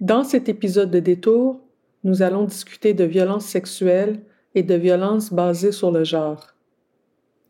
Dans 0.00 0.24
cet 0.24 0.48
épisode 0.48 0.90
de 0.90 1.00
Détour, 1.00 1.60
nous 2.02 2.22
allons 2.22 2.44
discuter 2.44 2.94
de 2.94 3.04
violences 3.04 3.46
sexuelles 3.46 4.20
et 4.54 4.62
de 4.62 4.74
violences 4.74 5.32
basées 5.32 5.72
sur 5.72 5.90
le 5.90 6.04
genre. 6.04 6.54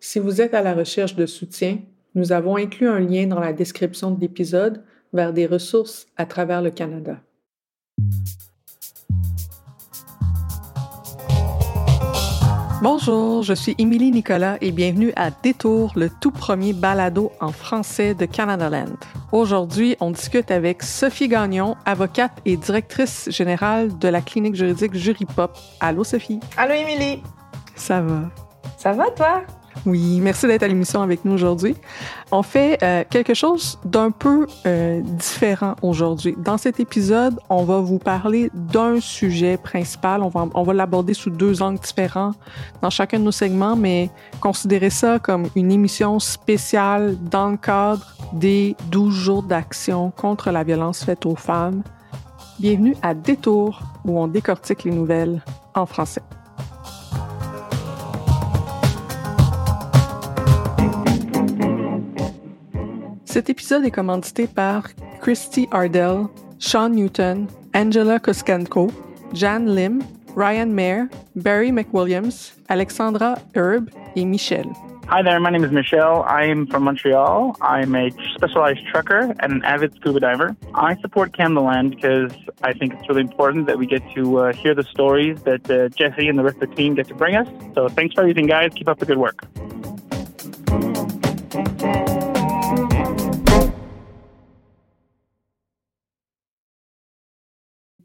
Si 0.00 0.18
vous 0.18 0.40
êtes 0.40 0.54
à 0.54 0.62
la 0.62 0.74
recherche 0.74 1.14
de 1.14 1.26
soutien, 1.26 1.78
nous 2.14 2.32
avons 2.32 2.56
inclus 2.56 2.88
un 2.88 3.00
lien 3.00 3.26
dans 3.26 3.40
la 3.40 3.52
description 3.52 4.10
de 4.10 4.20
l'épisode 4.20 4.82
vers 5.12 5.32
des 5.32 5.46
ressources 5.46 6.06
à 6.16 6.26
travers 6.26 6.62
le 6.62 6.70
Canada. 6.70 7.20
Bonjour, 12.82 13.42
je 13.42 13.54
suis 13.54 13.74
Émilie 13.78 14.10
Nicolas 14.10 14.58
et 14.60 14.70
bienvenue 14.70 15.12
à 15.16 15.30
Détour, 15.30 15.92
le 15.96 16.10
tout 16.10 16.30
premier 16.30 16.72
balado 16.72 17.32
en 17.40 17.50
français 17.52 18.14
de 18.14 18.26
Canadaland. 18.26 18.96
Aujourd'hui, 19.32 19.96
on 20.00 20.10
discute 20.10 20.50
avec 20.50 20.82
Sophie 20.82 21.28
Gagnon, 21.28 21.76
avocate 21.86 22.32
et 22.44 22.56
directrice 22.56 23.30
générale 23.30 23.96
de 23.98 24.08
la 24.08 24.20
clinique 24.20 24.54
juridique 24.54 24.94
Juripop. 24.94 25.56
Allô 25.80 26.04
Sophie? 26.04 26.40
Allô 26.56 26.74
Émilie. 26.74 27.22
Ça 27.74 28.00
va? 28.02 28.22
Ça 28.76 28.92
va 28.92 29.10
toi? 29.10 29.42
Oui, 29.86 30.20
merci 30.20 30.46
d'être 30.46 30.62
à 30.62 30.68
l'émission 30.68 31.02
avec 31.02 31.24
nous 31.24 31.32
aujourd'hui. 31.32 31.76
On 32.32 32.42
fait 32.42 32.82
euh, 32.82 33.04
quelque 33.08 33.34
chose 33.34 33.78
d'un 33.84 34.10
peu 34.10 34.46
euh, 34.66 35.00
différent 35.02 35.76
aujourd'hui. 35.82 36.34
Dans 36.38 36.56
cet 36.56 36.80
épisode, 36.80 37.38
on 37.50 37.64
va 37.64 37.80
vous 37.80 37.98
parler 37.98 38.50
d'un 38.54 39.00
sujet 39.00 39.56
principal. 39.56 40.22
On 40.22 40.28
va, 40.28 40.48
on 40.54 40.62
va 40.62 40.72
l'aborder 40.72 41.12
sous 41.12 41.30
deux 41.30 41.62
angles 41.62 41.80
différents 41.80 42.32
dans 42.82 42.90
chacun 42.90 43.18
de 43.18 43.24
nos 43.24 43.32
segments, 43.32 43.76
mais 43.76 44.10
considérez 44.40 44.90
ça 44.90 45.18
comme 45.18 45.48
une 45.54 45.70
émission 45.70 46.18
spéciale 46.18 47.16
dans 47.30 47.50
le 47.50 47.56
cadre 47.56 48.14
des 48.32 48.76
12 48.90 49.14
jours 49.14 49.42
d'action 49.42 50.10
contre 50.10 50.50
la 50.50 50.64
violence 50.64 51.04
faite 51.04 51.26
aux 51.26 51.36
femmes. 51.36 51.82
Bienvenue 52.58 52.96
à 53.02 53.14
Détour, 53.14 53.82
où 54.04 54.18
on 54.18 54.28
décortique 54.28 54.84
les 54.84 54.92
nouvelles 54.92 55.42
en 55.74 55.86
français. 55.86 56.22
Cet 63.34 63.50
épisode 63.50 63.84
est 63.84 63.90
commandité 63.90 64.46
par 64.46 64.84
Christy 65.20 65.66
Ardell, 65.72 66.26
Sean 66.60 66.90
Newton, 66.90 67.48
Angela 67.74 68.20
Koskanko, 68.20 68.92
Jan 69.32 69.66
Lim, 69.66 70.04
Ryan 70.36 70.66
Mayer, 70.66 71.06
Barry 71.34 71.72
McWilliams, 71.72 72.52
Alexandra 72.68 73.36
Herb 73.56 73.90
et 74.14 74.24
Michel. 74.24 74.66
Hi 75.08 75.20
there, 75.20 75.40
my 75.40 75.50
name 75.50 75.64
is 75.64 75.72
Michelle. 75.72 76.22
I'm 76.28 76.68
from 76.68 76.84
Montreal. 76.84 77.56
I'm 77.60 77.96
a 77.96 78.12
specialized 78.36 78.86
trucker 78.86 79.34
and 79.40 79.52
an 79.52 79.64
avid 79.64 79.96
scuba 79.96 80.20
diver. 80.20 80.54
I 80.76 80.94
support 81.00 81.32
Canadaland 81.32 81.90
because 81.90 82.30
I 82.62 82.72
think 82.72 82.94
it's 82.94 83.08
really 83.08 83.22
important 83.22 83.66
that 83.66 83.78
we 83.78 83.86
get 83.86 84.02
to 84.14 84.38
uh, 84.38 84.52
hear 84.52 84.76
the 84.76 84.84
stories 84.84 85.42
that 85.42 85.68
uh, 85.68 85.88
Jesse 85.88 86.28
and 86.28 86.38
the 86.38 86.44
rest 86.44 86.62
of 86.62 86.70
the 86.70 86.76
team 86.76 86.94
get 86.94 87.08
to 87.08 87.16
bring 87.16 87.34
us. 87.34 87.48
So 87.74 87.88
thanks 87.88 88.14
for 88.14 88.20
everything, 88.20 88.46
guys. 88.46 88.70
Keep 88.76 88.86
up 88.86 89.00
the 89.00 89.06
good 89.06 89.18
work. 89.18 89.44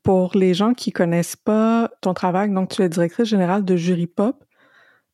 Pour 0.10 0.32
les 0.34 0.56
gens 0.56 0.74
qui 0.74 0.92
connaissent 0.92 1.36
pas 1.36 1.92
ton 2.02 2.16
travail, 2.16 2.50
donc 2.50 2.70
tu 2.70 2.82
es 2.82 2.90
directrice 2.90 3.28
générale 3.28 3.64
de 3.64 3.76
Juripop, 3.76 4.44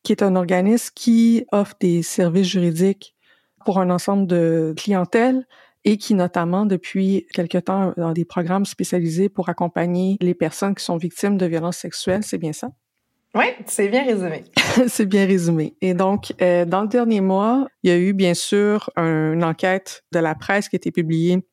qui 0.03 0.13
est 0.13 0.23
un 0.23 0.37
organisme 0.37 0.93
qui 0.95 1.45
offre 1.51 1.75
des 1.81 2.01
services 2.01 2.47
juridiques 2.47 3.13
pour 3.65 3.79
un 3.79 3.89
ensemble 3.89 4.25
de 4.25 4.73
clientèles 4.77 5.45
et 5.83 5.97
qui 5.97 6.13
notamment 6.13 6.65
depuis 6.65 7.27
quelque 7.33 7.57
temps 7.57 7.93
dans 7.97 8.13
des 8.13 8.23
programmes 8.23 8.63
spécialisés 8.63 9.27
pour 9.27 9.49
accompagner 9.49 10.15
les 10.21 10.33
personnes 10.33 10.75
qui 10.75 10.85
sont 10.85 10.95
victimes 10.95 11.37
de 11.37 11.45
violences 11.45 11.75
sexuelles, 11.75 12.23
c'est 12.23 12.37
bien 12.37 12.53
ça? 12.53 12.69
Oui, 13.35 13.47
c'est 13.65 13.89
bien 13.89 14.05
résumé. 14.05 14.45
c'est 14.87 15.07
bien 15.07 15.25
résumé. 15.25 15.75
Et 15.81 15.93
donc, 15.93 16.31
euh, 16.41 16.63
dans 16.63 16.83
le 16.83 16.87
dernier 16.87 17.19
mois, 17.19 17.67
il 17.83 17.89
y 17.89 17.93
a 17.93 17.97
eu 17.97 18.13
bien 18.13 18.33
sûr 18.33 18.89
une 18.95 19.43
enquête 19.43 20.05
de 20.13 20.19
la 20.19 20.35
presse 20.35 20.69
qui 20.69 20.77
a 20.77 20.79
été 20.79 20.93
publiée 20.93 21.45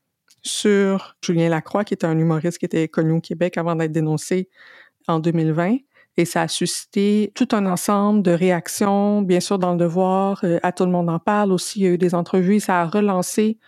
sur 0.42 1.16
Julien 1.24 1.48
Lacroix, 1.48 1.84
qui 1.84 1.94
était 1.94 2.06
un 2.06 2.18
humoriste 2.18 2.58
qui 2.58 2.64
était 2.64 2.88
connu 2.88 3.12
au 3.12 3.20
Québec 3.20 3.56
avant 3.58 3.74
d'être 3.76 3.92
dénoncé 3.92 4.48
en 5.08 5.18
2020. 5.18 5.78
Et 6.16 6.24
ça 6.24 6.42
a 6.42 6.48
suscité 6.48 7.32
tout 7.34 7.48
un 7.52 7.64
ensemble 7.64 8.22
de 8.22 8.32
réactions, 8.32 9.22
bien 9.22 9.40
sûr 9.40 9.58
dans 9.58 9.72
le 9.72 9.78
devoir, 9.78 10.40
euh, 10.44 10.58
à 10.62 10.72
tout 10.72 10.84
le 10.84 10.90
monde 10.90 11.08
en 11.08 11.18
parle 11.18 11.52
aussi, 11.52 11.80
il 11.80 11.82
y 11.84 11.86
a 11.86 11.90
eu 11.90 11.98
des 11.98 12.14
entrevues, 12.14 12.60
ça 12.60 12.82
a 12.82 12.86
relancé 12.86 13.58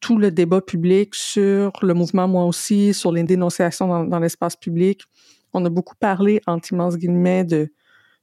tout 0.00 0.18
le 0.18 0.30
débat 0.30 0.60
public 0.60 1.14
sur 1.14 1.72
le 1.82 1.94
mouvement 1.94 2.28
Moi 2.28 2.44
aussi, 2.44 2.92
sur 2.92 3.12
les 3.12 3.22
dénonciations 3.22 4.04
dans, 4.04 4.18
l'espace 4.18 4.54
public. 4.54 5.02
On 5.54 5.64
a 5.64 5.70
beaucoup 5.70 5.96
parlé, 5.96 6.42
entre 6.46 6.72
immenses 6.72 6.98
guillemets, 6.98 7.44
de, 7.44 7.72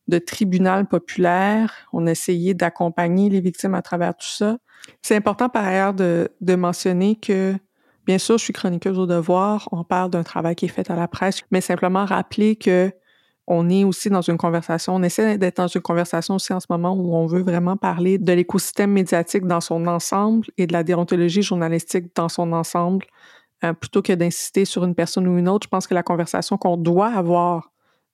de 0.07 0.19
tribunal 0.19 0.87
populaire. 0.87 1.73
On 1.91 2.05
a 2.05 2.11
essayé 2.11 2.53
d'accompagner 2.53 3.29
les 3.29 3.41
victimes 3.41 3.73
à 3.73 3.81
travers 3.81 4.15
tout 4.15 4.27
ça. 4.27 4.57
C'est 5.01 5.15
important 5.15 5.49
par 5.49 5.65
ailleurs 5.65 5.95
de, 5.95 6.29
de 6.41 6.55
mentionner 6.55 7.15
que, 7.15 7.55
bien 8.05 8.17
sûr, 8.17 8.37
je 8.37 8.43
suis 8.43 8.53
chroniqueuse 8.53 8.99
au 8.99 9.05
devoir. 9.05 9.67
On 9.71 9.83
parle 9.83 10.09
d'un 10.11 10.23
travail 10.23 10.55
qui 10.55 10.65
est 10.65 10.69
fait 10.69 10.89
à 10.89 10.95
la 10.95 11.07
presse, 11.07 11.41
mais 11.51 11.61
simplement 11.61 12.05
rappeler 12.05 12.55
que 12.55 12.91
on 13.47 13.69
est 13.69 13.83
aussi 13.83 14.09
dans 14.09 14.21
une 14.21 14.37
conversation, 14.37 14.95
on 14.95 15.03
essaie 15.03 15.37
d'être 15.37 15.57
dans 15.57 15.67
une 15.67 15.81
conversation 15.81 16.35
aussi 16.35 16.53
en 16.53 16.61
ce 16.61 16.67
moment 16.69 16.93
où 16.93 17.13
on 17.13 17.25
veut 17.25 17.41
vraiment 17.41 17.75
parler 17.75 18.17
de 18.17 18.31
l'écosystème 18.31 18.91
médiatique 18.91 19.45
dans 19.45 19.59
son 19.59 19.85
ensemble 19.87 20.47
et 20.57 20.65
de 20.65 20.71
la 20.71 20.83
déontologie 20.83 21.41
journalistique 21.41 22.15
dans 22.15 22.29
son 22.29 22.53
ensemble, 22.53 23.05
euh, 23.65 23.73
plutôt 23.73 24.01
que 24.01 24.13
d'insister 24.13 24.63
sur 24.63 24.85
une 24.85 24.95
personne 24.95 25.27
ou 25.27 25.37
une 25.37 25.49
autre. 25.49 25.65
Je 25.65 25.69
pense 25.69 25.87
que 25.87 25.93
la 25.93 26.03
conversation 26.03 26.57
qu'on 26.57 26.77
doit 26.77 27.09
avoir 27.09 27.71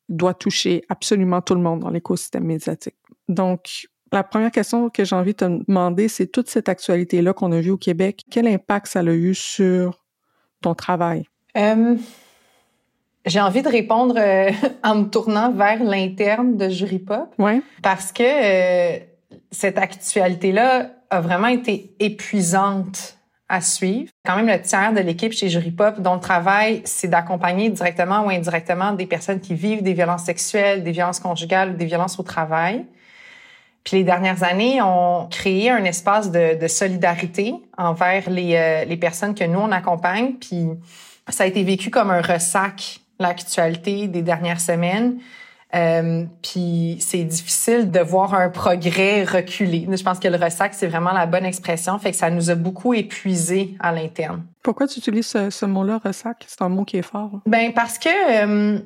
doit 0.09 0.33
toucher 0.33 0.83
absolument 0.89 1.41
tout 1.41 1.53
le 1.53 1.61
monde 1.61 1.81
dans 1.81 1.91
l'écosystème 1.91 2.45
médiatique. 2.45 2.95
Donc, 3.27 3.87
la 4.11 4.23
première 4.23 4.51
question 4.51 4.89
que 4.89 5.03
j'ai 5.03 5.15
envie 5.15 5.33
de 5.33 5.37
te 5.37 5.65
demander, 5.67 6.07
c'est 6.07 6.27
toute 6.27 6.49
cette 6.49 6.69
actualité-là 6.69 7.33
qu'on 7.33 7.51
a 7.51 7.59
vue 7.59 7.71
au 7.71 7.77
Québec, 7.77 8.23
quel 8.29 8.47
impact 8.47 8.87
ça 8.87 8.99
a 8.99 9.03
eu 9.03 9.33
sur 9.35 10.03
ton 10.61 10.75
travail? 10.75 11.25
Euh, 11.57 11.95
j'ai 13.25 13.41
envie 13.41 13.61
de 13.61 13.69
répondre 13.69 14.15
euh, 14.17 14.51
en 14.83 14.95
me 14.95 15.05
tournant 15.05 15.51
vers 15.51 15.83
l'interne 15.83 16.57
de 16.57 16.69
Jury 16.69 16.99
Pop. 16.99 17.33
Ouais. 17.37 17.61
Parce 17.81 18.11
que 18.11 18.23
euh, 18.23 18.99
cette 19.51 19.77
actualité-là 19.77 20.91
a 21.09 21.21
vraiment 21.21 21.47
été 21.47 21.95
épuisante 21.99 23.15
à 23.51 23.61
suivre. 23.61 24.11
Quand 24.25 24.35
même 24.35 24.47
le 24.47 24.61
tiers 24.61 24.93
de 24.93 24.99
l'équipe 24.99 25.33
chez 25.33 25.49
Jury 25.49 25.71
Pop 25.71 25.99
dont 26.01 26.13
le 26.13 26.19
travail, 26.19 26.81
c'est 26.85 27.07
d'accompagner 27.07 27.69
directement 27.69 28.23
ou 28.25 28.29
indirectement 28.29 28.93
des 28.93 29.07
personnes 29.07 29.39
qui 29.39 29.55
vivent 29.55 29.81
des 29.81 29.93
violences 29.93 30.23
sexuelles, 30.23 30.83
des 30.83 30.91
violences 30.91 31.19
conjugales 31.19 31.71
ou 31.71 31.73
des 31.73 31.85
violences 31.85 32.19
au 32.19 32.23
travail. 32.23 32.85
Puis 33.83 33.97
les 33.97 34.03
dernières 34.03 34.43
années 34.43 34.81
ont 34.81 35.27
créé 35.29 35.69
un 35.69 35.83
espace 35.83 36.31
de, 36.31 36.59
de 36.59 36.67
solidarité 36.67 37.55
envers 37.77 38.29
les, 38.29 38.55
euh, 38.55 38.85
les 38.85 38.97
personnes 38.97 39.33
que 39.33 39.43
nous, 39.43 39.59
on 39.59 39.71
accompagne. 39.71 40.33
Puis 40.33 40.67
ça 41.29 41.43
a 41.43 41.47
été 41.47 41.63
vécu 41.63 41.89
comme 41.89 42.11
un 42.11 42.21
ressac 42.21 42.99
l'actualité 43.19 44.07
des 44.07 44.21
dernières 44.21 44.61
semaines. 44.61 45.19
Euh, 45.75 46.25
puis 46.41 46.97
c'est 46.99 47.23
difficile 47.23 47.91
de 47.91 47.99
voir 47.99 48.33
un 48.33 48.49
progrès 48.49 49.23
reculer. 49.23 49.87
Je 49.89 50.03
pense 50.03 50.19
que 50.19 50.27
le 50.27 50.37
ressac, 50.37 50.73
c'est 50.73 50.87
vraiment 50.87 51.11
la 51.11 51.27
bonne 51.27 51.45
expression. 51.45 51.99
Fait 51.99 52.11
que 52.11 52.17
ça 52.17 52.31
nous 52.31 52.49
a 52.49 52.55
beaucoup 52.55 52.93
épuisé 52.95 53.75
à 53.79 53.91
l'interne. 53.91 54.45
Pourquoi 54.63 54.87
tu 54.87 54.97
utilises 54.97 55.27
ce, 55.27 55.65
mot-là, 55.65 55.99
ressac? 56.03 56.43
C'est 56.47 56.61
un 56.63 56.69
mot 56.69 56.85
qui 56.85 56.97
est 56.97 57.03
fort. 57.03 57.41
Ben 57.45 57.71
parce 57.73 57.99
que, 57.99 58.09
euh, 58.09 58.79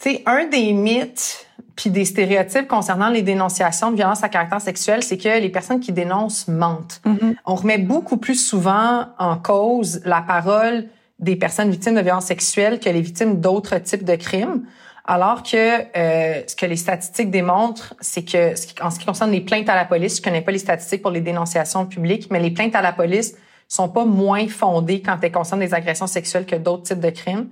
tu 0.00 0.10
sais, 0.10 0.22
un 0.26 0.46
des 0.46 0.74
mythes 0.74 1.46
puis 1.76 1.90
des 1.90 2.04
stéréotypes 2.04 2.68
concernant 2.68 3.08
les 3.08 3.22
dénonciations 3.22 3.90
de 3.90 3.96
violences 3.96 4.22
à 4.22 4.28
caractère 4.28 4.60
sexuel, 4.60 5.02
c'est 5.02 5.18
que 5.18 5.40
les 5.40 5.48
personnes 5.48 5.80
qui 5.80 5.92
dénoncent 5.92 6.48
mentent. 6.48 7.00
Mm-hmm. 7.04 7.36
On 7.46 7.54
remet 7.54 7.78
beaucoup 7.78 8.16
plus 8.16 8.36
souvent 8.36 9.06
en 9.18 9.36
cause 9.36 10.00
la 10.04 10.22
parole 10.22 10.86
des 11.18 11.36
personnes 11.36 11.70
victimes 11.70 11.94
de 11.94 12.00
violences 12.00 12.26
sexuelles 12.26 12.80
que 12.80 12.88
les 12.88 13.00
victimes 13.00 13.40
d'autres 13.40 13.78
types 13.78 14.04
de 14.04 14.16
crimes. 14.16 14.64
Alors 15.06 15.42
que 15.42 15.56
euh, 15.96 16.42
ce 16.46 16.56
que 16.56 16.64
les 16.64 16.76
statistiques 16.76 17.30
démontrent, 17.30 17.94
c'est 18.00 18.24
que 18.24 18.54
en 18.82 18.90
ce 18.90 18.98
qui 18.98 19.04
concerne 19.04 19.32
les 19.32 19.42
plaintes 19.42 19.68
à 19.68 19.74
la 19.74 19.84
police, 19.84 20.16
je 20.16 20.22
connais 20.22 20.40
pas 20.40 20.52
les 20.52 20.58
statistiques 20.58 21.02
pour 21.02 21.10
les 21.10 21.20
dénonciations 21.20 21.84
publiques, 21.84 22.28
mais 22.30 22.40
les 22.40 22.50
plaintes 22.50 22.74
à 22.74 22.80
la 22.80 22.92
police 22.92 23.34
sont 23.68 23.88
pas 23.88 24.04
moins 24.04 24.48
fondées 24.48 25.02
quand 25.02 25.18
elles 25.22 25.32
concernent 25.32 25.60
des 25.60 25.74
agressions 25.74 26.06
sexuelles 26.06 26.46
que 26.46 26.56
d'autres 26.56 26.84
types 26.84 27.00
de 27.00 27.10
crimes. 27.10 27.48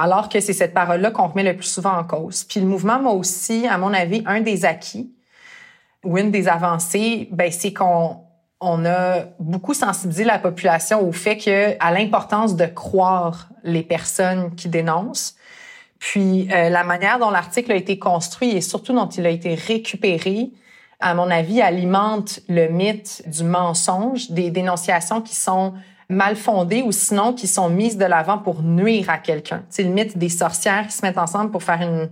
Alors 0.00 0.30
que 0.30 0.40
c'est 0.40 0.54
cette 0.54 0.72
parole-là 0.72 1.10
qu'on 1.10 1.26
remet 1.26 1.42
le 1.42 1.54
plus 1.54 1.66
souvent 1.66 1.92
en 1.92 2.04
cause. 2.04 2.44
Puis 2.44 2.58
le 2.58 2.66
mouvement 2.66 2.98
m'a 2.98 3.10
aussi, 3.10 3.66
à 3.68 3.76
mon 3.76 3.92
avis, 3.92 4.22
un 4.24 4.40
des 4.40 4.64
acquis 4.64 5.12
ou 6.02 6.16
une 6.16 6.30
des 6.30 6.48
avancées, 6.48 7.28
ben 7.32 7.52
c'est 7.52 7.74
qu'on 7.74 8.16
on 8.62 8.86
a 8.86 9.24
beaucoup 9.38 9.74
sensibilisé 9.74 10.24
la 10.24 10.38
population 10.38 11.06
au 11.06 11.12
fait 11.12 11.36
que 11.36 11.76
à 11.80 11.92
l'importance 11.92 12.56
de 12.56 12.64
croire 12.64 13.50
les 13.62 13.82
personnes 13.82 14.54
qui 14.54 14.70
dénoncent. 14.70 15.34
Puis 15.98 16.48
euh, 16.50 16.70
la 16.70 16.82
manière 16.82 17.18
dont 17.18 17.28
l'article 17.28 17.70
a 17.72 17.76
été 17.76 17.98
construit 17.98 18.52
et 18.52 18.62
surtout 18.62 18.94
dont 18.94 19.08
il 19.08 19.26
a 19.26 19.30
été 19.30 19.54
récupéré, 19.54 20.50
à 21.00 21.12
mon 21.12 21.30
avis, 21.30 21.60
alimente 21.60 22.40
le 22.48 22.68
mythe 22.68 23.22
du 23.26 23.44
mensonge, 23.44 24.30
des 24.30 24.50
dénonciations 24.50 25.20
qui 25.20 25.34
sont 25.34 25.74
mal 26.10 26.36
fondées 26.36 26.82
ou 26.82 26.92
sinon 26.92 27.32
qui 27.32 27.46
sont 27.46 27.70
mises 27.70 27.96
de 27.96 28.04
l'avant 28.04 28.38
pour 28.38 28.62
nuire 28.62 29.08
à 29.08 29.18
quelqu'un. 29.18 29.62
C'est 29.70 29.84
le 29.84 29.90
mythe 29.90 30.18
des 30.18 30.28
sorcières 30.28 30.86
qui 30.86 30.92
se 30.92 31.06
mettent 31.06 31.18
ensemble 31.18 31.50
pour 31.50 31.62
faire 31.62 31.80
une, 31.80 32.10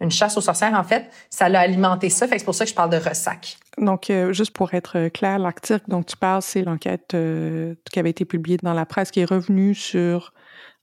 une 0.00 0.10
chasse 0.10 0.36
aux 0.36 0.40
sorcières, 0.40 0.74
en 0.74 0.84
fait, 0.84 1.10
ça 1.30 1.48
l'a 1.48 1.60
alimenté 1.60 2.10
ça. 2.10 2.28
Fait 2.28 2.38
c'est 2.38 2.44
pour 2.44 2.54
ça 2.54 2.64
que 2.64 2.70
je 2.70 2.74
parle 2.74 2.90
de 2.90 2.96
ressac. 2.96 3.56
Donc, 3.78 4.10
euh, 4.10 4.32
juste 4.32 4.52
pour 4.52 4.74
être 4.74 5.08
clair, 5.08 5.38
l'article 5.38 5.84
dont 5.88 6.02
tu 6.02 6.16
parles, 6.16 6.42
c'est 6.42 6.62
l'enquête 6.62 7.14
euh, 7.14 7.74
qui 7.90 7.98
avait 7.98 8.10
été 8.10 8.24
publiée 8.24 8.58
dans 8.62 8.74
la 8.74 8.86
presse 8.86 9.10
qui 9.10 9.20
est 9.20 9.30
revenue 9.30 9.74
sur 9.74 10.32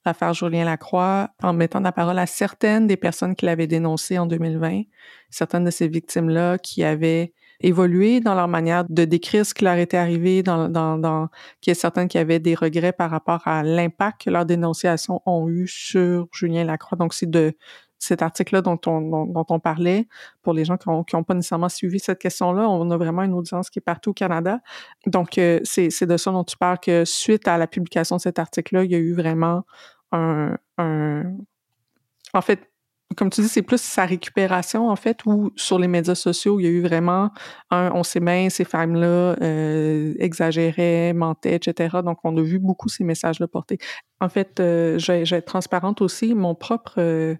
l'affaire 0.05 0.33
Julien 0.33 0.65
Lacroix 0.65 1.29
en 1.41 1.53
mettant 1.53 1.79
la 1.79 1.91
parole 1.91 2.19
à 2.19 2.25
certaines 2.25 2.87
des 2.87 2.97
personnes 2.97 3.35
qui 3.35 3.45
l'avaient 3.45 3.67
dénoncé 3.67 4.19
en 4.19 4.25
2020, 4.25 4.83
certaines 5.29 5.63
de 5.63 5.71
ces 5.71 5.87
victimes-là 5.87 6.57
qui 6.57 6.83
avaient 6.83 7.33
évolué 7.61 8.19
dans 8.19 8.35
leur 8.35 8.47
manière 8.47 8.85
de 8.87 9.05
décrire 9.05 9.45
ce 9.45 9.53
qui 9.53 9.63
leur 9.63 9.77
était 9.77 9.97
arrivé, 9.97 10.43
dans, 10.43 10.69
dans, 10.69 10.97
dans 10.97 11.29
qu'il 11.61 11.71
y 11.71 11.75
a 11.77 11.79
certaines 11.79 12.07
qui 12.07 12.17
avaient 12.17 12.39
des 12.39 12.55
regrets 12.55 12.93
par 12.93 13.09
rapport 13.09 13.47
à 13.47 13.63
l'impact 13.63 14.25
que 14.25 14.29
leurs 14.29 14.45
dénonciations 14.45 15.21
ont 15.25 15.47
eu 15.49 15.67
sur 15.67 16.27
Julien 16.31 16.63
Lacroix. 16.63 16.97
Donc, 16.97 17.13
c'est 17.13 17.29
de 17.29 17.55
cet 17.97 18.21
article-là 18.21 18.61
dont 18.61 18.79
on, 18.85 19.25
dont, 19.25 19.45
on 19.49 19.59
parlait, 19.59 20.07
pour 20.41 20.53
les 20.53 20.65
gens 20.65 20.77
qui 20.77 20.87
n'ont 20.87 21.23
pas 21.23 21.33
nécessairement 21.33 21.69
suivi 21.69 21.99
cette 21.99 22.19
question-là, 22.19 22.69
on 22.69 22.89
a 22.91 22.97
vraiment 22.97 23.23
une 23.23 23.33
audience 23.33 23.69
qui 23.69 23.79
est 23.79 23.81
partout 23.81 24.11
au 24.11 24.13
Canada. 24.13 24.59
Donc, 25.07 25.37
euh, 25.37 25.59
c'est 25.63 26.05
de 26.05 26.17
ça 26.17 26.31
dont 26.31 26.43
tu 26.43 26.57
parles, 26.57 26.79
que 26.79 27.05
suite 27.05 27.47
à 27.47 27.57
la 27.57 27.67
publication 27.67 28.17
de 28.17 28.21
cet 28.21 28.39
article-là, 28.39 28.83
il 28.83 28.91
y 28.91 28.95
a 28.95 28.99
eu 28.99 29.13
vraiment 29.13 29.63
un, 30.11 30.55
En 30.77 32.41
fait, 32.41 32.69
comme 33.15 33.29
tu 33.29 33.41
dis, 33.41 33.47
c'est 33.47 33.61
plus 33.61 33.81
sa 33.81 34.05
récupération, 34.05 34.89
en 34.89 34.95
fait, 34.95 35.25
ou 35.25 35.51
sur 35.55 35.79
les 35.79 35.87
médias 35.87 36.15
sociaux, 36.15 36.59
il 36.59 36.63
y 36.63 36.67
a 36.67 36.71
eu 36.71 36.81
vraiment 36.81 37.29
un 37.69 37.91
on 37.93 38.03
sait 38.03 38.19
bien, 38.19 38.49
ces 38.49 38.65
femmes-là 38.65 39.35
euh, 39.41 40.13
exagéraient, 40.19 41.13
mentaient, 41.13 41.55
etc. 41.55 41.97
Donc, 42.03 42.17
on 42.23 42.35
a 42.37 42.41
vu 42.41 42.59
beaucoup 42.59 42.89
ces 42.89 43.03
messages-là 43.03 43.47
portés. 43.47 43.77
En 44.19 44.29
fait, 44.29 44.59
euh, 44.59 44.97
je, 44.97 45.11
vais 45.11 45.37
être 45.37 45.45
transparente 45.45 46.01
aussi, 46.01 46.33
mon 46.33 46.55
propre 46.55 47.37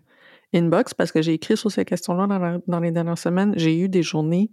inbox 0.56 0.94
parce 0.94 1.12
que 1.12 1.22
j'ai 1.22 1.34
écrit 1.34 1.58
sur 1.58 1.72
ces 1.72 1.86
questions-là 1.86 2.62
dans, 2.68 2.80
les 2.80 2.92
dernières 2.92 3.18
semaines. 3.18 3.54
J'ai 3.58 3.78
eu 3.78 3.90
des 3.90 4.04
journées 4.04 4.52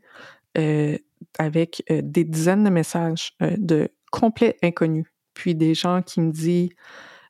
euh, 0.58 0.96
avec 1.38 1.82
euh, 1.90 2.00
des 2.02 2.24
dizaines 2.24 2.64
de 2.64 2.70
messages 2.70 3.32
euh, 3.42 3.54
de 3.58 3.88
complets 4.10 4.56
inconnus. 4.62 5.06
Puis 5.34 5.54
des 5.54 5.74
gens 5.74 6.02
qui 6.02 6.20
me 6.20 6.30
disent 6.30 6.70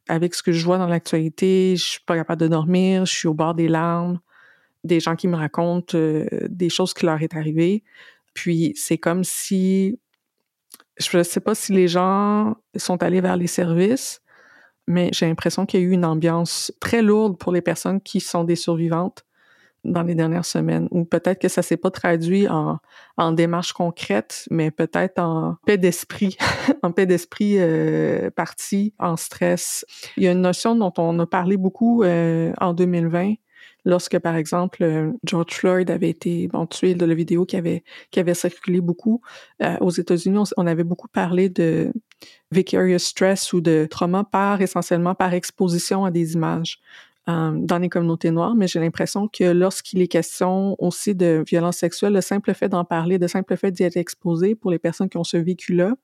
avec 0.08 0.34
ce 0.34 0.43
que 0.43 0.52
je 0.52 0.64
vois 0.64 0.78
dans 0.78 0.88
l'actualité, 0.88 1.75
je 1.76 1.84
suis 1.84 2.00
pas 2.04 2.16
capable 2.16 2.40
de 2.40 2.49
dormir, 2.49 3.06
je 3.06 3.12
suis 3.12 3.28
au 3.28 3.34
bord 3.34 3.54
des 3.54 3.69
larmes. 3.69 4.20
Des 4.84 4.99
gens 4.99 5.14
qui 5.14 5.28
me 5.28 5.37
racontent 5.37 5.96
des 5.96 6.69
choses 6.69 6.93
qui 6.93 7.06
leur 7.06 7.22
est 7.22 7.37
arrivées. 7.37 7.84
Puis 8.34 8.72
c'est 8.75 8.99
comme 8.99 9.22
si 9.22 10.00
je 10.99 11.16
ne 11.16 11.22
sais 11.22 11.40
pas 11.40 11.54
si 11.54 11.72
les 11.72 11.88
gens 11.88 12.56
sont 12.76 13.02
allés 13.02 13.20
vers 13.20 13.37
les 13.37 13.46
services, 13.46 14.20
mais 14.87 15.10
j'ai 15.12 15.26
l'impression 15.26 15.66
qu'il 15.66 15.81
y 15.81 15.82
a 15.84 15.87
eu 15.87 15.93
une 15.93 16.05
ambiance 16.05 16.72
très 16.81 17.02
lourde 17.02 17.38
pour 17.38 17.52
les 17.52 17.62
personnes 17.62 18.00
qui 18.00 18.20
sont 18.20 18.44
des 18.44 18.56
survivantes 18.56 19.25
dans 19.84 20.02
les 20.02 20.14
dernières 20.14 20.44
semaines, 20.44 20.88
ou 20.90 21.05
peut-être 21.05 21.40
que 21.40 21.49
ça 21.49 21.62
s'est 21.62 21.76
pas 21.76 21.90
traduit 21.90 22.49
en, 22.49 22.79
en 23.17 23.32
démarche 23.32 23.73
concrète, 23.73 24.46
mais 24.50 24.70
peut-être 24.70 25.19
en 25.19 25.56
paix 25.67 25.79
d'esprit, 25.79 26.37
en 26.82 26.93
paix 26.93 27.06
d'esprit 27.06 27.56
euh, 27.58 28.31
parti, 28.31 28.94
en 28.99 29.17
stress. 29.17 29.84
Il 30.17 30.23
y 30.23 30.29
a 30.29 30.32
une 30.32 30.43
notion 30.43 30.75
dont 30.76 30.93
on 30.99 31.19
a 31.19 31.26
parlé 31.26 31.56
beaucoup 31.56 32.02
euh, 32.02 32.52
en 32.61 32.75
2020, 32.75 33.34
lorsque, 33.84 34.19
par 34.19 34.37
exemple, 34.37 34.82
euh, 34.82 35.12
George 35.25 35.52
Floyd 35.52 35.90
avait 35.90 36.11
été 36.11 36.49
bon, 36.49 36.67
tué, 36.67 36.94
de 36.94 37.05
la 37.05 37.14
vidéo 37.14 37.44
qui 37.44 37.56
avait, 37.56 37.82
qui 38.11 38.20
avait 38.20 38.34
circulé 38.34 38.81
beaucoup 38.81 39.20
euh, 39.62 39.76
aux 39.81 39.90
États-Unis, 39.90 40.44
on, 40.56 40.67
avait 40.67 40.84
beaucoup 40.84 41.08
parlé 41.08 41.49
de 41.49 41.93
vicarious 42.50 42.99
stress 42.99 43.52
ou 43.52 43.61
de 43.61 43.87
trauma 43.90 44.25
par 44.25 44.61
essentiellement 44.61 45.14
par 45.14 45.34
exposition 45.34 46.05
à 46.05 46.11
des 46.11 46.34
images. 46.34 46.81
Euh, 47.28 47.52
dans 47.54 47.78
les 47.78 47.88
communautés 47.88 48.32
noires, 48.32 48.56
mais 48.56 48.66
j'ai 48.66 48.80
l'impression 48.80 49.28
que 49.28 49.44
lorsqu'il 49.44 50.02
est 50.02 50.08
question 50.08 50.74
aussi 50.80 51.14
de 51.14 51.44
violence 51.46 51.76
sexuelle, 51.76 52.14
le 52.14 52.20
simple 52.20 52.52
fait 52.52 52.69
d'en 52.69 52.84
parler, 52.84 53.16
le 53.16 53.28
simple 53.28 53.56
fait 53.56 53.70
d'y 53.70 53.84
être 53.84 53.96
exposé 53.96 54.56
pour 54.56 54.72
les 54.72 54.80
personnes 54.80 55.08
qui 55.08 55.19
ont 55.19 55.22
ce 55.22 55.36
vécu-là, 55.36 55.94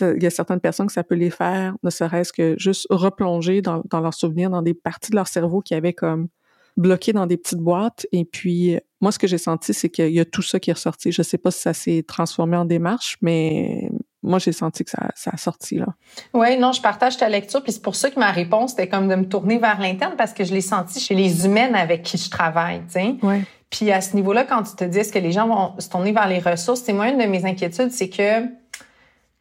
il 0.00 0.22
y 0.22 0.26
a 0.26 0.30
certaines 0.30 0.60
personnes 0.60 0.86
que 0.86 0.92
ça 0.92 1.02
peut 1.02 1.16
les 1.16 1.30
faire, 1.30 1.74
ne 1.82 1.90
serait-ce 1.90 2.32
que 2.32 2.54
juste 2.58 2.86
replonger 2.90 3.60
dans, 3.60 3.82
dans 3.90 4.00
leurs 4.00 4.14
souvenirs, 4.14 4.50
dans 4.50 4.62
des 4.62 4.74
parties 4.74 5.10
de 5.10 5.16
leur 5.16 5.26
cerveau 5.26 5.62
qui 5.62 5.74
avaient 5.74 5.92
comme 5.92 6.28
bloqué 6.76 7.12
dans 7.12 7.26
des 7.26 7.36
petites 7.36 7.58
boîtes. 7.58 8.06
Et 8.12 8.24
puis, 8.24 8.78
moi, 9.00 9.10
ce 9.10 9.18
que 9.18 9.26
j'ai 9.26 9.38
senti, 9.38 9.74
c'est 9.74 9.88
qu'il 9.88 10.12
y 10.12 10.20
a 10.20 10.24
tout 10.24 10.42
ça 10.42 10.60
qui 10.60 10.70
est 10.70 10.74
ressorti. 10.74 11.10
Je 11.10 11.22
sais 11.22 11.38
pas 11.38 11.50
si 11.50 11.60
ça 11.60 11.72
s'est 11.72 12.04
transformé 12.06 12.56
en 12.56 12.64
démarche, 12.64 13.16
mais 13.22 13.90
moi, 14.26 14.38
j'ai 14.38 14.52
senti 14.52 14.84
que 14.84 14.90
ça, 14.90 15.08
ça 15.14 15.30
a 15.32 15.36
sorti, 15.36 15.76
là. 15.76 15.86
Oui, 16.34 16.58
non, 16.58 16.72
je 16.72 16.80
partage 16.80 17.16
ta 17.16 17.28
lecture. 17.28 17.62
Puis 17.62 17.72
c'est 17.72 17.82
pour 17.82 17.96
ça 17.96 18.10
que 18.10 18.18
ma 18.18 18.30
réponse, 18.30 18.70
c'était 18.70 18.88
comme 18.88 19.08
de 19.08 19.14
me 19.14 19.26
tourner 19.26 19.58
vers 19.58 19.80
l'interne 19.80 20.14
parce 20.18 20.32
que 20.32 20.44
je 20.44 20.52
l'ai 20.52 20.60
senti 20.60 21.00
chez 21.00 21.14
les 21.14 21.46
humaines 21.46 21.74
avec 21.74 22.02
qui 22.02 22.18
je 22.18 22.28
travaille, 22.30 22.80
tu 22.86 23.00
sais. 23.00 23.14
Ouais. 23.22 23.42
Puis 23.70 23.90
à 23.90 24.00
ce 24.00 24.14
niveau-là, 24.14 24.44
quand 24.44 24.62
tu 24.62 24.76
te 24.76 24.84
dis 24.84 24.98
est-ce 24.98 25.12
que 25.12 25.18
les 25.18 25.32
gens 25.32 25.48
vont 25.48 25.80
se 25.80 25.88
tourner 25.88 26.12
vers 26.12 26.28
les 26.28 26.38
ressources, 26.38 26.80
c'est 26.80 26.92
moi 26.92 27.08
une 27.08 27.18
de 27.18 27.24
mes 27.24 27.44
inquiétudes, 27.44 27.90
c'est 27.90 28.08
que 28.08 28.44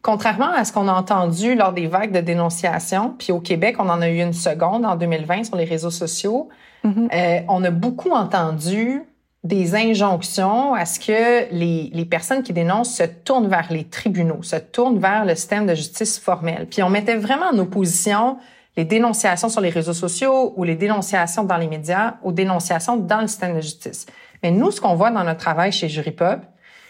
contrairement 0.01 0.51
à 0.51 0.65
ce 0.65 0.73
qu'on 0.73 0.87
a 0.87 0.93
entendu 0.93 1.55
lors 1.55 1.73
des 1.73 1.87
vagues 1.87 2.11
de 2.11 2.21
dénonciation, 2.21 3.15
puis 3.17 3.31
au 3.31 3.39
Québec, 3.39 3.75
on 3.79 3.89
en 3.89 4.01
a 4.01 4.09
eu 4.09 4.21
une 4.21 4.33
seconde 4.33 4.85
en 4.85 4.95
2020 4.95 5.45
sur 5.45 5.55
les 5.55 5.65
réseaux 5.65 5.91
sociaux, 5.91 6.49
Mm-hmm. 6.85 7.07
Euh, 7.13 7.41
on 7.49 7.63
a 7.63 7.71
beaucoup 7.71 8.11
entendu 8.11 9.01
des 9.45 9.75
injonctions 9.75 10.73
à 10.73 10.85
ce 10.85 10.99
que 10.99 11.53
les, 11.53 11.91
les, 11.93 12.05
personnes 12.05 12.41
qui 12.41 12.51
dénoncent 12.51 12.95
se 12.95 13.03
tournent 13.03 13.47
vers 13.47 13.71
les 13.71 13.83
tribunaux, 13.83 14.41
se 14.41 14.55
tournent 14.55 14.97
vers 14.97 15.23
le 15.23 15.35
système 15.35 15.67
de 15.67 15.75
justice 15.75 16.17
formel. 16.17 16.65
Puis 16.67 16.81
on 16.81 16.89
mettait 16.89 17.15
vraiment 17.15 17.49
en 17.53 17.59
opposition 17.59 18.37
les 18.75 18.85
dénonciations 18.85 19.47
sur 19.47 19.61
les 19.61 19.69
réseaux 19.69 19.93
sociaux 19.93 20.53
ou 20.55 20.63
les 20.63 20.75
dénonciations 20.75 21.43
dans 21.43 21.57
les 21.57 21.67
médias 21.67 22.15
aux 22.23 22.31
dénonciations 22.31 22.97
dans 22.97 23.21
le 23.21 23.27
système 23.27 23.55
de 23.55 23.61
justice. 23.61 24.07
Mais 24.41 24.49
nous, 24.49 24.71
ce 24.71 24.81
qu'on 24.81 24.95
voit 24.95 25.11
dans 25.11 25.23
notre 25.23 25.39
travail 25.39 25.71
chez 25.71 25.89
Juripop, 25.89 26.39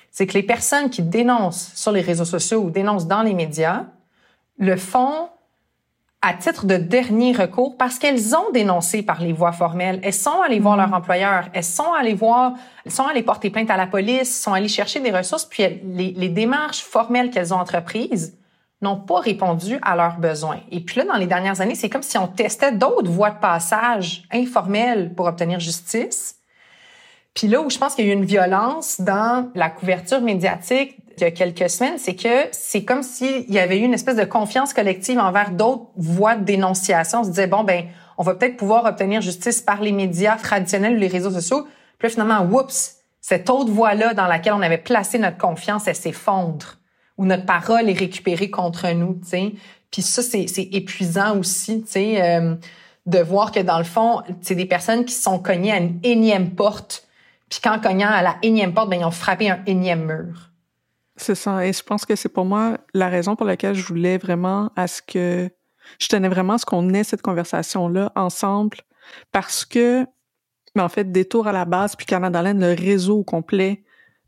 c'est 0.09 0.25
que 0.25 0.33
les 0.33 0.43
personnes 0.43 0.89
qui 0.89 1.01
dénoncent 1.01 1.73
sur 1.75 1.91
les 1.91 1.99
réseaux 1.99 2.23
sociaux 2.23 2.61
ou 2.61 2.69
dénoncent 2.69 3.05
dans 3.05 3.21
les 3.21 3.33
médias 3.33 3.83
le 4.57 4.77
font 4.77 5.27
à 6.25 6.33
titre 6.33 6.65
de 6.65 6.77
dernier 6.77 7.33
recours 7.33 7.77
parce 7.77 7.99
qu'elles 7.99 8.35
ont 8.35 8.51
dénoncé 8.51 9.03
par 9.03 9.21
les 9.21 9.31
voies 9.31 9.51
formelles. 9.51 9.99
Elles 10.01 10.11
sont 10.11 10.41
allées 10.41 10.59
voir 10.59 10.75
leur 10.75 10.89
mm. 10.89 10.93
employeur, 10.95 11.49
elles 11.53 11.63
sont 11.63 11.93
allées 11.93 12.15
voir, 12.15 12.53
elles 12.83 12.91
sont 12.91 13.05
allées 13.05 13.21
porter 13.21 13.51
plainte 13.51 13.69
à 13.69 13.77
la 13.77 13.85
police, 13.85 14.41
sont 14.41 14.53
allées 14.53 14.67
chercher 14.67 14.99
des 15.01 15.11
ressources, 15.11 15.45
puis 15.45 15.63
les, 15.83 16.13
les 16.13 16.29
démarches 16.29 16.81
formelles 16.81 17.29
qu'elles 17.29 17.53
ont 17.53 17.57
entreprises 17.57 18.35
n'ont 18.81 18.97
pas 18.97 19.19
répondu 19.19 19.77
à 19.83 19.95
leurs 19.95 20.17
besoins. 20.17 20.61
Et 20.71 20.79
puis 20.79 20.97
là, 20.97 21.05
dans 21.05 21.17
les 21.17 21.27
dernières 21.27 21.61
années, 21.61 21.75
c'est 21.75 21.89
comme 21.89 22.01
si 22.01 22.17
on 22.17 22.27
testait 22.27 22.71
d'autres 22.71 23.11
voies 23.11 23.29
de 23.29 23.39
passage 23.39 24.23
informelles 24.31 25.13
pour 25.13 25.27
obtenir 25.27 25.59
justice. 25.59 26.37
Puis 27.35 27.47
là 27.47 27.61
où 27.61 27.69
je 27.69 27.77
pense 27.77 27.93
qu'il 27.93 28.05
y 28.05 28.09
a 28.09 28.11
eu 28.11 28.15
une 28.15 28.25
violence 28.25 28.99
dans 28.99 29.51
la 29.53 29.69
couverture 29.69 30.21
médiatique 30.21 30.97
il 31.17 31.23
y 31.23 31.25
a 31.25 31.31
quelques 31.31 31.69
semaines, 31.69 31.97
c'est 31.97 32.15
que 32.15 32.47
c'est 32.51 32.83
comme 32.83 33.03
s'il 33.03 33.49
y 33.51 33.59
avait 33.59 33.79
eu 33.79 33.83
une 33.83 33.93
espèce 33.93 34.15
de 34.15 34.25
confiance 34.25 34.73
collective 34.73 35.19
envers 35.19 35.51
d'autres 35.51 35.87
voies 35.95 36.35
de 36.35 36.43
dénonciation. 36.43 37.21
On 37.21 37.23
se 37.23 37.29
disait, 37.29 37.47
bon, 37.47 37.63
ben, 37.63 37.85
on 38.17 38.23
va 38.23 38.35
peut-être 38.35 38.57
pouvoir 38.57 38.85
obtenir 38.85 39.21
justice 39.21 39.61
par 39.61 39.81
les 39.81 39.91
médias 39.91 40.37
traditionnels 40.37 40.95
ou 40.95 40.99
les 40.99 41.07
réseaux 41.07 41.31
sociaux. 41.31 41.67
Puis 41.97 42.07
là, 42.07 42.09
finalement, 42.09 42.41
whoops, 42.41 42.97
cette 43.21 43.49
autre 43.49 43.71
voie-là 43.71 44.13
dans 44.13 44.27
laquelle 44.27 44.53
on 44.53 44.61
avait 44.61 44.77
placé 44.77 45.17
notre 45.17 45.37
confiance, 45.37 45.87
elle 45.87 45.95
s'effondre 45.95 46.77
ou 47.17 47.25
notre 47.25 47.45
parole 47.45 47.89
est 47.89 47.97
récupérée 47.97 48.49
contre 48.49 48.89
nous, 48.89 49.19
tu 49.21 49.29
sais. 49.29 49.53
Puis 49.91 50.01
ça, 50.01 50.21
c'est 50.21 50.69
épuisant 50.73 51.37
aussi, 51.37 51.81
tu 51.83 51.91
sais, 51.91 52.21
euh, 52.21 52.55
de 53.05 53.19
voir 53.19 53.51
que 53.51 53.61
dans 53.61 53.77
le 53.77 53.83
fond, 53.83 54.21
c'est 54.41 54.55
des 54.55 54.65
personnes 54.65 55.05
qui 55.05 55.13
sont 55.13 55.39
cognées 55.39 55.71
à 55.71 55.77
une 55.77 55.99
énième 56.03 56.51
porte, 56.51 57.07
puis 57.49 57.59
qu'en 57.61 57.79
cognant 57.79 58.09
à 58.09 58.21
la 58.21 58.35
énième 58.41 58.73
porte, 58.73 58.89
ben, 58.89 58.99
ils 58.99 59.05
ont 59.05 59.11
frappé 59.11 59.49
un 59.49 59.59
énième 59.65 60.05
mur. 60.05 60.51
C'est 61.17 61.35
ça. 61.35 61.65
Et 61.65 61.71
je 61.71 61.83
pense 61.83 62.05
que 62.05 62.15
c'est 62.15 62.29
pour 62.29 62.45
moi 62.45 62.77
la 62.93 63.09
raison 63.09 63.35
pour 63.35 63.45
laquelle 63.45 63.75
je 63.75 63.85
voulais 63.85 64.17
vraiment 64.17 64.71
à 64.75 64.87
ce 64.87 65.01
que 65.01 65.49
je 65.99 66.07
tenais 66.07 66.29
vraiment 66.29 66.53
à 66.53 66.57
ce 66.57 66.65
qu'on 66.65 66.93
ait 66.93 67.03
cette 67.03 67.21
conversation-là 67.21 68.11
ensemble 68.15 68.77
parce 69.31 69.65
que, 69.65 70.05
mais 70.75 70.81
en 70.81 70.89
fait, 70.89 71.11
Détour 71.11 71.47
à 71.47 71.51
la 71.51 71.65
base, 71.65 71.95
puis 71.95 72.05
Canada 72.05 72.41
le 72.41 72.73
réseau 72.73 73.23
complet, 73.23 73.83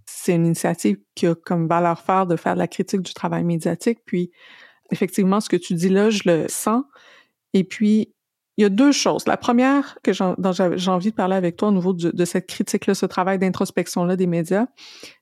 c'est 0.05 0.35
une 0.35 0.45
initiative 0.45 0.97
qui 1.15 1.27
a 1.27 1.35
comme 1.35 1.67
valeur 1.67 1.99
phare 1.99 2.27
de 2.27 2.35
faire 2.35 2.53
de 2.53 2.59
la 2.59 2.67
critique 2.67 3.01
du 3.01 3.13
travail 3.13 3.43
médiatique. 3.43 3.99
Puis, 4.05 4.31
effectivement, 4.91 5.41
ce 5.41 5.49
que 5.49 5.57
tu 5.57 5.73
dis 5.73 5.89
là, 5.89 6.09
je 6.09 6.21
le 6.25 6.45
sens. 6.47 6.83
Et 7.53 7.63
puis, 7.63 8.13
il 8.57 8.63
y 8.63 8.65
a 8.65 8.69
deux 8.69 8.91
choses. 8.91 9.27
La 9.27 9.37
première 9.37 9.97
que 10.03 10.11
dont 10.41 10.51
j'ai 10.51 10.91
envie 10.91 11.11
de 11.11 11.15
parler 11.15 11.35
avec 11.35 11.57
toi 11.57 11.69
au 11.69 11.71
niveau 11.71 11.93
de, 11.93 12.25
cette 12.25 12.47
critique-là, 12.47 12.95
ce 12.95 13.05
travail 13.05 13.37
d'introspection-là 13.37 14.15
des 14.15 14.27
médias, 14.27 14.65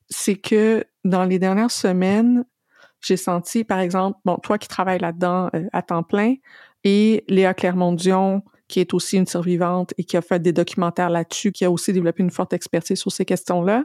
c'est 0.08 0.36
que 0.36 0.84
dans 1.04 1.24
les 1.24 1.38
dernières 1.38 1.70
semaines, 1.70 2.44
j'ai 3.02 3.18
senti, 3.18 3.62
par 3.62 3.78
exemple, 3.78 4.18
bon, 4.24 4.36
toi 4.36 4.56
qui 4.56 4.68
travailles 4.68 4.98
là-dedans 4.98 5.50
euh, 5.54 5.64
à 5.72 5.82
temps 5.82 6.02
plein, 6.02 6.34
et 6.82 7.24
Léa 7.28 7.52
Clermont-Dion, 7.52 8.42
qui 8.68 8.80
est 8.80 8.94
aussi 8.94 9.16
une 9.16 9.26
survivante 9.26 9.94
et 9.98 10.04
qui 10.04 10.16
a 10.16 10.22
fait 10.22 10.40
des 10.40 10.52
documentaires 10.52 11.10
là-dessus, 11.10 11.52
qui 11.52 11.64
a 11.64 11.70
aussi 11.70 11.92
développé 11.92 12.22
une 12.22 12.30
forte 12.30 12.52
expertise 12.52 12.98
sur 12.98 13.12
ces 13.12 13.24
questions-là. 13.24 13.84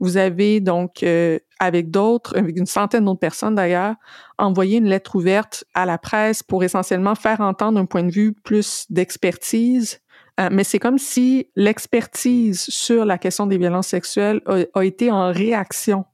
Vous 0.00 0.16
avez 0.16 0.60
donc, 0.60 1.02
euh, 1.02 1.38
avec 1.58 1.90
d'autres, 1.90 2.36
avec 2.36 2.56
une 2.56 2.66
centaine 2.66 3.04
d'autres 3.04 3.20
personnes 3.20 3.54
d'ailleurs, 3.54 3.96
envoyé 4.38 4.78
une 4.78 4.88
lettre 4.88 5.16
ouverte 5.16 5.64
à 5.74 5.86
la 5.86 5.98
presse 5.98 6.42
pour 6.42 6.64
essentiellement 6.64 7.14
faire 7.14 7.40
entendre 7.40 7.78
un 7.78 7.86
point 7.86 8.02
de 8.02 8.10
vue 8.10 8.32
plus 8.32 8.86
d'expertise. 8.90 10.00
Euh, 10.40 10.48
mais 10.50 10.64
c'est 10.64 10.78
comme 10.78 10.98
si 10.98 11.50
l'expertise 11.54 12.64
sur 12.68 13.04
la 13.04 13.18
question 13.18 13.46
des 13.46 13.58
violences 13.58 13.88
sexuelles 13.88 14.40
a, 14.46 14.64
a 14.74 14.84
été 14.84 15.10
en 15.10 15.30
réaction 15.30 16.06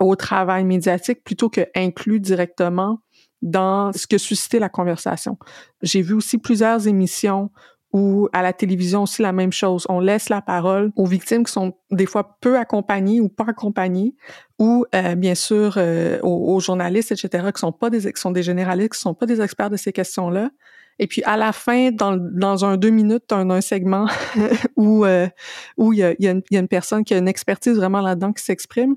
au 0.00 0.14
travail 0.16 0.64
médiatique 0.64 1.24
plutôt 1.24 1.48
que 1.50 1.62
inclus 1.74 2.20
directement 2.20 3.00
dans 3.42 3.92
ce 3.92 4.06
que 4.06 4.18
suscitait 4.18 4.60
la 4.60 4.68
conversation. 4.68 5.36
J'ai 5.82 6.00
vu 6.00 6.14
aussi 6.14 6.38
plusieurs 6.38 6.86
émissions 6.86 7.50
où 7.92 8.28
à 8.32 8.42
la 8.42 8.52
télévision 8.52 9.02
aussi 9.02 9.20
la 9.20 9.32
même 9.32 9.52
chose. 9.52 9.84
On 9.88 10.00
laisse 10.00 10.30
la 10.30 10.40
parole 10.40 10.92
aux 10.96 11.04
victimes 11.04 11.44
qui 11.44 11.52
sont 11.52 11.74
des 11.90 12.06
fois 12.06 12.38
peu 12.40 12.56
accompagnées 12.58 13.20
ou 13.20 13.28
pas 13.28 13.44
accompagnées, 13.48 14.14
ou 14.58 14.86
euh, 14.94 15.14
bien 15.14 15.34
sûr 15.34 15.74
euh, 15.76 16.18
aux, 16.22 16.58
journalistes, 16.60 17.12
etc., 17.12 17.48
qui 17.54 17.60
sont 17.60 17.72
pas 17.72 17.90
des 17.90 18.00
qui 18.12 18.20
sont 18.20 18.30
des 18.30 18.42
généralistes, 18.42 18.94
qui 18.94 19.00
sont 19.00 19.14
pas 19.14 19.26
des 19.26 19.40
experts 19.42 19.70
de 19.70 19.76
ces 19.76 19.92
questions-là. 19.92 20.50
Et 20.98 21.06
puis 21.06 21.22
à 21.24 21.36
la 21.36 21.52
fin, 21.52 21.90
dans, 21.90 22.16
dans 22.16 22.64
un 22.64 22.76
deux 22.76 22.90
minutes, 22.90 23.30
un, 23.32 23.50
un 23.50 23.60
segment 23.60 24.06
où 24.76 25.04
euh, 25.04 25.28
où 25.76 25.92
il 25.92 25.98
y 25.98 26.02
a, 26.02 26.14
y, 26.18 26.28
a 26.28 26.34
y 26.50 26.56
a, 26.56 26.60
une 26.60 26.68
personne 26.68 27.04
qui 27.04 27.12
a 27.12 27.18
une 27.18 27.28
expertise 27.28 27.76
vraiment 27.76 28.00
là-dedans 28.00 28.32
qui 28.32 28.42
s'exprime, 28.42 28.96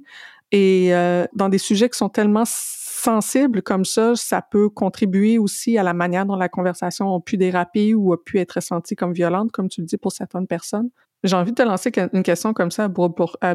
et 0.52 0.92
dans 1.34 1.50
des 1.50 1.58
sujets 1.58 1.90
qui 1.90 1.98
sont 1.98 2.08
tellement 2.08 2.46
sensible 3.06 3.62
comme 3.62 3.86
ça, 3.86 4.16
ça 4.16 4.42
peut 4.42 4.70
contribuer 4.70 5.38
aussi 5.38 5.78
à 5.78 5.84
la 5.84 5.94
manière 5.94 6.26
dont 6.26 6.36
la 6.36 6.50
conversation 6.50 7.16
a 7.16 7.20
pu 7.20 7.38
déraper 7.38 7.94
ou 7.94 8.14
a 8.14 8.24
pu 8.24 8.40
être 8.40 8.62
sentie 8.62 8.96
comme 8.96 9.14
violente, 9.14 9.52
comme 9.52 9.70
tu 9.70 9.82
le 9.82 9.88
dis 9.88 9.98
pour 9.98 10.12
certaines 10.12 10.48
personnes. 10.48 10.90
J'ai 11.24 11.36
envie 11.36 11.52
de 11.52 11.56
te 11.56 11.64
lancer 11.64 11.92
une 12.14 12.24
question 12.24 12.54
comme 12.54 12.72
ça 12.72 12.86
à 12.86 12.88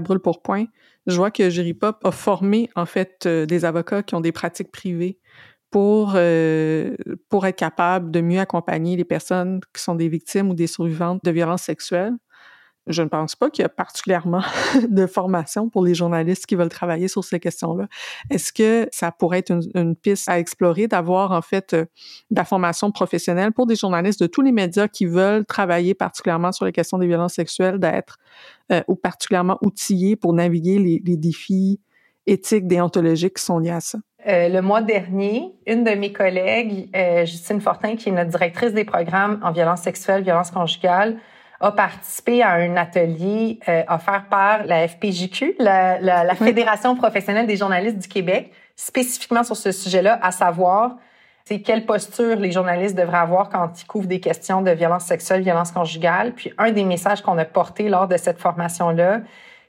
brûle 0.01 0.19
pour, 0.21 0.43
point. 0.43 0.65
Je 1.07 1.17
vois 1.17 1.31
que 1.31 1.73
Pop 1.73 1.99
a 2.05 2.11
formé 2.11 2.69
en 2.75 2.87
fait 2.87 3.25
euh, 3.27 3.47
des 3.47 3.65
avocats 3.65 4.03
qui 4.03 4.15
ont 4.15 4.21
des 4.21 4.33
pratiques 4.33 4.73
privées 4.73 5.19
pour 5.71 6.13
euh, 6.17 6.97
pour 7.29 7.47
être 7.47 7.57
capable 7.57 8.11
de 8.11 8.21
mieux 8.21 8.41
accompagner 8.41 8.97
les 8.97 9.05
personnes 9.05 9.61
qui 9.73 9.83
sont 9.83 9.95
des 9.95 10.09
victimes 10.09 10.51
ou 10.51 10.55
des 10.55 10.67
survivantes 10.67 11.23
de 11.25 11.31
violences 11.31 11.63
sexuelles 11.63 12.17
je 12.91 13.03
ne 13.03 13.09
pense 13.09 13.37
pas 13.37 13.51
qu'il 13.51 13.63
y 13.63 13.67
a 13.67 13.69
particulièrement 13.69 14.43
de 14.89 15.07
formation 15.07 15.69
pour 15.69 15.85
les 15.85 15.95
journalistes 15.95 16.47
qui 16.47 16.55
veulent 16.55 16.69
travailler 16.69 17.09
sur 17.09 17.25
ces 17.25 17.41
questions-là. 17.41 17.89
Est-ce 18.31 18.53
que 18.53 18.89
ça 18.93 19.13
pourrait 19.13 19.39
être 19.39 19.53
une, 19.75 19.97
piste 19.97 20.29
à 20.29 20.39
explorer 20.39 20.87
d'avoir 20.89 21.33
en 21.33 21.43
fait 21.43 21.75
euh, 21.75 21.85
de 22.31 22.37
la 22.37 22.45
formation 22.45 22.91
professionnelle 22.93 23.53
pour 23.53 23.67
des 23.67 23.77
journalistes 23.77 24.21
de 24.21 24.27
tous 24.27 24.43
les 24.43 24.53
médias 24.53 24.89
qui 24.89 25.07
veulent 25.07 25.45
travailler 25.45 25.95
particulièrement 25.95 26.53
sur 26.53 26.65
les 26.65 26.73
questions 26.73 26.99
des 26.99 27.07
violences 27.07 27.35
sexuelles, 27.35 27.79
d'être 27.79 28.19
euh, 28.73 28.83
ou 28.89 28.95
particulièrement 28.95 29.59
outillés 29.63 30.17
pour 30.17 30.33
naviguer 30.33 30.79
les, 30.79 31.17
défis 31.17 31.81
éthiques, 32.27 32.67
déontologiques 32.67 33.37
qui 33.37 33.45
sont 33.45 33.59
liés 33.59 33.71
à 33.71 33.81
ça? 33.81 33.99
Euh, 34.27 34.49
le 34.49 34.61
mois 34.61 34.83
dernier, 34.83 35.53
une 35.67 35.83
de 35.83 35.91
mes 35.93 36.13
collègues, 36.13 36.91
Justine 37.25 37.61
Fortin, 37.61 37.97
qui 37.97 38.11
est 38.11 38.13
notre 38.13 38.31
directrice 38.31 38.73
des 38.73 38.85
programmes 38.85 39.41
en 39.43 39.51
violence 39.53 39.83
sexuelle, 39.83 40.23
violence 40.23 40.51
conjugale, 40.51 41.19
a 41.61 41.73
participé 41.73 42.43
à 42.43 42.53
un 42.53 42.77
atelier 42.77 43.61
euh, 43.69 43.83
offert 43.89 44.25
par 44.31 44.65
la 44.65 44.89
FPJQ, 44.89 45.57
la, 45.59 46.01
la, 46.01 46.25
la 46.25 46.35
Fédération 46.35 46.97
professionnelle 46.97 47.47
des 47.47 47.57
journalistes 47.57 47.99
du 47.99 48.09
Québec, 48.09 48.53
spécifiquement 48.77 49.43
sur 49.43 49.57
ce 49.57 49.71
sujet-là, 49.73 50.19
à 50.23 50.31
savoir 50.31 50.97
c'est 51.45 51.61
quelle 51.61 51.85
posture 51.85 52.37
les 52.37 52.53
journalistes 52.53 52.97
devraient 52.97 53.19
avoir 53.19 53.49
quand 53.49 53.71
ils 53.81 53.87
couvrent 53.87 54.07
des 54.07 54.21
questions 54.21 54.63
de 54.63 54.71
violence 54.71 55.05
sexuelle, 55.05 55.43
violence 55.43 55.73
conjugale. 55.73 56.33
Puis 56.33 56.53
un 56.59 56.71
des 56.71 56.85
messages 56.85 57.23
qu'on 57.23 57.37
a 57.39 57.45
porté 57.45 57.89
lors 57.89 58.07
de 58.07 58.17
cette 58.17 58.39
formation-là, 58.39 59.21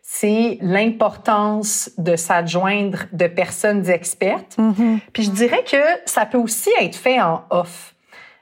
c'est 0.03 0.57
l'importance 0.61 1.91
de 1.97 2.15
s'adjoindre 2.15 3.05
de 3.11 3.27
personnes 3.27 3.89
expertes. 3.89 4.57
Mm-hmm. 4.57 4.99
Puis 5.11 5.23
je 5.23 5.31
dirais 5.31 5.63
que 5.63 5.81
ça 6.05 6.25
peut 6.25 6.37
aussi 6.37 6.69
être 6.79 6.95
fait 6.95 7.19
en 7.19 7.43
off. 7.49 7.90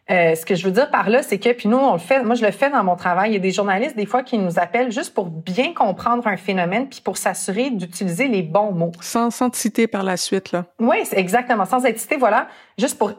Euh, 0.09 0.33
ce 0.33 0.43
que 0.43 0.55
je 0.55 0.65
veux 0.65 0.71
dire 0.71 0.89
par 0.89 1.09
là, 1.09 1.21
c'est 1.21 1.37
que, 1.37 1.51
puis 1.51 1.69
nous, 1.69 1.77
on 1.77 1.93
le 1.93 1.99
fait, 1.99 2.23
moi 2.23 2.33
je 2.33 2.43
le 2.43 2.51
fais 2.51 2.69
dans 2.69 2.83
mon 2.83 2.95
travail, 2.95 3.31
il 3.31 3.33
y 3.33 3.37
a 3.37 3.39
des 3.39 3.51
journalistes 3.51 3.95
des 3.95 4.07
fois 4.07 4.23
qui 4.23 4.39
nous 4.39 4.57
appellent 4.57 4.91
juste 4.91 5.13
pour 5.13 5.25
bien 5.27 5.73
comprendre 5.73 6.25
un 6.25 6.37
phénomène, 6.37 6.89
puis 6.89 7.01
pour 7.01 7.17
s'assurer 7.17 7.69
d'utiliser 7.69 8.27
les 8.27 8.41
bons 8.41 8.71
mots. 8.71 8.91
Sans, 9.01 9.29
sans 9.29 9.49
te 9.51 9.57
citer 9.57 9.85
par 9.87 10.03
la 10.03 10.17
suite, 10.17 10.51
là. 10.51 10.65
Oui, 10.79 10.97
exactement, 11.11 11.65
sans 11.65 11.85
être 11.85 11.99
cité, 11.99 12.17
voilà, 12.17 12.47
juste 12.77 12.97
pour 12.97 13.13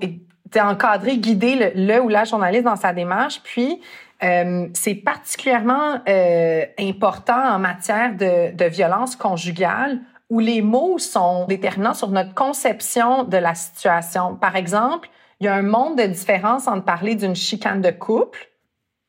encadrer, 0.59 1.19
guider 1.19 1.55
le, 1.55 1.87
le, 1.95 2.01
ou 2.03 2.09
la 2.09 2.25
journaliste 2.25 2.65
dans 2.65 2.77
sa 2.77 2.93
démarche, 2.93 3.41
puis 3.45 3.81
euh, 4.23 4.67
c'est 4.75 4.97
particulièrement 4.97 6.01
euh, 6.09 6.65
important 6.79 7.55
en 7.55 7.59
matière 7.59 8.17
de, 8.17 8.55
de 8.55 8.65
violence 8.65 9.15
conjugale 9.17 10.01
où 10.29 10.41
les 10.41 10.61
mots 10.61 10.99
sont 10.99 11.47
déterminants 11.47 11.95
sur 11.95 12.09
notre 12.09 12.35
conception 12.35 13.25
de 13.25 13.37
la 13.37 13.55
situation. 13.55 14.37
Par 14.37 14.57
exemple, 14.57 15.09
il 15.41 15.47
y 15.47 15.49
a 15.49 15.55
un 15.55 15.63
monde 15.63 15.97
de 15.99 16.05
différence 16.05 16.69
entre 16.69 16.85
parler 16.85 17.15
d'une 17.15 17.35
chicane 17.35 17.81
de 17.81 17.91
couple 17.91 18.51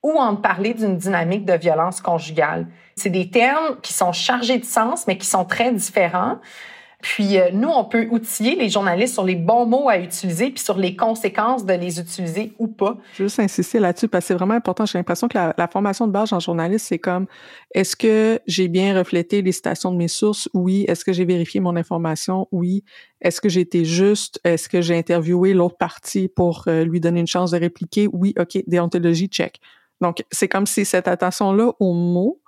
ou 0.01 0.13
entre 0.13 0.41
parler 0.41 0.73
d'une 0.73 0.97
dynamique 0.97 1.45
de 1.45 1.53
violence 1.53 2.01
conjugale. 2.01 2.67
C'est 2.95 3.09
des 3.09 3.29
termes 3.29 3.79
qui 3.81 3.93
sont 3.93 4.13
chargés 4.13 4.57
de 4.57 4.65
sens, 4.65 5.05
mais 5.07 5.17
qui 5.17 5.27
sont 5.27 5.45
très 5.45 5.71
différents. 5.71 6.39
Puis 7.01 7.37
euh, 7.37 7.49
nous, 7.51 7.69
on 7.69 7.83
peut 7.83 8.07
outiller 8.11 8.55
les 8.55 8.69
journalistes 8.69 9.13
sur 9.13 9.23
les 9.23 9.35
bons 9.35 9.65
mots 9.65 9.89
à 9.89 9.97
utiliser, 9.97 10.51
puis 10.51 10.63
sur 10.63 10.77
les 10.77 10.95
conséquences 10.95 11.65
de 11.65 11.73
les 11.73 11.99
utiliser 11.99 12.53
ou 12.59 12.67
pas. 12.67 12.97
Juste 13.15 13.39
insister 13.39 13.79
là-dessus 13.79 14.07
parce 14.07 14.23
que 14.23 14.27
c'est 14.29 14.33
vraiment 14.35 14.53
important. 14.53 14.85
J'ai 14.85 14.97
l'impression 14.97 15.27
que 15.27 15.37
la, 15.37 15.67
formation 15.67 16.07
de 16.07 16.11
base 16.11 16.33
en 16.33 16.39
journaliste, 16.39 16.87
c'est 16.87 16.99
comme 16.99 17.25
est-ce 17.73 17.95
que 17.95 18.39
j'ai 18.45 18.67
bien 18.67 18.97
reflété 18.97 19.41
les 19.41 19.51
citations 19.51 19.91
de 19.91 19.97
mes 19.97 20.07
sources? 20.07 20.49
Oui. 20.53 20.85
Est-ce 20.87 21.03
que 21.03 21.13
j'ai 21.13 21.25
vérifié 21.25 21.59
mon 21.59 21.75
information? 21.75 22.47
Oui. 22.51 22.83
Est-ce 23.21 23.41
que 23.41 23.49
j'ai 23.49 23.61
été 23.61 23.85
juste? 23.85 24.39
Est-ce 24.43 24.69
que 24.69 24.81
j'ai 24.81 24.97
interviewé 24.97 25.53
l'autre 25.53 25.77
partie 25.77 26.27
pour 26.27 26.63
euh, 26.67 26.83
lui 26.83 26.99
donner 26.99 27.21
une 27.21 27.27
chance 27.27 27.51
de 27.51 27.57
répliquer? 27.57 28.07
Oui. 28.11 28.33
OK. 28.39 28.57
Déontologie, 28.67 29.27
check. 29.27 29.59
Donc, 30.01 30.23
c'est 30.31 30.47
comme 30.47 30.65
si 30.65 30.83
cette 30.83 31.07
attention-là 31.07 31.73
aux 31.79 31.93
mots, 31.93 32.41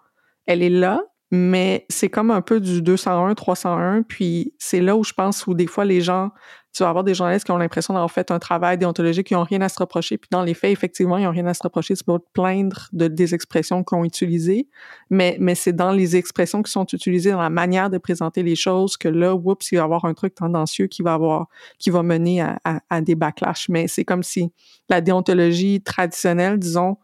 elle 0.45 0.61
est 0.63 0.69
là, 0.69 1.01
mais 1.35 1.87
c'est 1.89 2.09
comme 2.09 2.29
un 2.29 2.41
peu 2.41 2.59
du 2.59 2.83
201, 2.83 3.33
301, 3.33 4.03
puis 4.03 4.53
c'est 4.59 4.81
là 4.81 4.95
où 4.95 5.03
je 5.03 5.13
pense 5.13 5.47
où 5.47 5.55
des 5.55 5.65
fois 5.65 5.83
les 5.83 5.99
gens, 5.99 6.29
tu 6.71 6.83
vas 6.83 6.89
avoir 6.89 7.03
des 7.03 7.15
journalistes 7.15 7.43
qui 7.43 7.51
ont 7.51 7.57
l'impression 7.57 7.95
d'avoir 7.95 8.11
fait 8.11 8.29
un 8.29 8.37
travail 8.37 8.77
déontologique, 8.77 9.25
qui 9.25 9.33
n'ont 9.33 9.41
rien 9.41 9.59
à 9.61 9.67
se 9.67 9.79
reprocher, 9.79 10.19
puis 10.19 10.27
dans 10.29 10.43
les 10.43 10.53
faits, 10.53 10.71
effectivement, 10.71 11.17
ils 11.17 11.23
n'ont 11.23 11.31
rien 11.31 11.47
à 11.47 11.55
se 11.55 11.63
reprocher, 11.63 11.95
tu 11.95 12.03
peux 12.03 12.19
te 12.19 12.25
plaindre 12.33 12.87
de, 12.93 13.07
des 13.07 13.33
expressions 13.33 13.83
qu'ils 13.83 13.97
ont 13.97 14.05
utilisées, 14.05 14.67
mais, 15.09 15.35
mais 15.39 15.55
c'est 15.55 15.73
dans 15.73 15.91
les 15.91 16.15
expressions 16.15 16.61
qui 16.61 16.71
sont 16.71 16.85
utilisées, 16.93 17.31
dans 17.31 17.41
la 17.41 17.49
manière 17.49 17.89
de 17.89 17.97
présenter 17.97 18.43
les 18.43 18.55
choses, 18.55 18.95
que 18.95 19.07
là, 19.07 19.33
oups, 19.33 19.71
il 19.71 19.77
va 19.77 19.81
y 19.81 19.83
avoir 19.83 20.05
un 20.05 20.13
truc 20.13 20.35
tendancieux 20.35 20.85
qui 20.85 21.01
va 21.01 21.15
avoir, 21.15 21.47
qui 21.79 21.89
va 21.89 22.03
mener 22.03 22.41
à, 22.41 22.59
à, 22.63 22.79
à 22.91 23.01
des 23.01 23.15
backlash, 23.15 23.69
mais 23.69 23.87
c'est 23.87 24.05
comme 24.05 24.21
si 24.21 24.51
la 24.87 25.01
déontologie 25.01 25.81
traditionnelle, 25.81 26.59
disons, 26.59 26.97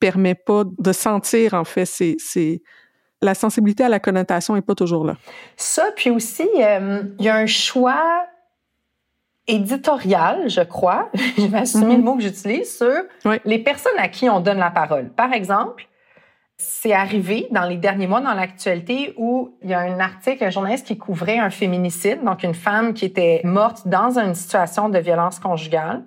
permet 0.00 0.34
pas 0.34 0.64
de 0.78 0.92
sentir, 0.92 1.52
en 1.52 1.64
fait, 1.64 1.84
ces 1.84 2.62
la 3.22 3.34
sensibilité 3.34 3.84
à 3.84 3.88
la 3.88 4.00
connotation 4.00 4.56
est 4.56 4.60
pas 4.62 4.74
toujours 4.74 5.04
là. 5.04 5.14
Ça, 5.56 5.84
puis 5.96 6.10
aussi, 6.10 6.48
euh, 6.60 7.02
il 7.18 7.24
y 7.24 7.28
a 7.28 7.36
un 7.36 7.46
choix 7.46 8.26
éditoriale, 9.46 10.48
je 10.48 10.60
crois, 10.62 11.10
je 11.38 11.46
vais 11.46 11.58
assumer 11.58 11.84
Mhm. 11.86 11.96
le 11.96 12.02
mot 12.02 12.16
que 12.16 12.22
j'utilise, 12.22 12.76
sur 12.76 12.90
Oui. 13.24 13.36
les 13.44 13.58
personnes 13.58 13.98
à 13.98 14.08
qui 14.08 14.28
on 14.30 14.40
donne 14.40 14.58
la 14.58 14.70
parole. 14.70 15.10
Par 15.10 15.32
exemple, 15.32 15.86
c'est 16.56 16.92
arrivé 16.92 17.48
dans 17.50 17.64
les 17.64 17.76
derniers 17.76 18.06
mois 18.06 18.20
dans 18.20 18.32
l'actualité 18.32 19.12
où 19.18 19.54
il 19.62 19.70
y 19.70 19.74
a 19.74 19.80
un 19.80 19.98
article, 20.00 20.44
un 20.44 20.50
journaliste 20.50 20.86
qui 20.86 20.96
couvrait 20.96 21.38
un 21.38 21.50
féminicide, 21.50 22.22
donc 22.24 22.42
une 22.42 22.54
femme 22.54 22.94
qui 22.94 23.04
était 23.04 23.40
morte 23.44 23.86
dans 23.88 24.18
une 24.18 24.34
situation 24.34 24.88
de 24.88 24.98
violence 24.98 25.40
conjugale. 25.40 26.04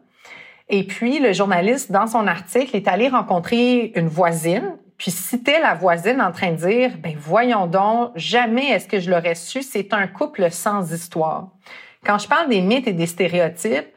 Et 0.70 0.84
puis, 0.84 1.20
le 1.20 1.32
journaliste, 1.34 1.92
dans 1.92 2.08
son 2.08 2.28
article, 2.28 2.76
est 2.76 2.88
allé 2.88 3.08
rencontrer 3.08 3.92
une 3.96 4.08
voisine, 4.08 4.78
puis 4.98 5.12
citait 5.12 5.60
la 5.62 5.76
voisine 5.76 6.22
en 6.22 6.32
train 6.32 6.52
de 6.52 6.58
dire, 6.58 6.92
ben 6.98 7.16
voyons 7.18 7.68
donc, 7.68 8.12
jamais 8.16 8.70
est-ce 8.70 8.88
que 8.88 9.00
je 9.00 9.12
l'aurais 9.12 9.36
su, 9.36 9.62
c'est 9.62 9.94
un 9.94 10.08
couple 10.08 10.50
sans 10.52 10.92
histoire. 10.92 11.50
Quand 12.04 12.18
je 12.18 12.28
parle 12.28 12.50
des 12.50 12.62
mythes 12.62 12.88
et 12.88 12.94
des 12.94 13.06
stéréotypes, 13.06 13.88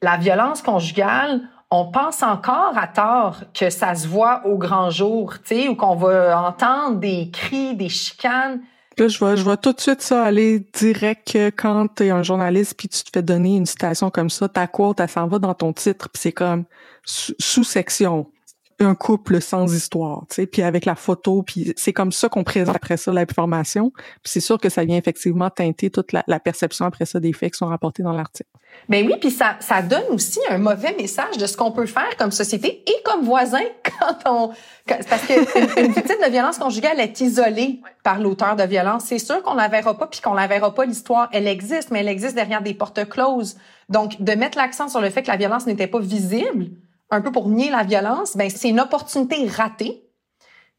la 0.00 0.16
violence 0.16 0.62
conjugale, 0.62 1.42
on 1.70 1.90
pense 1.90 2.22
encore 2.22 2.72
à 2.76 2.86
tort 2.86 3.40
que 3.52 3.68
ça 3.68 3.94
se 3.94 4.08
voit 4.08 4.46
au 4.46 4.56
grand 4.56 4.90
jour, 4.90 5.34
tu 5.40 5.54
sais, 5.54 5.68
ou 5.68 5.74
qu'on 5.74 5.96
va 5.96 6.40
entendre 6.40 6.98
des 6.98 7.30
cris, 7.30 7.74
des 7.74 7.90
chicanes. 7.90 8.60
Là, 8.96 9.06
je 9.08 9.18
vois, 9.18 9.36
je 9.36 9.42
vois 9.42 9.56
tout 9.56 9.72
de 9.72 9.80
suite 9.80 10.00
ça 10.00 10.24
aller 10.24 10.66
direct 10.72 11.32
que 11.32 11.50
quand 11.50 11.88
t'es 11.88 12.10
un 12.10 12.22
journaliste 12.22 12.74
puis 12.76 12.88
tu 12.88 13.04
te 13.04 13.10
fais 13.12 13.22
donner 13.22 13.56
une 13.56 13.66
citation 13.66 14.10
comme 14.10 14.30
ça, 14.30 14.48
ta 14.48 14.66
quote, 14.66 14.98
elle 14.98 15.08
s'en 15.08 15.26
va 15.26 15.38
dans 15.38 15.54
ton 15.54 15.72
titre 15.72 16.08
puis 16.08 16.20
c'est 16.20 16.32
comme 16.32 16.64
sous- 17.04 17.34
sous-section. 17.38 18.26
Un 18.80 18.94
couple 18.94 19.40
sans 19.40 19.74
histoire, 19.74 20.24
tu 20.28 20.36
sais, 20.36 20.46
puis 20.46 20.62
avec 20.62 20.84
la 20.84 20.94
photo, 20.94 21.42
puis 21.42 21.72
c'est 21.76 21.92
comme 21.92 22.12
ça 22.12 22.28
qu'on 22.28 22.44
présente 22.44 22.76
après 22.76 22.96
ça 22.96 23.12
l'information. 23.12 23.90
Puis 23.94 24.30
c'est 24.30 24.40
sûr 24.40 24.56
que 24.58 24.68
ça 24.68 24.84
vient 24.84 24.96
effectivement 24.96 25.50
teinter 25.50 25.90
toute 25.90 26.12
la, 26.12 26.22
perception 26.38 26.84
après 26.84 27.04
ça 27.04 27.18
des 27.18 27.32
faits 27.32 27.54
qui 27.54 27.58
sont 27.58 27.66
rapportés 27.66 28.04
dans 28.04 28.12
l'article. 28.12 28.48
Ben 28.88 29.04
oui, 29.04 29.14
puis 29.20 29.32
ça, 29.32 29.56
ça 29.58 29.82
donne 29.82 30.04
aussi 30.10 30.38
un 30.48 30.58
mauvais 30.58 30.94
message 30.96 31.36
de 31.38 31.46
ce 31.46 31.56
qu'on 31.56 31.72
peut 31.72 31.86
faire 31.86 32.16
comme 32.18 32.30
société 32.30 32.84
et 32.86 33.02
comme 33.04 33.24
voisin 33.24 33.64
quand 33.98 34.16
on... 34.26 34.52
parce 34.86 35.26
qu'une 35.26 35.44
une 35.84 35.92
victime 35.92 36.18
de 36.24 36.30
violence 36.30 36.58
conjugale 36.58 37.00
est 37.00 37.20
isolée 37.20 37.80
par 38.04 38.20
l'auteur 38.20 38.54
de 38.54 38.62
violence. 38.62 39.06
C'est 39.06 39.18
sûr 39.18 39.42
qu'on 39.42 39.54
la 39.54 39.66
verra 39.66 39.98
pas, 39.98 40.06
puis 40.06 40.20
qu'on 40.20 40.34
la 40.34 40.46
verra 40.46 40.72
pas 40.72 40.84
l'histoire. 40.84 41.28
Elle 41.32 41.48
existe, 41.48 41.90
mais 41.90 42.00
elle 42.00 42.08
existe 42.08 42.36
derrière 42.36 42.62
des 42.62 42.74
portes 42.74 43.08
closes. 43.08 43.56
Donc, 43.88 44.22
de 44.22 44.32
mettre 44.32 44.56
l'accent 44.56 44.88
sur 44.88 45.00
le 45.00 45.10
fait 45.10 45.22
que 45.22 45.28
la 45.28 45.36
violence 45.36 45.66
n'était 45.66 45.86
pas 45.86 46.00
visible, 46.00 46.70
un 47.10 47.20
peu 47.20 47.32
pour 47.32 47.48
nier 47.48 47.70
la 47.70 47.84
violence, 47.84 48.36
ben 48.36 48.50
c'est 48.50 48.68
une 48.68 48.80
opportunité 48.80 49.46
ratée 49.48 50.04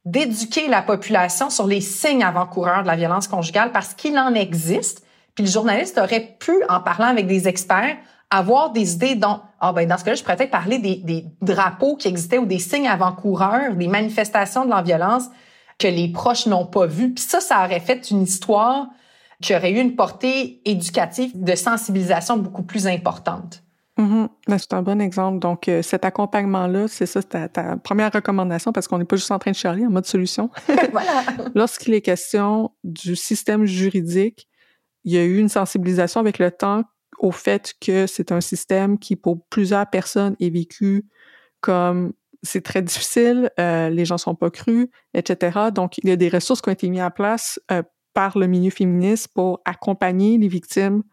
d'éduquer 0.05 0.67
la 0.67 0.81
population 0.81 1.49
sur 1.49 1.67
les 1.67 1.81
signes 1.81 2.23
avant-coureurs 2.23 2.83
de 2.83 2.87
la 2.87 2.95
violence 2.95 3.27
conjugale 3.27 3.71
parce 3.71 3.93
qu'il 3.93 4.17
en 4.17 4.33
existe. 4.33 5.05
Puis 5.35 5.45
le 5.45 5.51
journaliste 5.51 5.97
aurait 5.97 6.37
pu, 6.39 6.53
en 6.69 6.79
parlant 6.79 7.07
avec 7.07 7.27
des 7.27 7.47
experts, 7.47 7.97
avoir 8.29 8.71
des 8.71 8.93
idées 8.93 9.15
dont, 9.15 9.41
ah 9.59 9.73
ben 9.73 9.87
dans 9.87 9.97
ce 9.97 10.03
cas-là, 10.03 10.15
je 10.15 10.23
pourrais 10.23 10.35
peut-être 10.35 10.51
parler 10.51 10.79
des, 10.79 10.97
des 10.97 11.25
drapeaux 11.41 11.95
qui 11.95 12.07
existaient 12.07 12.37
ou 12.37 12.45
des 12.45 12.59
signes 12.59 12.87
avant-coureurs, 12.87 13.75
des 13.75 13.87
manifestations 13.87 14.65
de 14.65 14.69
la 14.69 14.81
violence 14.81 15.25
que 15.79 15.87
les 15.87 16.09
proches 16.09 16.45
n'ont 16.45 16.65
pas 16.65 16.85
vues. 16.85 17.13
Puis 17.13 17.23
ça, 17.23 17.39
ça 17.39 17.63
aurait 17.63 17.79
fait 17.79 18.11
une 18.11 18.23
histoire 18.23 18.87
qui 19.41 19.55
aurait 19.55 19.71
eu 19.71 19.79
une 19.79 19.95
portée 19.95 20.61
éducative 20.65 21.31
de 21.41 21.55
sensibilisation 21.55 22.37
beaucoup 22.37 22.63
plus 22.63 22.87
importante. 22.87 23.63
Mhm. 23.99 24.29
Ben, 24.47 24.57
c'est 24.57 24.73
un 24.73 24.81
bon 24.81 25.01
exemple. 25.01 25.39
Donc, 25.39 25.67
euh, 25.67 25.81
cet 25.81 26.05
accompagnement-là, 26.05 26.87
c'est 26.87 27.05
ça, 27.05 27.21
c'est 27.21 27.27
ta, 27.27 27.49
ta 27.49 27.75
première 27.75 28.11
recommandation 28.11 28.71
parce 28.71 28.87
qu'on 28.87 28.97
n'est 28.97 29.05
pas 29.05 29.17
juste 29.17 29.31
en 29.31 29.39
train 29.39 29.51
de 29.51 29.55
charler 29.57 29.85
en 29.85 29.89
mode 29.89 30.05
solution. 30.05 30.49
voilà. 30.93 31.23
Lorsqu'il 31.53 31.93
est 31.93 32.01
question 32.01 32.71
du 32.85 33.17
système 33.17 33.65
juridique, 33.65 34.47
il 35.03 35.13
y 35.13 35.17
a 35.17 35.25
eu 35.25 35.37
une 35.37 35.49
sensibilisation 35.49 36.21
avec 36.21 36.39
le 36.39 36.49
temps 36.49 36.83
au 37.19 37.31
fait 37.31 37.73
que 37.81 38.07
c'est 38.07 38.31
un 38.31 38.39
système 38.39 38.97
qui, 38.97 39.17
pour 39.17 39.45
plusieurs 39.49 39.85
personnes, 39.89 40.37
est 40.39 40.49
vécu 40.49 41.05
comme 41.59 42.13
c'est 42.41 42.63
très 42.63 42.81
difficile, 42.81 43.51
euh, 43.59 43.89
les 43.89 44.05
gens 44.05 44.17
sont 44.17 44.35
pas 44.35 44.49
crus, 44.49 44.87
etc. 45.13 45.59
Donc, 45.73 45.97
il 45.97 46.07
y 46.07 46.11
a 46.13 46.15
des 46.15 46.29
ressources 46.29 46.61
qui 46.61 46.69
ont 46.69 46.71
été 46.71 46.89
mises 46.89 47.01
en 47.01 47.11
place 47.11 47.59
euh, 47.69 47.83
par 48.13 48.37
le 48.37 48.47
milieu 48.47 48.69
féministe 48.69 49.27
pour 49.35 49.59
accompagner 49.65 50.37
les 50.37 50.47
victimes 50.47 51.03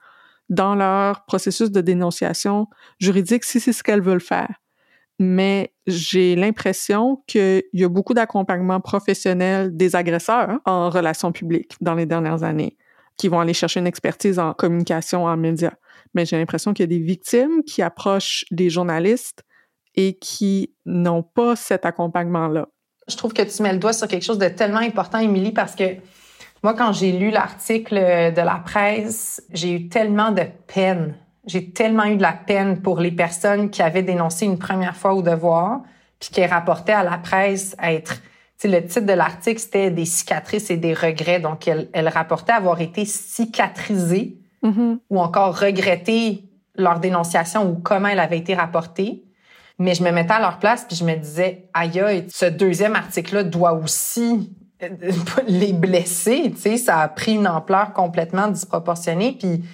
dans 0.49 0.75
leur 0.75 1.25
processus 1.25 1.71
de 1.71 1.81
dénonciation 1.81 2.69
juridique 2.99 3.45
si 3.45 3.61
c'est 3.61 3.73
ce 3.73 3.83
qu'elles 3.83 4.03
veulent 4.03 4.21
faire. 4.21 4.55
Mais 5.19 5.73
j'ai 5.87 6.37
l'impression 6.37 7.23
qu'il 7.27 7.63
y 7.73 7.85
a 7.85 7.89
beaucoup 7.89 8.15
d'accompagnement 8.15 8.81
professionnel 8.81 9.75
des 9.75 9.97
agresseurs 9.97 10.59
en 10.67 10.91
relations 10.91 11.33
publiques 11.33 11.73
dans 11.81 11.95
les 11.95 12.07
dernières 12.07 12.43
années 12.43 12.77
qui 13.17 13.29
vont 13.29 13.41
aller 13.41 13.55
chercher 13.55 13.81
une 13.81 13.87
expertise 13.87 14.39
en 14.39 14.53
communication, 14.53 15.25
en 15.25 15.37
médias. 15.37 15.73
Mais 16.15 16.27
j'ai 16.27 16.37
l'impression 16.37 16.75
qu'il 16.75 16.83
y 16.83 16.89
a 16.95 16.99
des 16.99 17.03
victimes 17.03 17.63
qui 17.65 17.83
approchent 17.83 18.45
des 18.51 18.69
journalistes 18.71 19.43
et 19.95 20.19
qui 20.19 20.75
n'ont 20.85 21.23
pas 21.23 21.57
cet 21.57 21.87
accompagnement-là. 21.87 22.69
Je 23.09 23.17
trouve 23.17 23.33
que 23.33 23.43
tu 23.43 23.63
mets 23.63 23.73
le 23.73 23.79
doigt 23.79 23.93
sur 23.93 24.09
quelque 24.09 24.25
chose 24.25 24.39
de 24.39 24.49
tellement 24.49 24.81
important, 24.81 25.19
Émilie, 25.19 25.53
parce 25.53 25.75
que 25.75 25.85
moi, 26.67 26.75
quand 26.75 26.93
j'ai 26.93 27.13
lu 27.13 27.31
l'article 27.31 27.95
de 27.95 28.41
la 28.41 28.61
presse, 28.65 29.41
j'ai 29.53 29.73
eu 29.73 29.89
tellement 29.89 30.33
de 30.33 30.43
peine. 30.67 31.15
J'ai 31.47 31.71
tellement 31.71 32.07
eu 32.07 32.17
de 32.17 32.23
la 32.23 32.33
peine 32.33 32.83
pour 32.83 32.99
les 32.99 33.13
personnes 33.13 33.71
qui 33.71 33.83
avaient 33.83 34.03
dénoncé 34.03 34.47
une 34.47 34.59
première 34.59 34.97
fois 34.97 35.15
au 35.15 35.23
devoir, 35.23 35.83
puis 36.19 36.31
qui 36.31 36.45
rapportaient 36.45 36.93
à 36.93 37.05
la 37.05 37.19
presse 37.19 37.77
être... 37.81 38.15
Tu 38.59 38.69
sais, 38.69 38.69
le 38.69 38.85
titre 38.85 39.07
de 39.07 39.13
l'article, 39.13 39.61
c'était 39.61 39.93
des 39.93 40.07
cicatrices 40.07 40.69
et 40.71 40.77
des 40.77 40.93
regrets. 40.93 41.39
Donc, 41.39 41.69
elle, 41.69 41.89
elle 41.93 42.09
rapportait 42.09 42.55
avoir 42.55 42.81
été 42.81 43.05
cicatrisée 43.05 44.39
Mhm. 44.63 44.99
ou 45.11 45.21
encore 45.21 45.61
regretter 45.61 46.45
leur 46.75 46.99
dénonciation 46.99 47.71
ou 47.71 47.77
comment 47.77 48.09
elle 48.09 48.19
avait 48.19 48.39
été 48.39 48.55
rapportée. 48.55 49.23
Mais 49.79 49.95
je 49.95 50.03
me 50.03 50.11
mettais 50.11 50.33
à 50.33 50.41
leur 50.41 50.59
place 50.59 50.85
puis 50.89 50.97
je 50.97 51.05
me 51.05 51.15
disais, 51.15 51.69
aïe, 51.75 52.01
aïe, 52.01 52.25
ce 52.29 52.47
deuxième 52.47 52.97
article-là 52.97 53.45
doit 53.45 53.75
aussi 53.75 54.25
euh, 54.33 54.66
les 55.47 55.73
blesser. 55.73 56.53
Tu 56.55 56.61
sais, 56.61 56.77
ça 56.77 57.01
a 57.01 57.09
pris 57.09 57.35
une 57.35 57.49
ampleur 57.49 57.93
complètement 57.93 58.49
disproportionnée. 58.49 59.37
Puis 59.39 59.65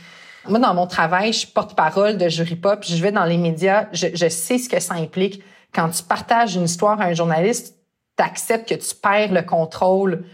moi, 0.49 0.59
dans 0.59 0.75
mon 0.75 0.87
travail, 0.87 1.33
je 1.33 1.39
suis 1.39 1.49
porte-parole 1.49 2.17
de 2.17 2.29
Jury 2.29 2.57
Pop. 2.57 2.85
Je 2.85 3.03
vais 3.03 3.13
dans 3.13 3.25
les 3.25 3.39
médias. 3.39 3.87
Je, 3.93 4.09
je 4.15 4.29
sais 4.29 4.59
ce 4.59 4.69
que 4.69 4.81
ça 4.81 4.95
implique. 4.95 5.43
Quand 5.75 5.89
tu 5.89 6.03
partages 6.03 6.57
une 6.57 6.65
histoire 6.65 7.01
à 7.01 7.05
un 7.05 7.15
journaliste, 7.15 7.77
tu 8.17 8.25
acceptes 8.25 8.69
que 8.69 8.75
tu 8.75 8.95
perds 8.95 9.33
le 9.33 9.43
contrôle 9.43 10.25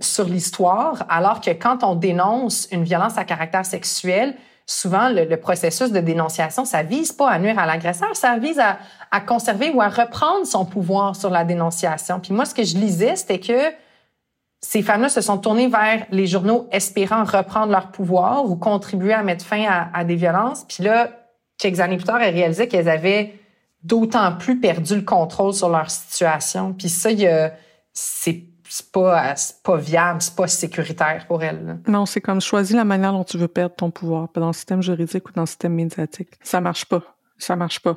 sur 0.00 0.24
l'histoire, 0.24 1.04
alors 1.08 1.40
que 1.40 1.50
quand 1.50 1.82
on 1.82 1.94
dénonce 1.94 2.68
une 2.70 2.84
violence 2.84 3.18
à 3.18 3.24
caractère 3.24 3.66
sexuel, 3.66 4.36
souvent 4.64 5.08
le, 5.08 5.24
le 5.24 5.36
processus 5.38 5.90
de 5.90 5.98
dénonciation, 5.98 6.64
ça 6.64 6.82
vise 6.82 7.10
pas 7.10 7.28
à 7.28 7.38
nuire 7.38 7.58
à 7.58 7.66
l'agresseur, 7.66 8.14
ça 8.14 8.36
vise 8.38 8.60
à, 8.60 8.78
à 9.10 9.20
conserver 9.20 9.70
ou 9.70 9.80
à 9.80 9.88
reprendre 9.88 10.46
son 10.46 10.64
pouvoir 10.64 11.16
sur 11.16 11.30
la 11.30 11.44
dénonciation. 11.44 12.20
Puis 12.20 12.32
moi, 12.32 12.44
ce 12.44 12.54
que 12.54 12.62
je 12.62 12.76
lisais, 12.76 13.16
c'était 13.16 13.40
que 13.40 13.72
ces 14.60 14.82
femmes-là 14.82 15.08
se 15.08 15.20
sont 15.20 15.38
tournées 15.38 15.68
vers 15.68 16.06
les 16.10 16.26
journaux 16.26 16.68
espérant 16.72 17.24
reprendre 17.24 17.70
leur 17.70 17.90
pouvoir 17.90 18.44
ou 18.44 18.56
contribuer 18.56 19.12
à 19.12 19.22
mettre 19.22 19.44
fin 19.44 19.64
à, 19.92 20.04
des 20.04 20.16
violences. 20.16 20.64
Puis 20.64 20.82
là, 20.82 21.10
quelques 21.58 21.80
années 21.80 21.96
plus 21.96 22.06
tard, 22.06 22.20
elles 22.20 22.34
réalisaient 22.34 22.66
qu'elles 22.66 22.88
avaient 22.88 23.34
d'autant 23.84 24.32
plus 24.36 24.58
perdu 24.58 24.96
le 24.96 25.02
contrôle 25.02 25.54
sur 25.54 25.68
leur 25.68 25.90
situation. 25.90 26.72
Puis 26.72 26.88
ça, 26.88 27.10
c'est 27.92 28.42
pas, 28.92 29.34
pas 29.62 29.76
viable, 29.76 30.20
c'est 30.20 30.34
pas 30.34 30.48
sécuritaire 30.48 31.24
pour 31.28 31.42
elles. 31.42 31.64
là. 31.64 31.76
Non, 31.86 32.04
c'est 32.04 32.20
comme 32.20 32.40
choisis 32.40 32.74
la 32.74 32.84
manière 32.84 33.12
dont 33.12 33.24
tu 33.24 33.38
veux 33.38 33.48
perdre 33.48 33.76
ton 33.76 33.90
pouvoir, 33.90 34.28
dans 34.34 34.48
le 34.48 34.52
système 34.52 34.82
juridique 34.82 35.28
ou 35.28 35.32
dans 35.32 35.42
le 35.42 35.46
système 35.46 35.74
médiatique. 35.74 36.30
Ça 36.42 36.60
marche 36.60 36.84
pas. 36.84 37.02
Ça 37.38 37.54
marche 37.54 37.80
pas. 37.80 37.96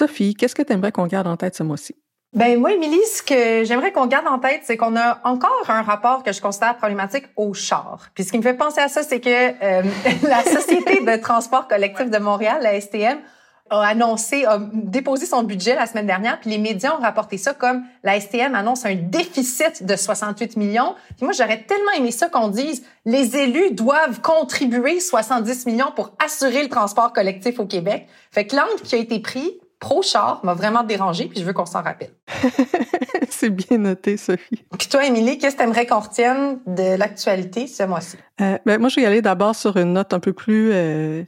Sophie, 0.00 0.34
qu'est-ce 0.34 0.54
que 0.54 0.62
tu 0.62 0.72
aimerais 0.72 0.92
qu'on 0.92 1.06
garde 1.06 1.26
en 1.26 1.36
tête 1.36 1.54
ce 1.54 1.62
mois-ci? 1.62 1.94
Ben 2.32 2.58
moi, 2.58 2.72
Émilie, 2.72 3.04
ce 3.04 3.22
que 3.22 3.64
j'aimerais 3.64 3.92
qu'on 3.92 4.06
garde 4.06 4.26
en 4.28 4.38
tête, 4.38 4.62
c'est 4.64 4.78
qu'on 4.78 4.96
a 4.96 5.20
encore 5.24 5.66
un 5.68 5.82
rapport 5.82 6.22
que 6.22 6.32
je 6.32 6.40
considère 6.40 6.78
problématique 6.78 7.24
au 7.36 7.52
char. 7.52 8.08
Puis 8.14 8.24
ce 8.24 8.32
qui 8.32 8.38
me 8.38 8.42
fait 8.42 8.54
penser 8.54 8.80
à 8.80 8.88
ça, 8.88 9.02
c'est 9.02 9.20
que 9.20 9.28
euh, 9.28 9.82
la 10.26 10.42
Société 10.42 11.04
de 11.04 11.20
transport 11.20 11.68
collectif 11.68 12.08
de 12.08 12.16
Montréal, 12.16 12.60
la 12.62 12.80
STM, 12.80 13.18
a 13.68 13.86
annoncé, 13.88 14.46
a 14.46 14.58
déposé 14.72 15.26
son 15.26 15.42
budget 15.42 15.74
la 15.74 15.84
semaine 15.84 16.06
dernière, 16.06 16.40
puis 16.40 16.48
les 16.48 16.58
médias 16.58 16.96
ont 16.96 17.02
rapporté 17.02 17.36
ça 17.36 17.52
comme 17.52 17.84
la 18.02 18.18
STM 18.18 18.54
annonce 18.54 18.86
un 18.86 18.94
déficit 18.94 19.84
de 19.84 19.96
68 19.96 20.56
millions. 20.56 20.94
Puis 21.18 21.26
moi, 21.26 21.34
j'aurais 21.34 21.64
tellement 21.64 21.92
aimé 21.94 22.10
ça 22.10 22.30
qu'on 22.30 22.48
dise 22.48 22.82
les 23.04 23.36
élus 23.36 23.72
doivent 23.72 24.22
contribuer 24.22 24.98
70 24.98 25.66
millions 25.66 25.92
pour 25.94 26.12
assurer 26.24 26.62
le 26.62 26.70
transport 26.70 27.12
collectif 27.12 27.60
au 27.60 27.66
Québec. 27.66 28.08
Fait 28.30 28.46
que 28.46 28.56
l'angle 28.56 28.80
qui 28.82 28.94
a 28.94 28.98
été 28.98 29.20
pris 29.20 29.60
pro-char 29.80 30.40
m'a 30.44 30.54
vraiment 30.54 30.84
dérangé, 30.84 31.26
puis 31.26 31.40
je 31.40 31.44
veux 31.44 31.52
qu'on 31.52 31.66
s'en 31.66 31.82
rappelle. 31.82 32.12
C'est 33.30 33.50
bien 33.50 33.78
noté, 33.78 34.16
Sophie. 34.16 34.64
Puis 34.78 34.88
toi, 34.88 35.04
Émilie, 35.06 35.38
qu'est-ce 35.38 35.56
que 35.56 35.60
tu 35.60 35.66
aimerais 35.66 35.86
qu'on 35.86 36.00
retienne 36.00 36.60
de 36.66 36.96
l'actualité 36.96 37.66
ce 37.66 37.82
mois-ci? 37.82 38.16
Euh, 38.40 38.58
ben, 38.66 38.78
moi, 38.78 38.90
je 38.90 38.96
vais 38.96 39.02
y 39.02 39.06
aller 39.06 39.22
d'abord 39.22 39.54
sur 39.56 39.76
une 39.76 39.94
note 39.94 40.12
un 40.12 40.20
peu 40.20 40.32
plus... 40.32 40.70
Euh, 40.72 41.24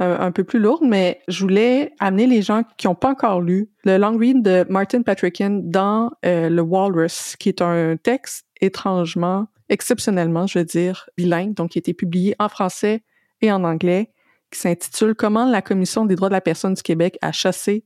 un, 0.00 0.32
peu 0.32 0.42
plus 0.42 0.58
lourde, 0.58 0.82
mais 0.84 1.20
je 1.28 1.40
voulais 1.40 1.92
amener 2.00 2.26
les 2.26 2.42
gens 2.42 2.62
qui 2.76 2.88
n'ont 2.88 2.96
pas 2.96 3.10
encore 3.10 3.40
lu 3.40 3.70
le 3.84 3.96
long 3.96 4.18
read 4.18 4.42
de 4.42 4.66
Martin 4.68 5.02
Patrickin 5.02 5.60
dans 5.62 6.10
euh, 6.26 6.48
Le 6.48 6.62
Walrus, 6.62 7.36
qui 7.36 7.48
est 7.48 7.62
un 7.62 7.96
texte 7.96 8.44
étrangement, 8.60 9.46
exceptionnellement, 9.68 10.48
je 10.48 10.58
veux 10.58 10.64
dire, 10.64 11.08
bilingue, 11.16 11.54
donc 11.54 11.70
qui 11.70 11.78
a 11.78 11.80
été 11.80 11.94
publié 11.94 12.34
en 12.40 12.48
français 12.48 13.04
et 13.40 13.52
en 13.52 13.62
anglais, 13.62 14.10
qui 14.50 14.58
s'intitule 14.58 15.14
Comment 15.14 15.48
la 15.48 15.62
Commission 15.62 16.06
des 16.06 16.16
droits 16.16 16.28
de 16.28 16.34
la 16.34 16.40
personne 16.40 16.74
du 16.74 16.82
Québec 16.82 17.16
a 17.22 17.30
chassé 17.30 17.84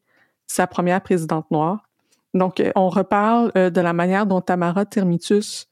sa 0.49 0.67
première 0.67 1.01
présidente 1.01 1.49
noire. 1.51 1.89
Donc, 2.35 2.61
euh, 2.61 2.73
on 2.75 2.89
reparle 2.89 3.53
euh, 3.57 3.71
de 3.71 3.81
la 3.81 3.93
manière 3.93 4.27
dont 4.27 4.41
Tamara 4.41 4.85
Termitus 4.85 5.69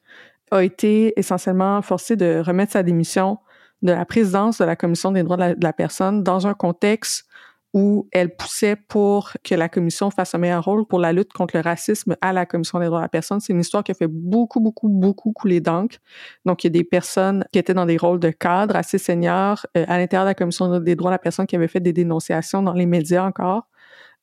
a 0.51 0.63
été 0.63 1.19
essentiellement 1.19 1.83
forcée 1.83 2.17
de 2.17 2.43
remettre 2.45 2.73
sa 2.73 2.83
démission 2.83 3.39
de 3.83 3.93
la 3.93 4.05
présidence 4.05 4.59
de 4.59 4.65
la 4.65 4.77
Commission 4.77 5.11
des 5.11 5.23
droits 5.23 5.37
de 5.37 5.57
la, 5.61 5.73
personne 5.73 6.23
dans 6.23 6.47
un 6.47 6.55
contexte 6.55 7.27
où 7.75 8.09
elle 8.11 8.35
poussait 8.35 8.77
pour 8.77 9.33
que 9.45 9.55
la 9.55 9.69
commission 9.69 10.11
fasse 10.11 10.35
un 10.35 10.39
meilleur 10.39 10.65
rôle 10.65 10.87
pour 10.87 10.99
la 10.99 11.13
lutte 11.13 11.35
contre 11.35 11.57
le 11.57 11.63
racisme 11.63 12.17
à 12.23 12.33
la 12.33 12.47
commission 12.47 12.79
des 12.79 12.87
droits 12.87 13.01
de 13.01 13.05
la 13.05 13.09
personne. 13.11 13.39
C'est 13.41 13.53
une 13.53 13.61
histoire 13.61 13.85
qui 13.85 13.93
a 13.93 13.95
fait 13.95 14.07
beaucoup, 14.07 14.61
beaucoup, 14.61 14.89
beaucoup 14.89 15.33
couler 15.33 15.61
d'encre. 15.61 15.99
Donc, 16.47 16.65
il 16.65 16.69
y 16.69 16.71
a 16.71 16.71
des 16.71 16.85
personnes 16.85 17.45
qui 17.53 17.59
étaient 17.59 17.75
dans 17.75 17.85
des 17.85 17.99
rôles 17.99 18.21
de 18.21 18.31
cadre 18.31 18.77
assez 18.77 18.97
seniors 18.97 19.67
euh, 19.77 19.85
à 19.89 19.99
l'intérieur 19.99 20.25
de 20.25 20.31
la 20.31 20.35
commission 20.35 20.79
des 20.81 20.97
droits 20.97 21.11
de 21.11 21.17
la 21.17 21.19
personne 21.19 21.47
qui 21.47 21.55
avaient 21.55 21.69
fait 21.69 21.81
des 21.81 21.93
dénonciations 21.93 22.63
dans 22.63 22.73
les 22.73 22.87
médias 22.87 23.27
encore 23.27 23.67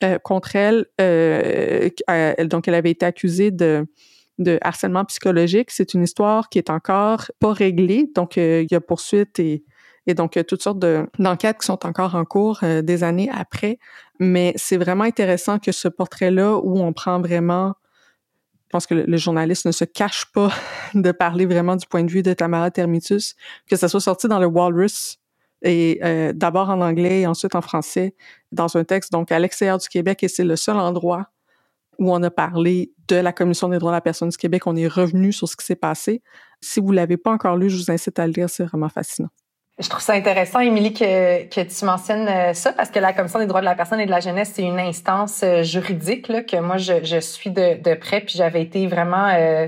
euh, 0.03 0.19
contre 0.19 0.55
elle. 0.55 0.85
Euh, 1.01 1.89
donc, 2.45 2.67
elle 2.67 2.75
avait 2.75 2.91
été 2.91 3.05
accusée 3.05 3.51
de 3.51 3.85
de 4.39 4.57
harcèlement 4.61 5.05
psychologique. 5.05 5.71
C'est 5.71 5.93
une 5.93 6.03
histoire 6.03 6.49
qui 6.49 6.57
est 6.57 6.69
encore 6.69 7.31
pas 7.39 7.53
réglée. 7.53 8.09
Donc, 8.15 8.37
euh, 8.37 8.63
il 8.63 8.71
y 8.71 8.75
a 8.75 8.81
poursuite 8.81 9.39
et, 9.39 9.63
et 10.07 10.13
donc, 10.13 10.39
toutes 10.47 10.61
sortes 10.61 10.79
d'enquêtes 10.79 11.59
qui 11.59 11.65
sont 11.65 11.85
encore 11.85 12.15
en 12.15 12.25
cours 12.25 12.59
euh, 12.63 12.81
des 12.81 13.03
années 13.03 13.29
après. 13.31 13.79
Mais 14.19 14.53
c'est 14.55 14.77
vraiment 14.77 15.03
intéressant 15.03 15.59
que 15.59 15.71
ce 15.71 15.87
portrait-là, 15.87 16.57
où 16.57 16.79
on 16.79 16.93
prend 16.93 17.19
vraiment, 17.21 17.73
je 18.65 18.69
pense 18.69 18.87
que 18.87 18.95
le, 18.95 19.17
journaliste 19.17 19.65
ne 19.65 19.71
se 19.71 19.85
cache 19.85 20.25
pas 20.33 20.51
de 20.93 21.11
parler 21.11 21.45
vraiment 21.45 21.75
du 21.75 21.87
point 21.87 22.03
de 22.03 22.11
vue 22.11 22.23
de 22.23 22.33
Tamara 22.33 22.71
Termitus, 22.71 23.35
que 23.69 23.75
ça 23.75 23.87
soit 23.87 24.01
sorti 24.01 24.27
dans 24.27 24.39
le 24.39 24.47
Walrus 24.47 25.19
et 25.63 25.99
euh, 26.03 26.33
d'abord 26.33 26.69
en 26.69 26.81
anglais 26.81 27.21
et 27.21 27.27
ensuite 27.27 27.55
en 27.55 27.61
français 27.61 28.15
dans 28.51 28.75
un 28.77 28.83
texte 28.83 29.11
donc 29.11 29.31
à 29.31 29.39
l'extérieur 29.39 29.77
du 29.77 29.87
Québec 29.87 30.23
et 30.23 30.27
c'est 30.27 30.43
le 30.43 30.55
seul 30.55 30.77
endroit 30.77 31.27
où 31.99 32.11
on 32.11 32.21
a 32.23 32.29
parlé 32.29 32.91
de 33.07 33.15
la 33.15 33.31
Commission 33.31 33.69
des 33.69 33.77
droits 33.77 33.91
de 33.91 33.97
la 33.97 34.01
personne 34.01 34.29
du 34.29 34.37
Québec. 34.37 34.65
On 34.65 34.75
est 34.75 34.87
revenu 34.87 35.31
sur 35.31 35.47
ce 35.47 35.55
qui 35.55 35.65
s'est 35.65 35.75
passé. 35.75 36.21
Si 36.61 36.79
vous 36.79 36.91
l'avez 36.91 37.17
pas 37.17 37.31
encore 37.31 37.55
lu, 37.55 37.69
je 37.69 37.77
vous 37.77 37.91
incite 37.91 38.17
à 38.19 38.25
le 38.25 38.33
lire. 38.33 38.49
C'est 38.49 38.63
vraiment 38.63 38.89
fascinant. 38.89 39.29
Je 39.79 39.89
trouve 39.89 40.01
ça 40.01 40.13
intéressant, 40.13 40.59
Émilie, 40.59 40.93
que, 40.93 41.63
tu 41.63 41.85
mentionnes 41.85 42.27
euh, 42.27 42.53
ça, 42.53 42.73
parce 42.73 42.91
que 42.91 42.99
la 42.99 43.11
Commission 43.11 43.39
des 43.39 43.47
droits 43.47 43.61
de 43.61 43.65
la 43.65 43.73
personne 43.73 43.99
et 43.99 44.05
de 44.05 44.11
la 44.11 44.19
jeunesse, 44.19 44.51
c'est 44.53 44.61
une 44.61 44.79
instance 44.79 45.41
euh, 45.43 45.63
juridique 45.63 46.27
là, 46.27 46.43
que 46.43 46.57
moi, 46.57 46.77
je, 46.77 47.19
suis 47.19 47.49
de, 47.49 47.81
de 47.81 47.95
près, 47.95 48.21
puis 48.21 48.35
j'avais 48.37 48.61
été 48.61 48.85
vraiment, 48.85 49.29
euh, 49.33 49.67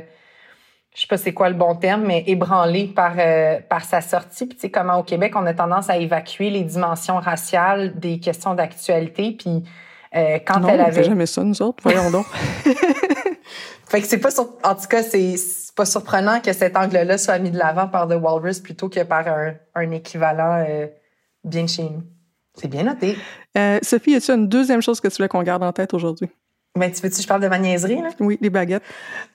je 0.96 1.02
sais 1.02 1.08
pas 1.08 1.18
c'est 1.18 1.34
quoi 1.34 1.50
le 1.50 1.56
bon 1.56 1.76
terme, 1.76 2.06
mais 2.06 2.24
ébranlée 2.26 2.86
par, 2.88 3.14
euh, 3.20 3.60
par 3.70 3.84
sa 3.84 4.02
sortie. 4.02 4.46
Puis 4.46 4.56
tu 4.56 4.62
sais, 4.62 4.72
comment 4.72 4.98
au 4.98 5.04
Québec, 5.04 5.34
on 5.36 5.46
a 5.46 5.54
tendance 5.54 5.90
à 5.90 5.98
évacuer 5.98 6.50
les 6.50 6.64
dimensions 6.64 7.18
raciales 7.18 8.00
des 8.00 8.20
questions 8.20 8.56
d'actualité, 8.56 9.36
puis 9.38 9.64
euh, 10.16 10.40
quand 10.46 10.62
non, 10.62 10.70
elle 10.70 10.82
avait. 10.82 11.02
On 11.02 11.10
jamais 11.10 11.26
ça, 11.26 11.44
nous 11.44 11.62
autres, 11.62 11.84
voyons 11.84 12.10
donc. 12.10 12.26
fait 13.88 14.02
que 14.02 14.08
c'est 14.08 14.20
pas 14.20 14.32
sur... 14.32 14.54
En 14.64 14.74
tout 14.74 14.88
cas, 14.90 15.04
c'est 15.04 15.36
pas 15.76 15.86
surprenant 15.86 16.40
que 16.40 16.54
cet 16.54 16.78
angle-là 16.78 17.18
soit 17.18 17.38
mis 17.40 17.52
de 17.52 17.58
l'avant 17.58 17.88
par 17.88 18.08
The 18.08 18.14
Walrus 18.14 18.62
plutôt 18.62 18.88
que 18.88 19.04
par 19.04 19.28
un, 19.28 19.54
un 19.76 19.92
équivalent 19.92 20.64
euh, 20.68 20.88
bien 21.44 21.68
chez 21.68 21.84
nous. 21.84 22.04
C'est 22.54 22.70
bien 22.70 22.84
noté. 22.84 23.18
Euh, 23.58 23.80
Sophie, 23.82 24.12
y 24.12 24.16
a-tu 24.16 24.32
une 24.32 24.48
deuxième 24.48 24.82
chose 24.82 25.02
que 25.02 25.10
tu 25.10 25.18
voulais 25.18 25.28
qu'on 25.28 25.44
garde 25.44 25.64
en 25.64 25.74
tête 25.74 25.94
aujourd'hui? 25.94 26.30
Ben, 26.78 26.92
tu 26.92 27.02
veux-tu 27.02 27.22
je 27.22 27.28
parle 27.28 27.42
de 27.42 27.48
ma 27.48 27.58
niaiserie, 27.58 28.02
là? 28.02 28.10
Oui, 28.20 28.38
les 28.42 28.50
baguettes. 28.50 28.84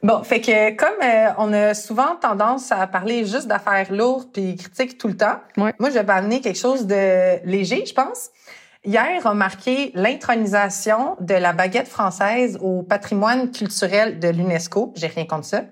Bon, 0.02 0.22
fait 0.22 0.42
que 0.42 0.76
comme 0.76 0.88
euh, 1.02 1.30
on 1.38 1.52
a 1.54 1.72
souvent 1.72 2.16
tendance 2.20 2.70
à 2.70 2.86
parler 2.86 3.24
juste 3.24 3.46
d'affaires 3.46 3.90
lourdes 3.90 4.28
puis 4.30 4.56
critiques 4.56 4.98
tout 4.98 5.08
le 5.08 5.16
temps, 5.16 5.40
moi, 5.56 5.72
je 5.80 5.98
vais 5.98 6.10
amener 6.10 6.42
quelque 6.42 6.58
chose 6.58 6.86
de 6.86 7.42
léger, 7.46 7.86
je 7.86 7.94
pense. 7.94 8.28
Hier 8.84 9.26
a 9.26 9.32
marqué 9.32 9.90
l'intronisation 9.94 11.16
de 11.20 11.34
la 11.34 11.54
baguette 11.54 11.88
française 11.88 12.58
au 12.60 12.82
patrimoine 12.82 13.50
culturel 13.50 14.18
de 14.18 14.28
l'UNESCO. 14.28 14.92
J'ai 14.96 15.06
rien 15.06 15.24
contre 15.24 15.46
ça. 15.46 15.62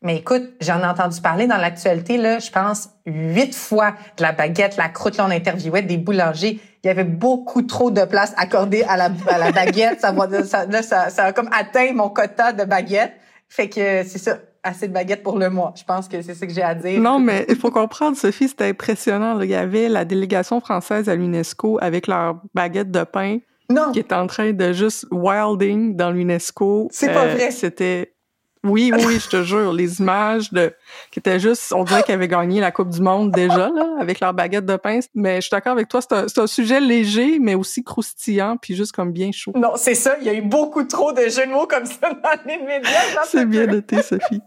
Mais 0.00 0.16
écoute, 0.16 0.44
j'en 0.60 0.80
ai 0.80 0.86
entendu 0.86 1.20
parler 1.20 1.46
dans 1.46 1.56
l'actualité, 1.56 2.18
là, 2.18 2.38
je 2.38 2.50
pense, 2.50 2.90
huit 3.04 3.54
fois 3.54 3.94
de 4.16 4.22
la 4.22 4.32
baguette, 4.32 4.76
la 4.76 4.88
croûte. 4.88 5.16
Là, 5.16 5.26
on 5.26 5.30
interviewait 5.30 5.82
des 5.82 5.96
boulangers. 5.96 6.60
Il 6.84 6.86
y 6.86 6.90
avait 6.90 7.04
beaucoup 7.04 7.62
trop 7.62 7.90
de 7.90 8.04
place 8.04 8.32
accordée 8.36 8.84
à 8.84 8.96
la, 8.96 9.10
à 9.26 9.38
la 9.38 9.52
baguette. 9.52 10.00
ça, 10.00 10.14
ça, 10.44 10.66
là, 10.66 10.82
ça, 10.82 11.10
ça 11.10 11.24
a 11.24 11.32
comme 11.32 11.50
atteint 11.52 11.92
mon 11.92 12.08
quota 12.08 12.52
de 12.52 12.64
baguette. 12.64 13.12
Fait 13.48 13.68
que 13.68 14.04
c'est 14.04 14.18
ça 14.18 14.38
assez 14.62 14.88
de 14.88 14.92
baguettes 14.92 15.22
pour 15.22 15.38
le 15.38 15.50
mois. 15.50 15.72
Je 15.76 15.84
pense 15.84 16.08
que 16.08 16.20
c'est 16.22 16.34
ce 16.34 16.44
que 16.44 16.52
j'ai 16.52 16.62
à 16.62 16.74
dire. 16.74 17.00
Non, 17.00 17.18
mais 17.18 17.46
il 17.48 17.56
faut 17.56 17.70
comprendre, 17.70 18.16
Sophie, 18.16 18.48
c'était 18.48 18.68
impressionnant. 18.68 19.40
Il 19.40 19.48
y 19.48 19.54
avait 19.54 19.88
la 19.88 20.04
délégation 20.04 20.60
française 20.60 21.08
à 21.08 21.14
l'UNESCO 21.14 21.78
avec 21.80 22.06
leurs 22.06 22.40
baguettes 22.54 22.90
de 22.90 23.04
pain 23.04 23.38
non. 23.70 23.92
qui 23.92 23.98
est 23.98 24.12
en 24.12 24.26
train 24.26 24.52
de 24.52 24.72
juste 24.72 25.06
wilding 25.10 25.96
dans 25.96 26.10
l'UNESCO. 26.10 26.88
C'est 26.90 27.12
pas 27.12 27.26
euh, 27.26 27.34
vrai. 27.34 27.50
C'était 27.50 28.14
oui, 28.64 28.92
oui, 28.94 29.18
je 29.20 29.28
te 29.28 29.42
jure, 29.42 29.72
les 29.72 30.00
images 30.00 30.52
de 30.52 30.72
qui 31.10 31.18
étaient 31.18 31.38
juste, 31.38 31.72
on 31.72 31.84
dirait 31.84 32.02
qu'ils 32.02 32.14
avaient 32.14 32.28
gagné 32.28 32.60
la 32.60 32.70
Coupe 32.70 32.90
du 32.90 33.00
Monde 33.00 33.30
déjà 33.30 33.70
là, 33.70 33.96
avec 34.00 34.20
leur 34.20 34.34
baguette 34.34 34.66
de 34.66 34.76
pain. 34.76 35.00
Mais 35.14 35.36
je 35.36 35.42
suis 35.42 35.50
d'accord 35.50 35.72
avec 35.72 35.88
toi, 35.88 36.00
c'est 36.00 36.12
un, 36.12 36.26
un, 36.36 36.46
sujet 36.46 36.80
léger, 36.80 37.38
mais 37.38 37.54
aussi 37.54 37.84
croustillant, 37.84 38.56
puis 38.56 38.74
juste 38.74 38.92
comme 38.92 39.12
bien 39.12 39.30
chaud. 39.32 39.52
Non, 39.54 39.72
c'est 39.76 39.94
ça. 39.94 40.16
Il 40.20 40.26
y 40.26 40.30
a 40.30 40.34
eu 40.34 40.42
beaucoup 40.42 40.84
trop 40.84 41.12
de 41.12 41.22
jeux 41.28 41.46
de 41.46 41.52
mots 41.52 41.66
comme 41.66 41.86
ça 41.86 42.10
dans 42.10 42.40
les 42.46 42.58
médias. 42.58 42.90
c'est 43.24 43.46
bien 43.46 43.66
noté, 43.66 44.02
Sophie. 44.02 44.42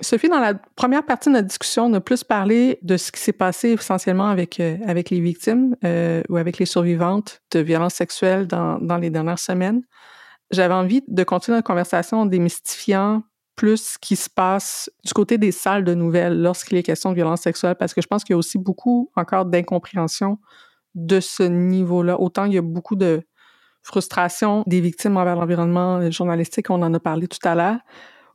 Sophie, 0.00 0.28
dans 0.28 0.40
la 0.40 0.52
première 0.54 1.04
partie 1.04 1.30
de 1.30 1.34
notre 1.34 1.48
discussion, 1.48 1.86
on 1.86 1.94
a 1.94 2.00
plus 2.00 2.22
parlé 2.22 2.78
de 2.82 2.98
ce 2.98 3.10
qui 3.10 3.20
s'est 3.20 3.32
passé 3.32 3.70
essentiellement 3.70 4.28
avec, 4.28 4.60
euh, 4.60 4.76
avec 4.86 5.08
les 5.08 5.20
victimes 5.20 5.74
euh, 5.84 6.22
ou 6.28 6.36
avec 6.36 6.58
les 6.58 6.66
survivantes 6.66 7.40
de 7.52 7.60
violences 7.60 7.94
sexuelles 7.94 8.46
dans, 8.46 8.78
dans 8.78 8.98
les 8.98 9.08
dernières 9.08 9.38
semaines 9.38 9.82
j'avais 10.50 10.74
envie 10.74 11.02
de 11.06 11.24
continuer 11.24 11.56
notre 11.56 11.66
conversation 11.66 12.20
en 12.20 12.26
démystifiant 12.26 13.22
plus 13.56 13.92
ce 13.92 13.98
qui 13.98 14.16
se 14.16 14.28
passe 14.28 14.90
du 15.04 15.12
côté 15.14 15.38
des 15.38 15.50
salles 15.50 15.84
de 15.84 15.94
nouvelles 15.94 16.40
lorsqu'il 16.40 16.76
est 16.76 16.82
question 16.82 17.10
de 17.10 17.14
violence 17.14 17.40
sexuelle, 17.40 17.74
parce 17.74 17.94
que 17.94 18.02
je 18.02 18.06
pense 18.06 18.22
qu'il 18.22 18.34
y 18.34 18.36
a 18.36 18.38
aussi 18.38 18.58
beaucoup 18.58 19.10
encore 19.16 19.46
d'incompréhension 19.46 20.38
de 20.94 21.20
ce 21.20 21.42
niveau-là. 21.42 22.20
Autant 22.20 22.44
il 22.44 22.54
y 22.54 22.58
a 22.58 22.62
beaucoup 22.62 22.96
de 22.96 23.22
frustration 23.82 24.62
des 24.66 24.80
victimes 24.80 25.16
envers 25.16 25.36
l'environnement 25.36 26.10
journalistique, 26.10 26.70
on 26.70 26.82
en 26.82 26.92
a 26.92 27.00
parlé 27.00 27.28
tout 27.28 27.46
à 27.48 27.54
l'heure. 27.54 27.78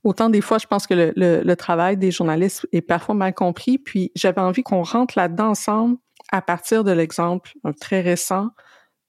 Autant 0.04 0.30
des 0.30 0.42
fois, 0.42 0.58
je 0.58 0.66
pense 0.66 0.88
que 0.88 0.96
le, 0.96 1.44
le 1.44 1.56
travail 1.56 1.98
des 1.98 2.10
journalistes 2.10 2.68
est 2.72 2.82
parfois 2.82 3.14
mal 3.14 3.36
compris. 3.36 3.78
Puis 3.78 4.12
j'avais 4.16 4.42
envie 4.42 4.64
qu'on 4.64 4.82
rentre 4.82 5.14
là-dedans 5.16 5.50
ensemble 5.50 5.98
à 6.32 6.42
partir 6.42 6.84
de 6.84 6.92
l'exemple 6.92 7.52
très 7.80 8.02
récent 8.02 8.50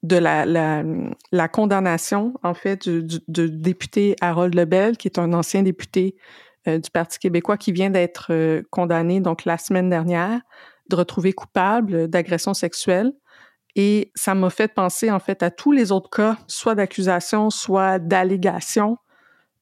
de 0.03 0.17
la, 0.17 0.45
la, 0.45 1.47
condamnation, 1.47 2.33
en 2.43 2.53
fait, 2.53 2.87
du, 2.87 3.19
du, 3.27 3.49
député 3.49 4.15
Harold 4.19 4.53
Lebel, 4.53 4.97
qui 4.97 5.07
est 5.07 5.17
un 5.17 5.31
ancien 5.33 5.63
député 5.63 6.15
euh, 6.67 6.77
du 6.77 6.91
Parti 6.91 7.19
québécois 7.19 7.57
qui 7.57 7.71
vient 7.71 7.89
d'être 7.89 8.27
euh, 8.31 8.61
condamné, 8.69 9.21
donc 9.21 9.45
la 9.45 9.57
semaine 9.57 9.89
dernière, 9.89 10.41
de 10.89 10.95
retrouver 10.97 11.31
coupable 11.31 12.09
d'agression 12.09 12.53
sexuelle. 12.53 13.13
Et 13.75 14.11
ça 14.13 14.35
m'a 14.35 14.49
fait 14.49 14.67
penser, 14.67 15.09
en 15.09 15.19
fait, 15.19 15.41
à 15.41 15.49
tous 15.49 15.71
les 15.71 15.91
autres 15.91 16.09
cas, 16.09 16.37
soit 16.47 16.75
d'accusation, 16.75 17.49
soit 17.49 17.97
d'allégation 17.97 18.97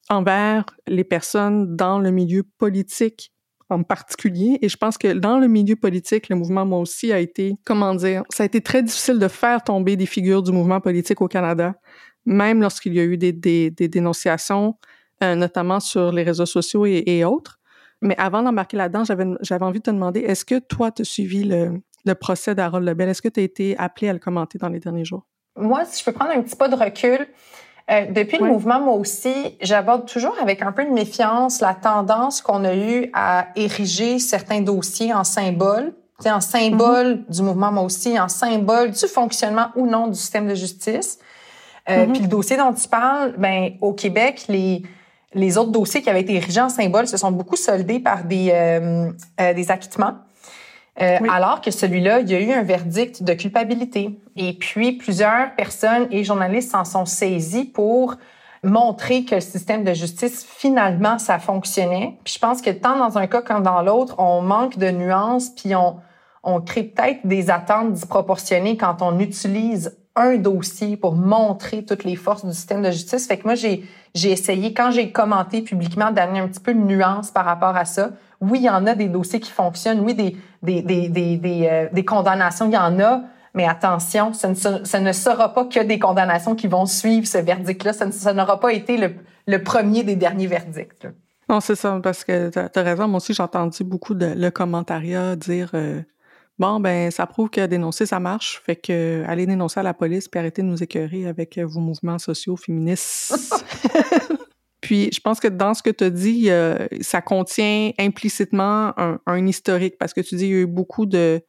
envers 0.09 0.65
les 0.87 1.03
personnes 1.03 1.75
dans 1.75 1.99
le 1.99 2.11
milieu 2.11 2.43
politique 2.43 3.31
en 3.71 3.83
particulier. 3.83 4.59
Et 4.61 4.69
je 4.69 4.77
pense 4.77 4.97
que 4.97 5.13
dans 5.13 5.39
le 5.39 5.47
milieu 5.47 5.75
politique, 5.75 6.29
le 6.29 6.35
mouvement, 6.35 6.65
moi 6.65 6.79
aussi, 6.79 7.11
a 7.11 7.19
été, 7.19 7.55
comment 7.65 7.95
dire, 7.95 8.23
ça 8.29 8.43
a 8.43 8.45
été 8.45 8.61
très 8.61 8.83
difficile 8.83 9.19
de 9.19 9.27
faire 9.27 9.63
tomber 9.63 9.95
des 9.95 10.05
figures 10.05 10.43
du 10.43 10.51
mouvement 10.51 10.79
politique 10.79 11.21
au 11.21 11.27
Canada, 11.27 11.75
même 12.25 12.61
lorsqu'il 12.61 12.93
y 12.93 12.99
a 12.99 13.03
eu 13.03 13.17
des, 13.17 13.31
dénonciations, 13.71 14.77
euh, 15.23 15.35
notamment 15.35 15.79
sur 15.79 16.11
les 16.11 16.23
réseaux 16.23 16.45
sociaux 16.45 16.85
et, 16.85 17.23
autres. 17.23 17.59
Mais 18.01 18.15
avant 18.17 18.41
d'embarquer 18.41 18.77
là-dedans, 18.77 19.03
j'avais, 19.03 19.63
envie 19.63 19.79
de 19.79 19.83
te 19.83 19.91
demander, 19.91 20.21
est-ce 20.21 20.45
que 20.45 20.59
toi, 20.59 20.91
tu 20.91 21.03
as 21.03 21.05
suivi 21.05 21.43
le, 21.43 21.81
le 22.05 22.15
procès 22.15 22.55
d'Harold 22.55 22.87
Lebel? 22.87 23.09
Est-ce 23.09 23.21
que 23.21 23.29
tu 23.29 23.39
as 23.39 23.43
été 23.43 23.77
appelé 23.77 24.09
à 24.09 24.13
le 24.13 24.19
commenter 24.19 24.57
dans 24.57 24.69
les 24.69 24.79
derniers 24.79 25.05
jours? 25.05 25.25
moi, 25.57 25.85
si 25.85 25.99
je 25.99 26.05
peux 26.05 26.11
prendre 26.11 26.31
un 26.31 26.41
petit 26.41 26.55
pas 26.55 26.69
de 26.69 26.75
recul, 26.75 27.27
euh, 27.91 28.05
depuis 28.09 28.37
le 28.37 28.45
mouvement, 28.45 28.79
moi 28.79 28.93
aussi, 28.93 29.57
j'aborde 29.61 30.05
toujours 30.07 30.35
avec 30.41 30.61
un 30.61 30.71
peu 30.71 30.85
de 30.85 30.91
méfiance 30.91 31.61
la 31.61 31.73
tendance 31.73 32.41
qu'on 32.41 32.63
a 32.63 32.75
eue 32.75 33.09
à 33.13 33.47
ériger 33.55 34.19
certains 34.19 34.61
dossiers 34.61 35.13
en 35.13 35.23
symboles, 35.23 35.93
en 36.25 36.39
symbole 36.41 37.15
mm-hmm. 37.15 37.35
du 37.35 37.41
mouvement, 37.41 37.71
moi 37.71 37.83
aussi, 37.83 38.19
en 38.19 38.29
symbole 38.29 38.91
du 38.91 39.07
fonctionnement 39.07 39.67
ou 39.75 39.87
non 39.87 40.07
du 40.07 40.15
système 40.15 40.47
de 40.47 40.55
justice. 40.55 41.19
Euh, 41.89 42.05
mm-hmm. 42.05 42.11
Puis 42.11 42.21
le 42.21 42.27
dossier 42.27 42.57
dont 42.57 42.73
tu 42.73 42.87
parles, 42.87 43.33
ben 43.37 43.71
au 43.81 43.93
Québec, 43.93 44.45
les 44.47 44.83
les 45.33 45.57
autres 45.57 45.71
dossiers 45.71 46.01
qui 46.01 46.09
avaient 46.09 46.21
été 46.21 46.35
érigés 46.35 46.59
en 46.59 46.67
symbole 46.67 47.07
se 47.07 47.15
sont 47.15 47.31
beaucoup 47.31 47.55
soldés 47.55 47.99
par 47.99 48.25
des 48.25 48.49
euh, 48.51 49.11
des 49.53 49.71
acquittements. 49.71 50.15
Euh, 51.01 51.17
alors 51.31 51.61
que 51.61 51.71
celui-là, 51.71 52.19
il 52.19 52.29
y 52.29 52.35
a 52.35 52.39
eu 52.39 52.51
un 52.51 52.63
verdict 52.63 53.23
de 53.23 53.33
culpabilité. 53.33 54.19
Et 54.43 54.53
puis, 54.53 54.93
plusieurs 54.93 55.53
personnes 55.55 56.07
et 56.09 56.23
journalistes 56.23 56.71
s'en 56.71 56.83
sont 56.83 57.05
saisis 57.05 57.65
pour 57.65 58.15
montrer 58.63 59.23
que 59.23 59.35
le 59.35 59.41
système 59.41 59.83
de 59.83 59.93
justice, 59.93 60.43
finalement, 60.43 61.19
ça 61.19 61.37
fonctionnait. 61.37 62.17
Puis 62.23 62.33
je 62.35 62.39
pense 62.39 62.59
que 62.59 62.71
tant 62.71 62.97
dans 62.97 63.19
un 63.19 63.27
cas 63.27 63.43
comme 63.43 63.61
dans 63.61 63.83
l'autre, 63.83 64.15
on 64.17 64.41
manque 64.41 64.79
de 64.79 64.89
nuances, 64.89 65.49
puis 65.49 65.75
on, 65.75 65.97
on 66.41 66.59
crée 66.59 66.83
peut-être 66.83 67.19
des 67.23 67.51
attentes 67.51 67.93
disproportionnées 67.93 68.77
quand 68.77 69.03
on 69.03 69.19
utilise 69.19 69.95
un 70.15 70.37
dossier 70.37 70.97
pour 70.97 71.13
montrer 71.13 71.85
toutes 71.85 72.03
les 72.03 72.15
forces 72.15 72.43
du 72.43 72.53
système 72.53 72.81
de 72.81 72.89
justice. 72.89 73.27
Fait 73.27 73.37
que 73.37 73.45
moi, 73.45 73.53
j'ai, 73.53 73.85
j'ai 74.15 74.31
essayé, 74.31 74.73
quand 74.73 74.89
j'ai 74.89 75.11
commenté 75.11 75.61
publiquement, 75.61 76.09
d'amener 76.09 76.39
un 76.39 76.47
petit 76.47 76.59
peu 76.59 76.73
de 76.73 76.79
nuance 76.79 77.29
par 77.29 77.45
rapport 77.45 77.75
à 77.75 77.85
ça. 77.85 78.09
Oui, 78.41 78.57
il 78.59 78.65
y 78.65 78.69
en 78.69 78.87
a 78.87 78.95
des 78.95 79.07
dossiers 79.07 79.39
qui 79.39 79.51
fonctionnent. 79.51 79.99
Oui, 79.99 80.15
des, 80.15 80.35
des, 80.63 80.81
des, 80.81 81.09
des, 81.09 81.37
des, 81.37 81.67
euh, 81.71 81.87
des 81.93 82.03
condamnations, 82.03 82.65
il 82.65 82.73
y 82.73 82.77
en 82.77 82.99
a. 82.99 83.21
Mais 83.53 83.65
attention, 83.65 84.33
ça 84.33 84.49
ne, 84.49 85.11
sera 85.11 85.53
pas 85.53 85.65
que 85.65 85.83
des 85.83 85.99
condamnations 85.99 86.55
qui 86.55 86.67
vont 86.67 86.85
suivre 86.85 87.27
ce 87.27 87.37
verdict-là. 87.37 87.93
Ça, 87.93 88.33
n'aura 88.33 88.59
pas 88.59 88.71
été 88.71 88.97
le, 88.97 89.63
premier 89.63 90.03
des 90.03 90.15
derniers 90.15 90.47
verdicts. 90.47 91.07
Non, 91.49 91.59
c'est 91.59 91.75
ça, 91.75 91.99
parce 92.01 92.23
que 92.23 92.49
tu 92.49 92.59
as, 92.59 92.83
raison. 92.83 93.07
Moi 93.07 93.17
aussi, 93.17 93.33
j'ai 93.33 93.43
entendu 93.43 93.83
beaucoup 93.83 94.13
de 94.13 94.27
le 94.27 94.51
commentariat 94.51 95.35
dire 95.35 95.71
euh, 95.73 96.01
Bon, 96.59 96.79
ben, 96.79 97.11
ça 97.11 97.25
prouve 97.25 97.49
que 97.49 97.65
dénoncer, 97.65 98.05
ça 98.05 98.19
marche. 98.19 98.61
Fait 98.65 98.75
que 98.75 99.23
allez 99.27 99.45
dénoncer 99.45 99.79
à 99.79 99.83
la 99.83 99.93
police 99.93 100.27
puis 100.27 100.39
arrêtez 100.39 100.61
de 100.61 100.67
nous 100.67 100.81
écœurer 100.81 101.27
avec 101.27 101.57
vos 101.57 101.79
mouvements 101.79 102.19
sociaux 102.19 102.55
féministes. 102.55 103.65
Puis 104.81 105.09
je 105.13 105.19
pense 105.19 105.39
que 105.39 105.47
dans 105.47 105.73
ce 105.73 105.81
que 105.83 105.89
tu 105.89 106.03
as 106.03 106.09
dit, 106.09 106.49
ça 107.01 107.21
contient 107.21 107.91
implicitement 107.99 108.93
un, 109.25 109.47
historique 109.47 109.97
parce 109.97 110.13
que 110.13 110.21
tu 110.21 110.35
dis 110.35 110.45
qu'il 110.45 110.53
y 110.53 110.57
a 110.57 110.61
eu 110.61 110.67
beaucoup 110.67 111.05
de. 111.05 111.41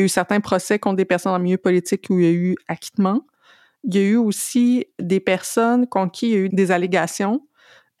Il 0.00 0.04
y 0.04 0.04
a 0.04 0.06
eu 0.06 0.08
certains 0.08 0.40
procès 0.40 0.78
contre 0.78 0.96
des 0.96 1.04
personnes 1.04 1.32
en 1.32 1.38
milieu 1.38 1.58
politique 1.58 2.06
où 2.08 2.18
il 2.18 2.24
y 2.24 2.28
a 2.28 2.32
eu 2.32 2.56
acquittement. 2.68 3.26
Il 3.84 3.94
y 3.94 3.98
a 3.98 4.02
eu 4.02 4.16
aussi 4.16 4.86
des 4.98 5.20
personnes 5.20 5.86
contre 5.86 6.12
qui 6.12 6.28
il 6.28 6.32
y 6.32 6.34
a 6.36 6.38
eu 6.38 6.48
des 6.48 6.70
allégations 6.70 7.46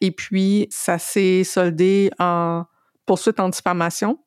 et 0.00 0.10
puis 0.10 0.66
ça 0.70 0.98
s'est 0.98 1.44
soldé 1.44 2.10
en 2.18 2.64
poursuite 3.04 3.38
en 3.38 3.50
diffamation. 3.50 4.18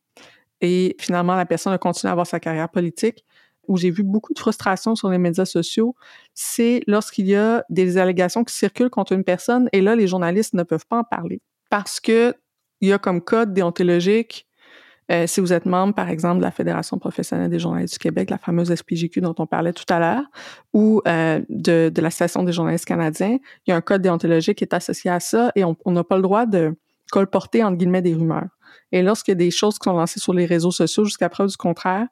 Et 0.62 0.96
finalement, 1.00 1.36
la 1.36 1.48
personne 1.48 1.74
a 1.74 1.80
continué 1.80 2.10
à 2.10 2.12
avoir 2.12 2.28
sa 2.28 2.40
carrière 2.40 2.70
politique 2.70 3.26
où 3.68 3.76
j'ai 3.76 3.90
vu 3.90 4.04
beaucoup 4.04 4.34
de 4.34 4.40
frustration 4.40 4.96
sur 4.96 5.10
les 5.10 5.18
médias 5.18 5.46
sociaux, 5.46 5.96
c'est 6.36 6.82
lorsqu'il 6.86 7.28
y 7.28 7.36
a 7.36 7.64
des 7.70 7.98
allégations 7.98 8.44
qui 8.44 8.54
circulent 8.54 8.92
contre 8.92 9.14
une 9.14 9.24
personne 9.24 9.68
et 9.74 9.82
là, 9.82 9.96
les 9.96 10.06
journalistes 10.06 10.54
ne 10.54 10.64
peuvent 10.64 10.86
pas 10.86 11.00
en 11.00 11.04
parler 11.04 11.42
parce 11.72 12.00
que 12.00 12.36
il 12.82 12.90
y 12.90 12.94
a 12.94 13.00
comme 13.00 13.22
code 13.22 13.54
déontologique, 13.54 14.46
euh, 15.12 15.28
si 15.28 15.42
vous 15.42 15.52
êtes 15.54 15.66
membre, 15.66 15.94
par 15.94 16.10
exemple, 16.10 16.38
de 16.38 16.44
la 16.44 16.52
Fédération 16.52 16.98
professionnelle 16.98 17.50
des 17.50 17.60
journalistes 17.60 17.94
du 17.94 18.00
Québec, 18.00 18.30
la 18.30 18.38
fameuse 18.38 18.74
SPJQ 18.74 19.22
dont 19.22 19.36
on 19.38 19.46
parlait 19.46 19.74
tout 19.74 19.86
à 19.90 20.00
l'heure, 20.00 20.24
ou 20.74 21.02
euh, 21.08 21.42
de, 21.50 21.90
de 21.94 22.02
l'Association 22.02 22.44
des 22.44 22.54
journalistes 22.54 22.86
canadiens, 22.86 23.38
il 23.66 23.72
y 23.72 23.74
a 23.74 23.76
un 23.76 23.82
code 23.82 24.02
déontologique 24.02 24.60
qui 24.60 24.64
est 24.64 24.74
associé 24.74 25.12
à 25.12 25.20
ça 25.20 25.52
et 25.56 25.64
on 25.64 25.92
n'a 25.92 26.04
pas 26.04 26.16
le 26.16 26.22
droit 26.22 26.46
de 26.46 26.76
colporter, 27.12 27.64
entre 27.64 27.78
guillemets, 27.78 28.02
des 28.02 28.14
rumeurs. 28.14 28.48
Et 28.92 29.02
lorsqu'il 29.02 29.34
y 29.34 29.34
a 29.34 29.36
des 29.36 29.52
choses 29.52 29.78
qui 29.78 29.84
sont 29.84 29.94
lancées 29.94 30.20
sur 30.20 30.34
les 30.34 30.46
réseaux 30.46 30.72
sociaux 30.72 31.06
jusqu'à 31.06 31.30
preuve 31.30 31.50
du 31.50 31.58
contraire, 31.58 32.08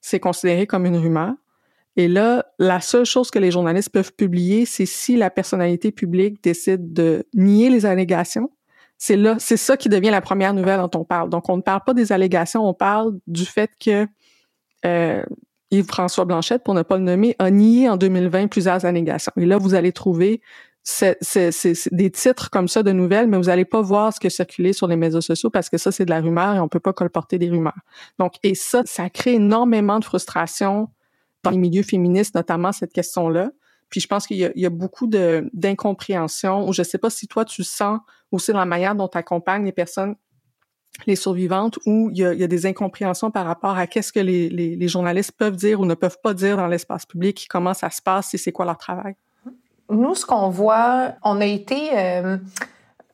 c'est 0.00 0.20
considéré 0.20 0.66
comme 0.66 0.86
une 0.86 0.96
rumeur. 0.96 1.32
Et 1.96 2.08
là, 2.08 2.44
la 2.58 2.80
seule 2.80 3.04
chose 3.04 3.30
que 3.30 3.38
les 3.38 3.50
journalistes 3.50 3.90
peuvent 3.90 4.12
publier, 4.12 4.66
c'est 4.66 4.86
si 4.86 5.16
la 5.16 5.30
personnalité 5.30 5.92
publique 5.92 6.42
décide 6.42 6.92
de 6.92 7.24
nier 7.34 7.70
les 7.70 7.86
allégations. 7.86 8.50
C'est 8.98 9.16
là, 9.16 9.36
c'est 9.38 9.56
ça 9.56 9.76
qui 9.76 9.88
devient 9.88 10.10
la 10.10 10.20
première 10.20 10.54
nouvelle 10.54 10.78
dont 10.78 11.00
on 11.00 11.04
parle. 11.04 11.28
Donc, 11.28 11.48
on 11.48 11.56
ne 11.56 11.62
parle 11.62 11.82
pas 11.84 11.94
des 11.94 12.12
allégations, 12.12 12.66
on 12.66 12.74
parle 12.74 13.18
du 13.26 13.44
fait 13.44 13.70
que 13.78 14.06
euh, 14.86 15.22
Yves-François 15.70 16.24
Blanchette, 16.24 16.62
pour 16.62 16.74
ne 16.74 16.82
pas 16.82 16.96
le 16.96 17.02
nommer, 17.02 17.34
a 17.38 17.50
nié 17.50 17.88
en 17.88 17.96
2020 17.96 18.48
plusieurs 18.48 18.84
allégations. 18.84 19.32
Et 19.36 19.46
là, 19.46 19.58
vous 19.58 19.74
allez 19.74 19.92
trouver 19.92 20.40
des 21.92 22.10
titres 22.10 22.50
comme 22.50 22.68
ça 22.68 22.82
de 22.82 22.92
nouvelles, 22.92 23.26
mais 23.26 23.38
vous 23.38 23.44
n'allez 23.44 23.64
pas 23.64 23.80
voir 23.80 24.12
ce 24.12 24.20
qui 24.20 24.30
circulé 24.30 24.72
sur 24.74 24.86
les 24.86 24.96
médias 24.96 25.22
sociaux 25.22 25.48
parce 25.48 25.70
que 25.70 25.78
ça, 25.78 25.90
c'est 25.90 26.04
de 26.04 26.10
la 26.10 26.20
rumeur 26.20 26.54
et 26.54 26.60
on 26.60 26.68
peut 26.68 26.80
pas 26.80 26.92
colporter 26.92 27.38
des 27.38 27.48
rumeurs. 27.48 27.78
Donc, 28.18 28.34
et 28.42 28.54
ça, 28.54 28.82
ça 28.84 29.08
crée 29.08 29.34
énormément 29.34 29.98
de 29.98 30.04
frustration 30.04 30.88
dans 31.42 31.50
les 31.50 31.58
milieux 31.58 31.82
féministes, 31.82 32.34
notamment 32.34 32.72
cette 32.72 32.92
question-là. 32.92 33.50
Puis 33.94 34.00
je 34.00 34.08
pense 34.08 34.26
qu'il 34.26 34.38
y, 34.38 34.66
a 34.66 34.70
beaucoup 34.70 35.06
d'incompréhension, 35.06 36.66
ou 36.66 36.72
je 36.72 36.82
sais 36.82 36.98
pas 36.98 37.10
si 37.10 37.28
toi, 37.28 37.44
tu 37.44 37.62
sens 37.62 38.00
aussi 38.32 38.50
dans 38.50 38.58
la 38.58 38.64
manière 38.64 38.96
dont 38.96 39.06
tu 39.06 39.16
accompagnes 39.16 39.64
les 39.64 39.70
personnes, 39.70 40.16
les 41.06 41.14
survivantes, 41.14 41.78
où 41.86 42.10
il 42.10 42.18
y, 42.18 42.24
a, 42.24 42.48
des 42.48 42.66
incompréhensions 42.66 43.30
par 43.30 43.46
rapport 43.46 43.78
à 43.78 43.86
qu'est-ce 43.86 44.12
que 44.12 44.18
les, 44.18 44.48
les, 44.48 44.74
les 44.74 44.88
journalistes 44.88 45.30
peuvent 45.38 45.54
dire 45.54 45.78
ou 45.78 45.86
ne 45.86 45.94
peuvent 45.94 46.18
pas 46.20 46.34
dire 46.34 46.56
dans 46.56 46.66
l'espace 46.66 47.06
public, 47.06 47.46
comment 47.48 47.72
ça 47.72 47.88
se 47.88 48.02
passe 48.02 48.34
et 48.34 48.36
c'est 48.36 48.50
quoi 48.50 48.64
leur 48.64 48.78
travail? 48.78 49.14
Nous, 49.88 50.16
ce 50.16 50.26
qu'on 50.26 50.48
voit, 50.48 51.12
on 51.22 51.40
a 51.40 51.46
été 51.46 51.96
euh, 51.96 52.36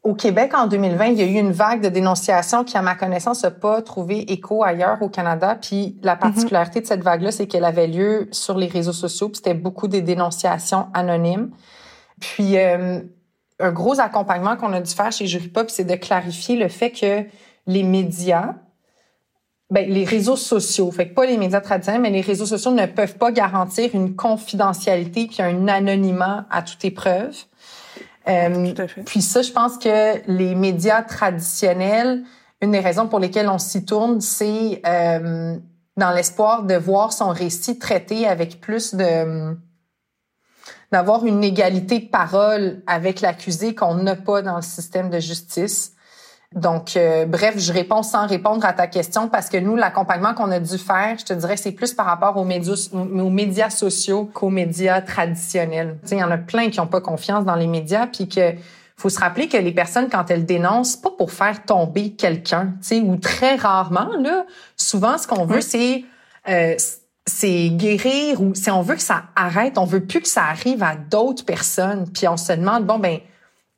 au 0.02 0.14
Québec 0.14 0.54
en 0.54 0.66
2020, 0.66 1.06
il 1.08 1.18
y 1.18 1.22
a 1.22 1.26
eu 1.26 1.38
une 1.38 1.52
vague 1.52 1.82
de 1.82 1.88
dénonciations 1.90 2.64
qui, 2.64 2.76
à 2.78 2.82
ma 2.82 2.94
connaissance, 2.94 3.42
n'a 3.42 3.50
pas 3.50 3.82
trouvé 3.82 4.32
écho 4.32 4.64
ailleurs 4.64 5.02
au 5.02 5.10
Canada. 5.10 5.58
Puis 5.60 5.98
la 6.02 6.14
mhm. 6.14 6.20
particularité 6.20 6.80
de 6.80 6.86
cette 6.86 7.02
vague-là, 7.02 7.32
c'est 7.32 7.46
qu'elle 7.46 7.66
avait 7.66 7.86
lieu 7.86 8.28
sur 8.32 8.56
les 8.56 8.66
réseaux 8.66 8.94
sociaux. 8.94 9.28
Puis 9.28 9.36
c'était 9.36 9.54
beaucoup 9.54 9.88
des 9.88 10.00
dénonciations 10.00 10.88
anonymes. 10.94 11.50
Puis 12.18 12.56
euh, 12.56 13.00
un 13.58 13.72
gros 13.72 14.00
accompagnement 14.00 14.56
qu'on 14.56 14.72
a 14.72 14.80
dû 14.80 14.90
faire 14.90 15.12
chez 15.12 15.26
Jury 15.26 15.48
Pop, 15.48 15.68
c'est 15.68 15.84
de 15.84 15.96
clarifier 15.96 16.56
le 16.56 16.68
fait 16.68 16.90
que 16.90 17.24
les 17.66 17.82
médias 17.82 18.54
ben, 19.70 19.88
les 19.88 20.04
réseaux 20.04 20.36
sociaux, 20.36 20.90
fait 20.90 21.10
que 21.10 21.14
pas 21.14 21.26
les 21.26 21.36
médias 21.36 21.60
traditionnels, 21.60 22.02
mais 22.02 22.10
les 22.10 22.22
réseaux 22.22 22.46
sociaux 22.46 22.72
ne 22.72 22.86
peuvent 22.86 23.16
pas 23.16 23.30
garantir 23.30 23.94
une 23.94 24.16
confidentialité 24.16 25.28
puis 25.28 25.42
un 25.42 25.68
anonymat 25.68 26.46
à 26.50 26.62
toute 26.62 26.84
épreuve. 26.84 27.36
Euh, 28.30 28.74
puis 29.04 29.22
ça, 29.22 29.42
je 29.42 29.50
pense 29.50 29.78
que 29.78 30.20
les 30.30 30.54
médias 30.54 31.02
traditionnels, 31.02 32.22
une 32.62 32.72
des 32.72 32.80
raisons 32.80 33.08
pour 33.08 33.18
lesquelles 33.18 33.48
on 33.48 33.58
s'y 33.58 33.84
tourne, 33.84 34.20
c'est 34.20 34.80
euh, 34.86 35.56
dans 35.96 36.10
l'espoir 36.10 36.62
de 36.62 36.74
voir 36.74 37.12
son 37.12 37.30
récit 37.30 37.78
traité 37.78 38.26
avec 38.26 38.60
plus 38.60 38.94
de 38.94 39.56
d'avoir 40.92 41.24
une 41.24 41.44
égalité 41.44 42.00
de 42.00 42.08
parole 42.08 42.82
avec 42.88 43.20
l'accusé 43.20 43.76
qu'on 43.76 43.94
n'a 43.94 44.16
pas 44.16 44.42
dans 44.42 44.56
le 44.56 44.62
système 44.62 45.08
de 45.08 45.20
justice. 45.20 45.94
Donc, 46.54 46.96
euh, 46.96 47.26
bref, 47.26 47.54
je 47.58 47.72
réponds 47.72 48.02
sans 48.02 48.26
répondre 48.26 48.64
à 48.64 48.72
ta 48.72 48.88
question 48.88 49.28
parce 49.28 49.48
que 49.48 49.56
nous, 49.56 49.76
l'accompagnement 49.76 50.34
qu'on 50.34 50.50
a 50.50 50.58
dû 50.58 50.78
faire, 50.78 51.16
je 51.16 51.24
te 51.24 51.32
dirais, 51.32 51.56
c'est 51.56 51.70
plus 51.70 51.94
par 51.94 52.06
rapport 52.06 52.36
aux 52.36 52.44
médias, 52.44 52.88
aux 52.92 53.30
médias 53.30 53.70
sociaux 53.70 54.28
qu'aux 54.32 54.50
médias 54.50 55.00
traditionnels. 55.00 55.98
Tu 56.02 56.08
sais, 56.08 56.16
il 56.16 56.20
y 56.20 56.24
en 56.24 56.30
a 56.30 56.38
plein 56.38 56.68
qui 56.70 56.80
n'ont 56.80 56.88
pas 56.88 57.00
confiance 57.00 57.44
dans 57.44 57.54
les 57.54 57.68
médias, 57.68 58.08
puis 58.08 58.28
que 58.28 58.54
faut 58.96 59.08
se 59.08 59.20
rappeler 59.20 59.48
que 59.48 59.56
les 59.56 59.72
personnes, 59.72 60.08
quand 60.10 60.28
elles 60.30 60.44
dénoncent, 60.44 60.96
pas 60.96 61.12
pour 61.16 61.30
faire 61.32 61.64
tomber 61.64 62.10
quelqu'un, 62.10 62.74
tu 62.82 62.88
sais, 62.88 63.00
ou 63.00 63.16
très 63.16 63.54
rarement, 63.54 64.10
là, 64.20 64.44
souvent, 64.76 65.18
ce 65.18 65.28
qu'on 65.28 65.46
veut, 65.46 65.60
c'est 65.60 66.04
euh, 66.48 66.74
c'est 67.26 67.68
guérir 67.70 68.40
ou 68.42 68.54
si 68.54 68.70
on 68.70 68.82
veut 68.82 68.96
que 68.96 69.02
ça 69.02 69.24
arrête, 69.36 69.78
on 69.78 69.84
veut 69.84 70.04
plus 70.04 70.20
que 70.20 70.28
ça 70.28 70.44
arrive 70.44 70.82
à 70.82 70.96
d'autres 70.96 71.44
personnes. 71.44 72.08
Puis 72.12 72.26
on 72.26 72.36
se 72.36 72.52
demande, 72.52 72.86
bon, 72.86 72.98
ben 72.98 73.20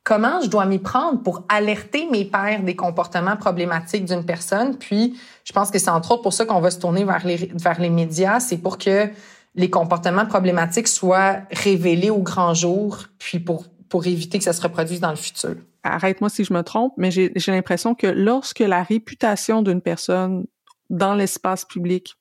comment 0.04 0.40
je 0.40 0.48
dois 0.48 0.66
m'y 0.66 0.78
prendre 0.78 1.22
pour 1.22 1.44
alerter 1.48 2.06
mes 2.10 2.24
pairs 2.24 2.62
des 2.62 2.76
comportements 2.76 3.36
problématiques 3.36 4.04
d'une 4.04 4.24
personne? 4.24 4.76
Puis, 4.76 5.18
je 5.44 5.52
pense 5.52 5.70
que 5.70 5.78
c'est 5.78 5.90
entre 5.90 6.12
autres 6.12 6.22
pour 6.22 6.32
ça 6.32 6.44
qu'on 6.44 6.60
va 6.60 6.70
se 6.70 6.78
tourner 6.78 7.04
vers 7.04 7.24
les, 7.26 7.50
vers 7.54 7.80
les 7.80 7.90
médias, 7.90 8.40
c'est 8.40 8.58
pour 8.58 8.78
que 8.78 9.08
les 9.54 9.70
comportements 9.70 10.26
problématiques 10.26 10.88
soient 10.88 11.40
révélés 11.50 12.10
au 12.10 12.22
grand 12.22 12.54
jour, 12.54 13.04
puis 13.18 13.38
pour, 13.38 13.66
pour 13.88 14.06
éviter 14.06 14.38
que 14.38 14.44
ça 14.44 14.52
se 14.52 14.62
reproduise 14.62 15.00
dans 15.00 15.10
le 15.10 15.16
futur. 15.16 15.56
Arrête-moi 15.84 16.30
si 16.30 16.44
je 16.44 16.52
me 16.52 16.62
trompe, 16.62 16.94
mais 16.96 17.10
j'ai 17.10 17.32
l'impression 17.48 17.94
que 17.94 18.06
lorsque 18.06 18.60
la 18.60 18.82
réputation 18.82 19.62
d'une 19.62 19.80
personne 19.80 20.46
dans 20.90 21.14
l'espace 21.14 21.64
public 21.64 22.14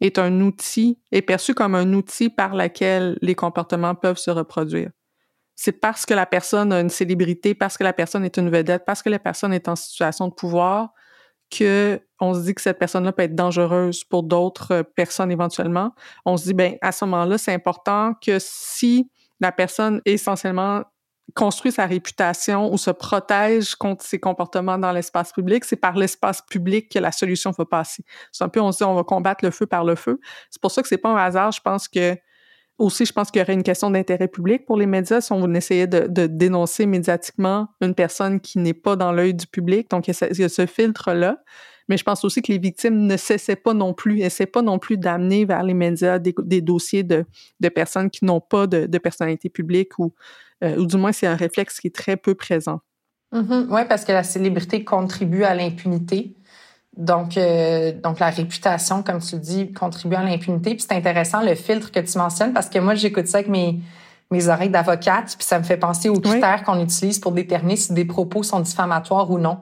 est 0.00 0.18
un 0.18 0.40
outil, 0.40 0.98
est 1.10 1.22
perçu 1.22 1.54
comme 1.54 1.74
un 1.74 1.94
outil 1.94 2.28
par 2.28 2.54
lequel 2.54 3.18
les 3.22 3.34
comportements 3.34 3.94
peuvent 3.94 4.18
se 4.18 4.30
reproduire 4.30 4.90
c'est 5.56 5.72
parce 5.72 6.04
que 6.04 6.14
la 6.14 6.26
personne 6.26 6.72
a 6.72 6.80
une 6.80 6.90
célébrité, 6.90 7.54
parce 7.54 7.78
que 7.78 7.84
la 7.84 7.94
personne 7.94 8.24
est 8.24 8.36
une 8.36 8.50
vedette, 8.50 8.84
parce 8.84 9.02
que 9.02 9.08
la 9.08 9.18
personne 9.18 9.54
est 9.54 9.68
en 9.68 9.74
situation 9.76 10.28
de 10.28 10.34
pouvoir, 10.34 10.90
que 11.50 12.00
on 12.20 12.34
se 12.34 12.40
dit 12.40 12.54
que 12.54 12.60
cette 12.60 12.78
personne-là 12.78 13.12
peut 13.12 13.22
être 13.22 13.34
dangereuse 13.34 14.04
pour 14.04 14.22
d'autres 14.22 14.72
euh, 14.72 14.82
personnes 14.82 15.30
éventuellement. 15.30 15.92
On 16.24 16.36
se 16.36 16.44
dit, 16.44 16.54
ben 16.54 16.76
à 16.82 16.92
ce 16.92 17.04
moment-là, 17.04 17.38
c'est 17.38 17.54
important 17.54 18.14
que 18.14 18.38
si 18.38 19.10
la 19.40 19.52
personne 19.52 20.00
essentiellement 20.04 20.82
construit 21.34 21.72
sa 21.72 21.86
réputation 21.86 22.72
ou 22.72 22.78
se 22.78 22.90
protège 22.90 23.74
contre 23.74 24.04
ses 24.04 24.18
comportements 24.18 24.78
dans 24.78 24.92
l'espace 24.92 25.32
public, 25.32 25.64
c'est 25.64 25.76
par 25.76 25.96
l'espace 25.96 26.40
public 26.42 26.90
que 26.90 26.98
la 26.98 27.12
solution 27.12 27.50
va 27.50 27.64
passer. 27.64 28.04
C'est 28.32 28.44
un 28.44 28.48
peu, 28.48 28.60
on 28.60 28.72
se 28.72 28.78
dit, 28.78 28.84
on 28.84 28.94
va 28.94 29.04
combattre 29.04 29.44
le 29.44 29.50
feu 29.50 29.66
par 29.66 29.84
le 29.84 29.96
feu. 29.96 30.20
C'est 30.50 30.60
pour 30.60 30.70
ça 30.70 30.82
que 30.82 30.88
c'est 30.88 30.98
pas 30.98 31.10
un 31.10 31.16
hasard. 31.16 31.52
Je 31.52 31.60
pense 31.60 31.88
que 31.88 32.16
aussi, 32.78 33.06
je 33.06 33.12
pense 33.12 33.30
qu'il 33.30 33.40
y 33.40 33.42
aurait 33.42 33.54
une 33.54 33.62
question 33.62 33.90
d'intérêt 33.90 34.28
public 34.28 34.66
pour 34.66 34.76
les 34.76 34.86
médias 34.86 35.20
si 35.20 35.32
on 35.32 35.54
essayait 35.54 35.86
de, 35.86 36.26
dénoncer 36.26 36.86
médiatiquement 36.86 37.68
une 37.80 37.94
personne 37.94 38.40
qui 38.40 38.58
n'est 38.58 38.74
pas 38.74 38.96
dans 38.96 39.12
l'œil 39.12 39.34
du 39.34 39.46
public. 39.46 39.90
Donc, 39.90 40.08
il 40.08 40.14
y 40.14 40.44
a 40.44 40.48
ce, 40.48 40.66
filtre-là. 40.66 41.38
Mais 41.88 41.96
je 41.96 42.04
pense 42.04 42.24
aussi 42.24 42.42
que 42.42 42.50
les 42.50 42.58
victimes 42.58 43.06
ne 43.06 43.16
cessaient 43.16 43.56
pas 43.56 43.72
non 43.72 43.94
plus, 43.94 44.20
essaient 44.20 44.46
pas 44.46 44.62
non 44.62 44.78
plus 44.78 44.98
d'amener 44.98 45.44
vers 45.44 45.62
les 45.62 45.74
médias 45.74 46.18
des, 46.18 46.60
dossiers 46.60 47.04
de, 47.04 47.24
personnes 47.74 48.10
qui 48.10 48.24
n'ont 48.24 48.40
pas 48.40 48.66
de, 48.66 48.98
personnalité 48.98 49.48
publique 49.48 49.98
ou, 49.98 50.12
euh, 50.64 50.76
ou 50.76 50.86
du 50.86 50.96
moins 50.96 51.12
c'est 51.12 51.28
un 51.28 51.36
réflexe 51.36 51.80
qui 51.80 51.86
est 51.86 51.94
très 51.94 52.16
peu 52.16 52.34
présent. 52.34 52.80
Mm-hmm. 53.32 53.66
Oui, 53.70 53.82
parce 53.88 54.04
que 54.04 54.12
la 54.12 54.24
célébrité 54.24 54.84
contribue 54.84 55.44
à 55.44 55.54
l'impunité. 55.54 56.36
Donc, 56.96 57.36
euh, 57.36 57.92
donc 57.92 58.18
la 58.20 58.30
réputation, 58.30 59.02
comme 59.02 59.20
tu 59.20 59.36
le 59.36 59.40
dis, 59.40 59.72
contribue 59.72 60.16
à 60.16 60.22
l'impunité. 60.22 60.74
Puis 60.74 60.86
c'est 60.88 60.96
intéressant 60.96 61.42
le 61.42 61.54
filtre 61.54 61.92
que 61.92 62.00
tu 62.00 62.16
mentionnes 62.18 62.52
parce 62.52 62.68
que 62.68 62.78
moi 62.78 62.94
j'écoute 62.94 63.26
ça 63.26 63.38
avec 63.38 63.48
mes 63.48 63.80
mes 64.30 64.48
oreilles 64.48 64.70
d'avocate, 64.70 65.36
puis 65.38 65.46
ça 65.46 65.58
me 65.58 65.64
fait 65.64 65.76
penser 65.76 66.08
aux 66.08 66.20
critères 66.20 66.64
qu'on 66.64 66.80
utilise 66.80 67.20
pour 67.20 67.30
déterminer 67.32 67.76
si 67.76 67.92
des 67.92 68.04
propos 68.04 68.42
sont 68.42 68.60
diffamatoires 68.60 69.30
ou 69.30 69.38
non. 69.38 69.58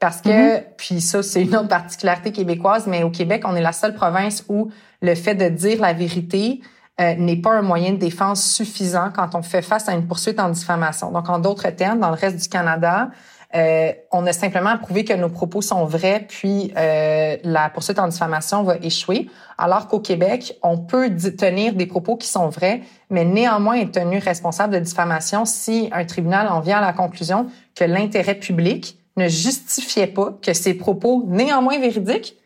Parce 0.00 0.20
que, 0.22 0.28
mm-hmm. 0.30 0.64
puis 0.78 1.00
ça 1.00 1.22
c'est 1.22 1.42
une 1.42 1.54
autre 1.54 1.68
particularité 1.68 2.32
québécoise, 2.32 2.86
mais 2.86 3.02
au 3.02 3.10
Québec 3.10 3.42
on 3.44 3.54
est 3.54 3.60
la 3.60 3.72
seule 3.72 3.94
province 3.94 4.44
où 4.48 4.70
le 5.02 5.14
fait 5.14 5.34
de 5.34 5.48
dire 5.48 5.80
la 5.80 5.92
vérité 5.92 6.60
euh, 7.00 7.14
n'est 7.16 7.36
pas 7.36 7.52
un 7.52 7.62
moyen 7.62 7.92
de 7.92 7.98
défense 7.98 8.42
suffisant 8.42 9.10
quand 9.14 9.34
on 9.34 9.42
fait 9.42 9.62
face 9.62 9.88
à 9.88 9.92
une 9.92 10.06
poursuite 10.06 10.40
en 10.40 10.48
diffamation. 10.48 11.12
Donc 11.12 11.28
en 11.28 11.38
d'autres 11.38 11.68
termes, 11.70 12.00
dans 12.00 12.10
le 12.10 12.16
reste 12.16 12.36
du 12.36 12.48
Canada, 12.48 13.10
euh, 13.54 13.92
on 14.12 14.26
a 14.26 14.32
simplement 14.34 14.76
prouvé 14.76 15.04
que 15.04 15.14
nos 15.14 15.30
propos 15.30 15.62
sont 15.62 15.86
vrais, 15.86 16.26
puis 16.28 16.70
euh, 16.76 17.36
la 17.42 17.70
poursuite 17.70 17.98
en 17.98 18.08
diffamation 18.08 18.62
va 18.62 18.76
échouer. 18.76 19.30
Alors 19.56 19.88
qu'au 19.88 20.00
Québec, 20.00 20.58
on 20.62 20.76
peut 20.76 21.10
tenir 21.16 21.72
des 21.72 21.86
propos 21.86 22.16
qui 22.16 22.28
sont 22.28 22.48
vrais, 22.48 22.82
mais 23.08 23.24
néanmoins 23.24 23.76
être 23.76 23.92
tenu 23.92 24.18
responsable 24.18 24.74
de 24.74 24.80
diffamation 24.80 25.46
si 25.46 25.88
un 25.92 26.04
tribunal 26.04 26.48
en 26.48 26.60
vient 26.60 26.78
à 26.78 26.82
la 26.82 26.92
conclusion 26.92 27.46
que 27.74 27.84
l'intérêt 27.84 28.34
public 28.34 28.98
ne 29.16 29.28
justifiait 29.28 30.06
pas 30.06 30.38
que 30.42 30.52
ces 30.52 30.74
propos 30.74 31.24
néanmoins 31.26 31.78
véridiques 31.78 32.36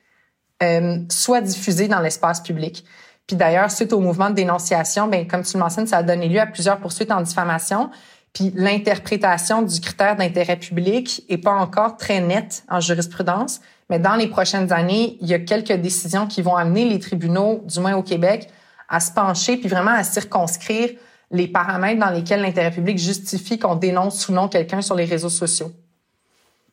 euh, 0.62 0.98
soient 1.10 1.40
diffusés 1.40 1.88
dans 1.88 2.00
l'espace 2.00 2.40
public. 2.40 2.84
Puis 3.26 3.36
d'ailleurs, 3.36 3.70
suite 3.70 3.92
au 3.92 4.00
mouvement 4.00 4.30
de 4.30 4.34
dénonciation, 4.34 5.08
ben 5.08 5.26
comme 5.26 5.42
tu 5.42 5.56
le 5.56 5.60
mentionnes, 5.60 5.86
ça 5.86 5.98
a 5.98 6.02
donné 6.02 6.28
lieu 6.28 6.40
à 6.40 6.46
plusieurs 6.46 6.78
poursuites 6.78 7.10
en 7.10 7.20
diffamation. 7.20 7.90
Puis 8.32 8.52
l'interprétation 8.54 9.62
du 9.62 9.80
critère 9.80 10.16
d'intérêt 10.16 10.58
public 10.58 11.24
est 11.28 11.38
pas 11.38 11.52
encore 11.52 11.96
très 11.96 12.20
nette 12.20 12.64
en 12.68 12.80
jurisprudence, 12.80 13.60
mais 13.90 13.98
dans 13.98 14.14
les 14.14 14.26
prochaines 14.26 14.72
années, 14.72 15.18
il 15.20 15.28
y 15.28 15.34
a 15.34 15.38
quelques 15.38 15.72
décisions 15.72 16.26
qui 16.26 16.40
vont 16.40 16.56
amener 16.56 16.88
les 16.88 16.98
tribunaux, 16.98 17.62
du 17.66 17.78
moins 17.80 17.94
au 17.94 18.02
Québec, 18.02 18.48
à 18.88 19.00
se 19.00 19.12
pencher 19.12 19.56
puis 19.58 19.68
vraiment 19.68 19.90
à 19.90 20.04
circonscrire 20.04 20.90
les 21.30 21.48
paramètres 21.48 22.00
dans 22.00 22.10
lesquels 22.10 22.40
l'intérêt 22.42 22.70
public 22.70 22.98
justifie 22.98 23.58
qu'on 23.58 23.74
dénonce 23.74 24.28
ou 24.28 24.32
non 24.32 24.48
quelqu'un 24.48 24.82
sur 24.82 24.94
les 24.94 25.04
réseaux 25.04 25.30
sociaux. 25.30 25.72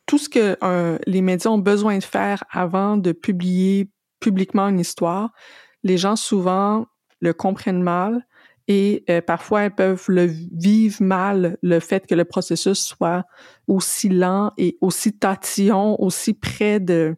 Tout 0.06 0.18
ce 0.18 0.28
que 0.28 0.56
euh, 0.62 0.98
les 1.06 1.22
médias 1.22 1.50
ont 1.50 1.58
besoin 1.58 1.98
de 1.98 2.04
faire 2.04 2.44
avant 2.50 2.96
de 2.96 3.12
publier 3.12 3.88
publiquement 4.18 4.68
une 4.68 4.80
histoire, 4.80 5.30
les 5.82 5.96
gens 5.96 6.16
souvent 6.16 6.86
le 7.20 7.32
comprennent 7.32 7.82
mal 7.82 8.26
et 8.70 9.02
euh, 9.10 9.20
parfois 9.20 9.62
elles 9.62 9.74
peuvent 9.74 10.04
le 10.06 10.26
vivre 10.26 11.02
mal 11.02 11.58
le 11.60 11.80
fait 11.80 12.06
que 12.06 12.14
le 12.14 12.24
processus 12.24 12.78
soit 12.78 13.24
aussi 13.70 14.08
lent 14.08 14.52
et 14.58 14.76
aussi 14.80 15.12
tatillon, 15.12 15.94
aussi 16.02 16.34
près 16.34 16.80
de 16.80 17.14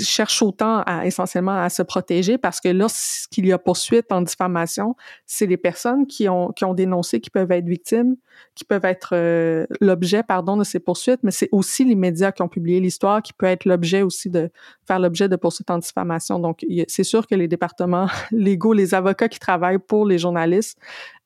cherche 0.00 0.40
autant 0.40 0.82
à 0.86 1.04
essentiellement 1.06 1.60
à 1.62 1.68
se 1.68 1.82
protéger 1.82 2.38
parce 2.38 2.60
que 2.60 2.68
lorsqu'il 2.70 3.44
y 3.44 3.52
a 3.52 3.58
poursuite 3.58 4.10
en 4.10 4.22
diffamation, 4.22 4.96
c'est 5.26 5.44
les 5.44 5.58
personnes 5.58 6.06
qui 6.06 6.30
ont 6.30 6.50
qui 6.52 6.64
ont 6.64 6.72
dénoncé 6.72 7.20
qui 7.20 7.28
peuvent 7.28 7.50
être 7.52 7.66
victimes, 7.66 8.16
qui 8.54 8.64
peuvent 8.64 8.86
être 8.86 9.10
euh, 9.12 9.66
l'objet 9.82 10.22
pardon 10.22 10.56
de 10.56 10.64
ces 10.64 10.80
poursuites, 10.80 11.20
mais 11.24 11.30
c'est 11.30 11.50
aussi 11.52 11.84
les 11.84 11.94
médias 11.94 12.32
qui 12.32 12.40
ont 12.40 12.48
publié 12.48 12.80
l'histoire 12.80 13.20
qui 13.20 13.34
peut 13.34 13.44
être 13.44 13.66
l'objet 13.66 14.00
aussi 14.00 14.30
de 14.30 14.50
faire 14.86 14.98
l'objet 14.98 15.28
de 15.28 15.36
poursuites 15.36 15.70
en 15.70 15.76
diffamation. 15.76 16.38
Donc 16.38 16.64
c'est 16.88 17.04
sûr 17.04 17.26
que 17.26 17.34
les 17.34 17.48
départements 17.48 18.06
légaux, 18.30 18.72
les 18.72 18.94
avocats 18.94 19.28
qui 19.28 19.38
travaillent 19.38 19.78
pour 19.78 20.06
les 20.06 20.16
journalistes 20.16 20.78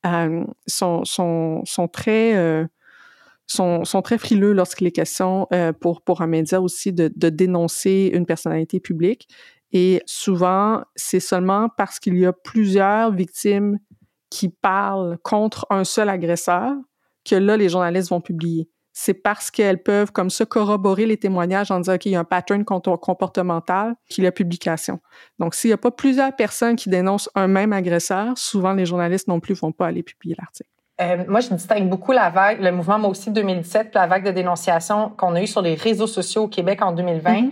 euh, 0.04 0.44
sont, 0.66 1.04
sont 1.04 1.62
sont 1.64 1.86
très 1.86 2.34
euh, 2.34 2.66
sont, 3.46 3.82
très 4.02 4.18
frileux 4.18 4.52
lorsqu'il 4.52 4.86
est 4.86 4.92
question 4.92 5.46
euh, 5.52 5.72
pour, 5.72 6.02
pour 6.02 6.20
un 6.20 6.26
média 6.26 6.60
aussi 6.60 6.92
de, 6.92 7.08
dénoncer 7.28 8.10
une 8.12 8.26
personnalité 8.26 8.80
publique. 8.80 9.28
Et 9.72 10.02
souvent, 10.06 10.82
c'est 10.94 11.20
seulement 11.20 11.68
parce 11.76 11.98
qu'il 11.98 12.16
y 12.18 12.26
a 12.26 12.32
plusieurs 12.32 13.12
victimes 13.12 13.78
qui 14.30 14.48
parlent 14.48 15.18
contre 15.22 15.66
un 15.70 15.84
seul 15.84 16.08
agresseur 16.08 16.72
que 17.24 17.36
là, 17.36 17.56
les 17.56 17.68
journalistes 17.68 18.10
vont 18.10 18.20
publier. 18.20 18.68
C'est 18.92 19.14
parce 19.14 19.50
qu'elles 19.50 19.82
peuvent 19.82 20.10
comme 20.10 20.30
ça 20.30 20.46
corroborer 20.46 21.04
les 21.04 21.18
témoignages 21.18 21.70
en 21.70 21.80
disant 21.80 21.98
qu'il 21.98 22.12
y 22.12 22.16
a 22.16 22.20
un 22.20 22.24
pattern 22.24 22.64
comportemental 22.64 23.94
qu'il 24.08 24.24
y 24.24 24.26
a 24.26 24.32
publication. 24.32 25.00
Donc, 25.38 25.54
s'il 25.54 25.68
n'y 25.68 25.74
a 25.74 25.78
pas 25.78 25.90
plusieurs 25.90 26.34
personnes 26.34 26.76
qui 26.76 26.88
dénoncent 26.88 27.28
un 27.34 27.46
même 27.46 27.74
agresseur, 27.74 28.38
souvent 28.38 28.72
les 28.72 28.86
journalistes 28.86 29.28
non 29.28 29.38
plus 29.38 29.54
vont 29.54 29.72
pas 29.72 29.88
aller 29.88 30.02
publier 30.02 30.34
l'article. 30.38 30.70
Euh, 31.00 31.24
moi, 31.28 31.40
je 31.40 31.52
distingue 31.52 31.88
beaucoup 31.88 32.12
la 32.12 32.30
vague, 32.30 32.60
le 32.60 32.72
mouvement 32.72 32.98
moi 32.98 33.10
aussi 33.10 33.30
2017, 33.30 33.94
la 33.94 34.06
vague 34.06 34.24
de 34.24 34.30
dénonciation 34.30 35.10
qu'on 35.16 35.34
a 35.34 35.42
eue 35.42 35.46
sur 35.46 35.60
les 35.60 35.74
réseaux 35.74 36.06
sociaux 36.06 36.44
au 36.44 36.48
Québec 36.48 36.80
en 36.82 36.92
2020. 36.92 37.32
Mm-hmm. 37.32 37.50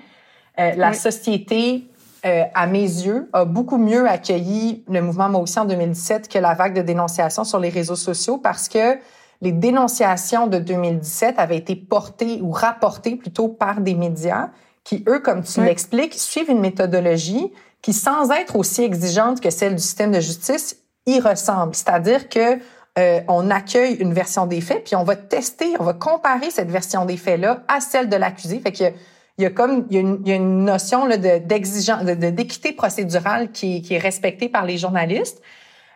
euh, 0.61 0.73
la 0.77 0.93
société, 0.95 1.87
euh, 2.25 2.45
à 2.55 2.67
mes 2.67 2.81
yeux, 2.81 3.29
a 3.35 3.45
beaucoup 3.45 3.77
mieux 3.77 4.09
accueilli 4.09 4.83
le 4.89 5.03
mouvement 5.03 5.29
moi 5.29 5.43
aussi 5.43 5.59
en 5.59 5.67
2017 5.67 6.29
que 6.29 6.39
la 6.39 6.55
vague 6.55 6.75
de 6.75 6.81
dénonciation 6.81 7.45
sur 7.45 7.59
les 7.59 7.69
réseaux 7.69 7.97
sociaux 7.97 8.39
parce 8.39 8.69
que 8.69 8.99
les 9.43 9.53
dénonciations 9.53 10.47
de 10.47 10.59
2017 10.59 11.39
avaient 11.39 11.59
été 11.59 11.77
portées 11.77 12.41
ou 12.41 12.51
rapportées 12.51 13.17
plutôt 13.17 13.49
par 13.49 13.81
des 13.83 13.95
médias 13.95 14.49
qui, 14.85 15.05
eux, 15.07 15.19
comme 15.19 15.43
tu 15.43 15.63
l'expliques, 15.63 16.15
suivent 16.15 16.51
une 16.51 16.61
méthodologie 16.61 17.53
qui, 17.83 17.93
sans 17.93 18.31
être 18.31 18.57
aussi 18.57 18.83
exigeante 18.83 19.43
que 19.43 19.51
celle 19.51 19.75
du 19.75 19.83
système 19.83 20.13
de 20.13 20.21
justice, 20.21 20.79
y 21.07 21.21
ressemble. 21.21 21.75
C'est-à-dire 21.75 22.29
que 22.31 22.59
euh, 22.99 23.21
on 23.27 23.51
accueille 23.51 23.95
une 23.95 24.13
version 24.13 24.47
des 24.47 24.61
faits, 24.61 24.85
puis 24.85 24.95
on 24.95 25.03
va 25.03 25.17
tester, 25.17 25.75
on 25.81 25.85
va 25.85 25.95
comparer 25.95 26.51
cette 26.51 26.71
version 26.71 27.05
des 27.05 27.17
faits-là 27.17 27.63
à 27.67 27.81
celle 27.81 28.09
de 28.09 28.17
l'accusé. 28.17 28.61
Fait 28.61 28.81
a, 28.83 28.91
il 29.37 29.43
y 29.43 29.47
a 29.47 29.51
comme 29.51 29.87
il 29.91 29.97
y 29.97 29.99
a 29.99 30.01
une, 30.01 30.21
il 30.25 30.29
y 30.29 30.33
a 30.33 30.37
une 30.37 30.65
notion 30.65 31.07
là, 31.07 31.17
de, 31.17 31.39
d'exigence, 31.39 32.05
de, 32.05 32.15
d'équité 32.15 32.73
procédurale 32.73 33.51
qui, 33.51 33.83
qui 33.83 33.95
est 33.95 33.99
respectée 33.99 34.49
par 34.49 34.65
les 34.65 34.79
journalistes. 34.79 35.43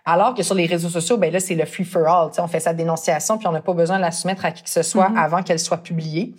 Alors 0.04 0.34
que 0.34 0.42
sur 0.42 0.54
les 0.54 0.66
réseaux 0.66 0.88
sociaux, 0.88 1.18
ben 1.18 1.30
là, 1.32 1.38
c'est 1.38 1.54
le 1.54 1.66
free 1.66 1.84
for 1.84 2.08
all. 2.08 2.30
on 2.38 2.48
fait 2.48 2.60
sa 2.60 2.72
dénonciation, 2.72 3.36
puis 3.36 3.46
on 3.46 3.52
n'a 3.52 3.60
pas 3.60 3.74
besoin 3.74 3.98
de 3.98 4.02
la 4.02 4.10
soumettre 4.10 4.44
à 4.46 4.52
qui 4.52 4.62
que 4.62 4.70
ce 4.70 4.82
soit 4.82 5.10
mm-hmm. 5.10 5.22
avant 5.22 5.42
qu'elle 5.42 5.58
soit 5.58 5.76
publiée. 5.76 6.34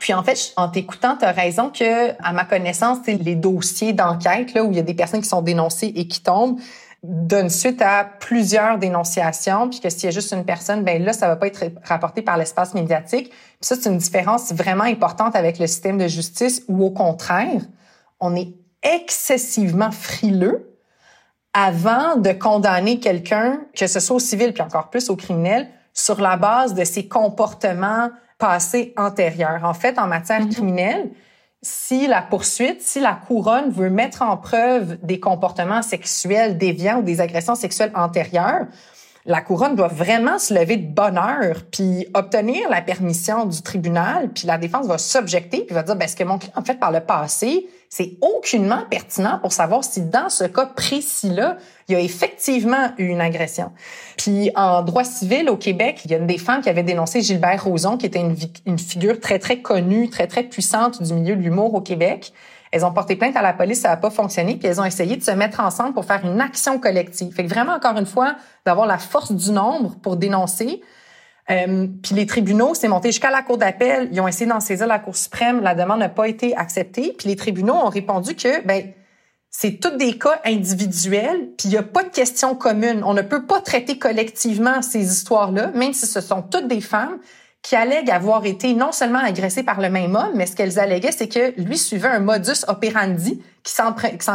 Puis 0.00 0.12
en 0.12 0.24
fait, 0.24 0.52
en 0.56 0.68
t'écoutant, 0.68 1.16
tu 1.16 1.24
as 1.24 1.30
raison 1.30 1.70
que, 1.70 2.10
à 2.20 2.32
ma 2.32 2.44
connaissance, 2.44 2.98
les 3.06 3.36
dossiers 3.36 3.92
d'enquête 3.92 4.52
là 4.52 4.64
où 4.64 4.72
il 4.72 4.76
y 4.76 4.80
a 4.80 4.82
des 4.82 4.94
personnes 4.94 5.20
qui 5.20 5.28
sont 5.28 5.42
dénoncées 5.42 5.92
et 5.94 6.08
qui 6.08 6.20
tombent, 6.20 6.58
donne 7.02 7.50
suite 7.50 7.82
à 7.82 8.04
plusieurs 8.04 8.78
dénonciations, 8.78 9.68
puis 9.68 9.80
que 9.80 9.90
s'il 9.90 10.04
y 10.04 10.08
a 10.08 10.10
juste 10.10 10.32
une 10.32 10.44
personne, 10.44 10.84
ben 10.84 11.02
là, 11.02 11.12
ça 11.12 11.26
va 11.26 11.36
pas 11.36 11.48
être 11.48 11.64
rapporté 11.82 12.22
par 12.22 12.36
l'espace 12.36 12.74
médiatique. 12.74 13.30
Puis 13.30 13.58
ça, 13.62 13.74
c'est 13.74 13.90
une 13.90 13.98
différence 13.98 14.52
vraiment 14.52 14.84
importante 14.84 15.34
avec 15.34 15.58
le 15.58 15.66
système 15.66 15.98
de 15.98 16.06
justice 16.06 16.62
où, 16.68 16.84
au 16.84 16.90
contraire, 16.90 17.62
on 18.20 18.36
est 18.36 18.54
excessivement 18.82 19.90
frileux 19.90 20.68
avant 21.54 22.16
de 22.16 22.32
condamner 22.32 23.00
quelqu'un, 23.00 23.60
que 23.76 23.86
ce 23.86 24.00
soit 24.00 24.16
au 24.16 24.20
civil, 24.20 24.52
puis 24.52 24.62
encore 24.62 24.88
plus 24.88 25.10
au 25.10 25.16
criminel, 25.16 25.68
sur 25.92 26.20
la 26.20 26.36
base 26.36 26.74
de 26.74 26.84
ses 26.84 27.08
comportements 27.08 28.10
passés 28.38 28.94
antérieurs. 28.96 29.60
En 29.64 29.74
fait, 29.74 29.98
en 29.98 30.06
matière 30.06 30.40
mm-hmm. 30.40 30.52
criminelle, 30.52 31.10
si 31.62 32.08
la 32.08 32.22
poursuite, 32.22 32.82
si 32.82 32.98
la 32.98 33.14
couronne 33.14 33.70
veut 33.70 33.88
mettre 33.88 34.22
en 34.22 34.36
preuve 34.36 34.98
des 35.02 35.20
comportements 35.20 35.82
sexuels 35.82 36.58
déviants 36.58 36.98
ou 36.98 37.02
des 37.02 37.20
agressions 37.20 37.54
sexuelles 37.54 37.92
antérieures, 37.94 38.66
la 39.24 39.40
couronne 39.40 39.76
doit 39.76 39.88
vraiment 39.88 40.38
se 40.38 40.52
lever 40.52 40.76
de 40.76 40.92
bonne 40.92 41.16
heure, 41.16 41.62
puis 41.70 42.06
obtenir 42.14 42.68
la 42.68 42.82
permission 42.82 43.46
du 43.46 43.62
tribunal, 43.62 44.30
puis 44.30 44.46
la 44.46 44.58
défense 44.58 44.86
va 44.86 44.98
s'objecter, 44.98 45.64
puis 45.64 45.74
va 45.74 45.82
dire, 45.82 45.94
ben, 45.94 46.08
ce 46.08 46.16
que 46.16 46.24
mon 46.24 46.38
client 46.38 46.52
a 46.56 46.62
fait 46.62 46.78
par 46.78 46.90
le 46.90 47.00
passé, 47.00 47.68
c'est 47.88 48.16
aucunement 48.20 48.82
pertinent 48.90 49.38
pour 49.38 49.52
savoir 49.52 49.84
si 49.84 50.00
dans 50.00 50.28
ce 50.28 50.44
cas 50.44 50.66
précis-là, 50.66 51.58
il 51.88 51.92
y 51.92 51.96
a 51.96 52.00
effectivement 52.00 52.90
eu 52.96 53.04
une 53.08 53.20
agression. 53.20 53.70
Puis 54.16 54.50
en 54.56 54.82
droit 54.82 55.04
civil 55.04 55.50
au 55.50 55.56
Québec, 55.56 56.00
il 56.04 56.10
y 56.10 56.14
a 56.14 56.16
une 56.16 56.26
des 56.26 56.38
femmes 56.38 56.62
qui 56.62 56.70
avait 56.70 56.82
dénoncé 56.82 57.20
Gilbert 57.20 57.62
Rozon, 57.62 57.98
qui 57.98 58.06
était 58.06 58.20
une, 58.20 58.34
une 58.66 58.78
figure 58.78 59.20
très, 59.20 59.38
très 59.38 59.60
connue, 59.60 60.08
très, 60.08 60.26
très 60.26 60.42
puissante 60.42 61.02
du 61.02 61.12
milieu 61.12 61.36
de 61.36 61.42
l'humour 61.42 61.74
au 61.74 61.80
Québec. 61.82 62.32
Elles 62.72 62.86
ont 62.86 62.92
porté 62.92 63.16
plainte 63.16 63.36
à 63.36 63.42
la 63.42 63.52
police, 63.52 63.82
ça 63.82 63.88
n'a 63.88 63.98
pas 63.98 64.10
fonctionné, 64.10 64.56
puis 64.56 64.66
elles 64.66 64.80
ont 64.80 64.84
essayé 64.84 65.16
de 65.16 65.22
se 65.22 65.30
mettre 65.30 65.60
ensemble 65.60 65.92
pour 65.92 66.06
faire 66.06 66.24
une 66.24 66.40
action 66.40 66.78
collective. 66.78 67.32
Fait 67.34 67.44
que 67.44 67.48
vraiment, 67.50 67.74
encore 67.74 67.98
une 67.98 68.06
fois, 68.06 68.34
d'avoir 68.64 68.86
la 68.86 68.96
force 68.96 69.30
du 69.30 69.52
nombre 69.52 69.94
pour 70.02 70.16
dénoncer. 70.16 70.80
Euh, 71.50 71.86
puis 72.02 72.14
les 72.14 72.24
tribunaux, 72.24 72.74
c'est 72.74 72.88
monté 72.88 73.10
jusqu'à 73.10 73.30
la 73.30 73.42
Cour 73.42 73.58
d'appel. 73.58 74.08
Ils 74.10 74.20
ont 74.22 74.28
essayé 74.28 74.46
d'en 74.46 74.60
saisir 74.60 74.86
la 74.86 74.98
Cour 74.98 75.14
suprême. 75.16 75.60
La 75.60 75.74
demande 75.74 75.98
n'a 75.98 76.08
pas 76.08 76.28
été 76.28 76.56
acceptée. 76.56 77.14
Puis 77.18 77.28
les 77.28 77.36
tribunaux 77.36 77.74
ont 77.74 77.90
répondu 77.90 78.34
que, 78.34 78.64
ben, 78.64 78.92
c'est 79.50 79.78
tous 79.78 79.96
des 79.98 80.16
cas 80.16 80.40
individuels, 80.46 81.50
puis 81.58 81.68
il 81.68 81.70
n'y 81.72 81.76
a 81.76 81.82
pas 81.82 82.02
de 82.04 82.08
question 82.08 82.54
commune. 82.54 83.02
On 83.04 83.12
ne 83.12 83.20
peut 83.20 83.44
pas 83.44 83.60
traiter 83.60 83.98
collectivement 83.98 84.80
ces 84.80 85.12
histoires-là, 85.12 85.72
même 85.74 85.92
si 85.92 86.06
ce 86.06 86.22
sont 86.22 86.40
toutes 86.40 86.68
des 86.68 86.80
femmes 86.80 87.18
qui 87.62 87.76
allèguent 87.76 88.10
avoir 88.10 88.44
été 88.44 88.74
non 88.74 88.90
seulement 88.90 89.20
agressées 89.20 89.62
par 89.62 89.80
le 89.80 89.88
même 89.88 90.16
homme, 90.16 90.32
mais 90.34 90.46
ce 90.46 90.56
qu'elles 90.56 90.80
alléguaient, 90.80 91.12
c'est 91.12 91.28
que 91.28 91.58
lui 91.60 91.78
suivait 91.78 92.08
un 92.08 92.18
modus 92.18 92.64
operandi 92.66 93.40
qui, 93.62 93.72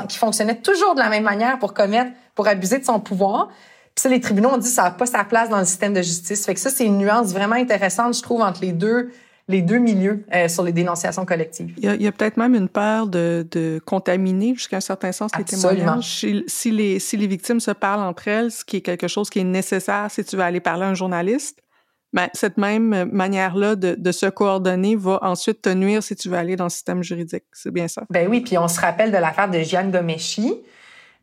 qui 0.08 0.18
fonctionnait 0.18 0.56
toujours 0.56 0.96
de 0.96 1.00
la 1.00 1.10
même 1.10 1.24
manière 1.24 1.60
pour 1.60 1.74
commettre, 1.74 2.12
pour 2.36 2.48
abuser 2.48 2.80
de 2.80 2.86
son 2.86 3.02
pouvoir. 3.02 3.50
Puis 3.96 4.04
ça, 4.04 4.10
les 4.10 4.22
tribunaux 4.22 4.50
ont 4.50 4.58
dit 4.58 4.70
ça 4.70 4.84
n'a 4.84 4.92
pas 4.92 5.06
sa 5.06 5.26
place 5.26 5.50
dans 5.50 5.60
le 5.60 5.66
système 5.66 5.94
de 5.94 6.02
justice. 6.02 6.46
Fait 6.46 6.54
que 6.54 6.60
ça, 6.60 6.70
c'est 6.70 6.86
une 6.86 6.98
nuance 6.98 7.34
vraiment 7.34 7.56
intéressante, 7.56 8.16
je 8.16 8.22
trouve, 8.22 8.42
entre 8.42 8.62
les 8.62 8.72
deux 8.72 9.12
les 9.50 9.62
deux 9.62 9.78
milieux 9.78 10.26
euh, 10.34 10.50
sur 10.50 10.64
les 10.64 10.74
dénonciations 10.74 11.26
collectives. 11.26 11.74
Il 11.78 12.02
y 12.02 12.06
a, 12.06 12.10
a 12.10 12.12
peut-être 12.12 12.38
même 12.38 12.54
une 12.54 12.68
peur 12.68 13.08
de, 13.08 13.48
de 13.50 13.80
contaminer 13.86 14.54
jusqu'à 14.54 14.78
un 14.78 14.82
certain 14.82 15.14
sens 15.14 15.32
les 15.38 15.46
témoignages. 15.46 16.26
Si, 16.48 16.72
les, 16.72 17.00
si 17.00 17.16
les 17.16 17.28
victimes 17.28 17.62
se 17.62 17.72
parlent 17.72 18.02
entre 18.02 18.28
elles, 18.28 18.52
ce 18.52 18.66
qui 18.66 18.78
est 18.78 18.82
quelque 18.82 19.08
chose 19.08 19.30
qui 19.30 19.40
est 19.40 19.46
nécessaire 19.46 20.08
si 20.10 20.24
tu 20.26 20.36
veux 20.36 20.44
aller 20.44 20.60
parler 20.60 20.84
à 20.84 20.90
un 20.90 20.94
journaliste, 20.96 21.60
ben, 22.14 22.30
cette 22.34 22.58
même 22.58 23.10
manière-là 23.12 23.76
de, 23.76 23.96
de, 23.98 24.12
se 24.12 24.26
coordonner 24.26 24.96
va 24.96 25.20
ensuite 25.22 25.62
te 25.62 25.70
nuire 25.70 26.02
si 26.02 26.16
tu 26.16 26.30
veux 26.30 26.38
aller 26.38 26.56
dans 26.56 26.66
le 26.66 26.70
système 26.70 27.04
juridique. 27.04 27.44
C'est 27.52 27.72
bien 27.72 27.88
ça? 27.88 28.04
Ben 28.10 28.28
oui, 28.30 28.42
puis 28.42 28.58
on 28.58 28.68
se 28.68 28.80
rappelle 28.80 29.12
de 29.12 29.18
l'affaire 29.18 29.50
de 29.50 29.60
Jeanne 29.60 29.92
Gomeshi. 29.92 30.54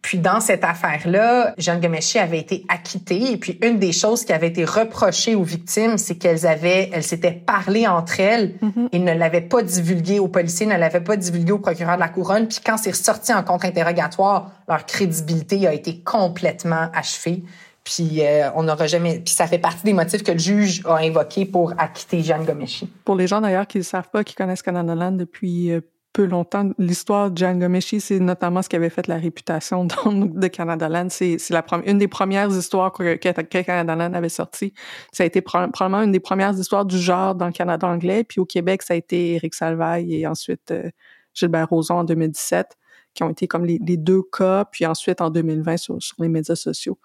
Puis 0.04 0.18
dans 0.18 0.40
cette 0.40 0.64
affaire-là, 0.64 1.54
Jeanne 1.56 1.80
Gomeshi 1.80 2.18
avait 2.18 2.38
été 2.38 2.66
acquittée. 2.68 3.32
Et 3.32 3.38
puis 3.38 3.58
une 3.62 3.78
des 3.78 3.92
choses 3.92 4.26
qui 4.26 4.34
avait 4.34 4.48
été 4.48 4.66
reprochée 4.66 5.34
aux 5.34 5.42
victimes, 5.42 5.96
c'est 5.96 6.16
qu'elles 6.16 6.46
avaient, 6.46 6.90
elles 6.92 7.02
s'étaient 7.02 7.32
parlé 7.32 7.86
entre 7.86 8.20
elles 8.20 8.54
mm-hmm. 8.62 8.88
et 8.92 8.98
ne 8.98 9.14
l'avaient 9.14 9.40
pas 9.40 9.62
divulgué 9.62 10.18
aux 10.18 10.28
policiers, 10.28 10.66
ne 10.66 10.76
l'avaient 10.76 11.00
pas 11.00 11.16
divulgué 11.16 11.52
au 11.52 11.58
procureur 11.58 11.94
de 11.94 12.00
la 12.00 12.10
couronne. 12.10 12.48
Puis 12.48 12.58
quand 12.62 12.76
c'est 12.76 12.90
ressorti 12.90 13.32
en 13.32 13.42
contre-interrogatoire, 13.42 14.52
leur 14.68 14.84
crédibilité 14.84 15.66
a 15.66 15.72
été 15.72 16.00
complètement 16.00 16.90
achevée. 16.92 17.42
Puis 17.84 18.22
euh, 18.22 18.50
on 18.54 18.64
n'aura 18.64 18.86
jamais. 18.86 19.20
Puis 19.20 19.34
ça 19.34 19.46
fait 19.46 19.58
partie 19.58 19.84
des 19.84 19.92
motifs 19.92 20.22
que 20.22 20.32
le 20.32 20.38
juge 20.38 20.82
a 20.86 20.96
invoqués 20.96 21.44
pour 21.44 21.74
acquitter 21.78 22.22
Jeanne 22.22 22.44
Gomeshi. 22.44 22.88
Pour 23.04 23.14
les 23.14 23.26
gens 23.26 23.40
d'ailleurs 23.42 23.66
qui 23.66 23.78
ne 23.78 23.82
savent 23.82 24.08
pas, 24.10 24.24
qui 24.24 24.34
connaissent 24.34 24.62
Canada 24.62 24.94
Land 24.94 25.12
depuis 25.12 25.70
euh, 25.70 25.80
peu 26.14 26.24
longtemps, 26.24 26.70
l'histoire 26.78 27.30
de 27.30 27.36
Jeanne 27.36 27.58
Gomeshi, 27.58 28.00
c'est 28.00 28.20
notamment 28.20 28.62
ce 28.62 28.68
qui 28.68 28.76
avait 28.76 28.88
fait 28.88 29.06
la 29.08 29.16
réputation 29.16 29.84
de 30.06 30.46
Canada 30.46 30.88
Land. 30.88 31.08
C'est 31.10 31.36
une 31.84 31.98
des 31.98 32.08
premières 32.08 32.50
histoires 32.50 32.92
que, 32.92 33.16
que, 33.16 33.62
Canada 33.62 33.96
Land 33.96 34.14
avait 34.14 34.28
sorti. 34.30 34.72
Ça 35.12 35.24
a 35.24 35.26
été 35.26 35.42
probablement 35.42 36.02
une 36.02 36.12
des 36.12 36.20
premières 36.20 36.54
histoires 36.58 36.86
du 36.86 36.98
genre 36.98 37.34
dans 37.34 37.46
le 37.46 37.52
Canada 37.52 37.86
anglais. 37.86 38.24
Puis 38.24 38.40
au 38.40 38.46
Québec, 38.46 38.82
ça 38.82 38.94
a 38.94 38.96
été 38.96 39.34
Éric 39.34 39.54
Salvaille 39.54 40.14
et 40.14 40.26
ensuite 40.26 40.70
euh, 40.70 40.88
Gilbert 41.34 41.68
Rozon 41.68 41.96
en 41.96 42.04
2017 42.04 42.78
qui 43.12 43.22
ont 43.22 43.30
été 43.30 43.46
comme 43.46 43.64
les, 43.64 43.78
deux 43.78 44.22
cas, 44.22 44.64
puis 44.64 44.86
ensuite 44.86 45.20
en 45.20 45.30
2020 45.30 45.76
sur, 45.76 46.02
sur 46.02 46.16
les 46.20 46.28
médias 46.28 46.56
sociaux 46.56 46.98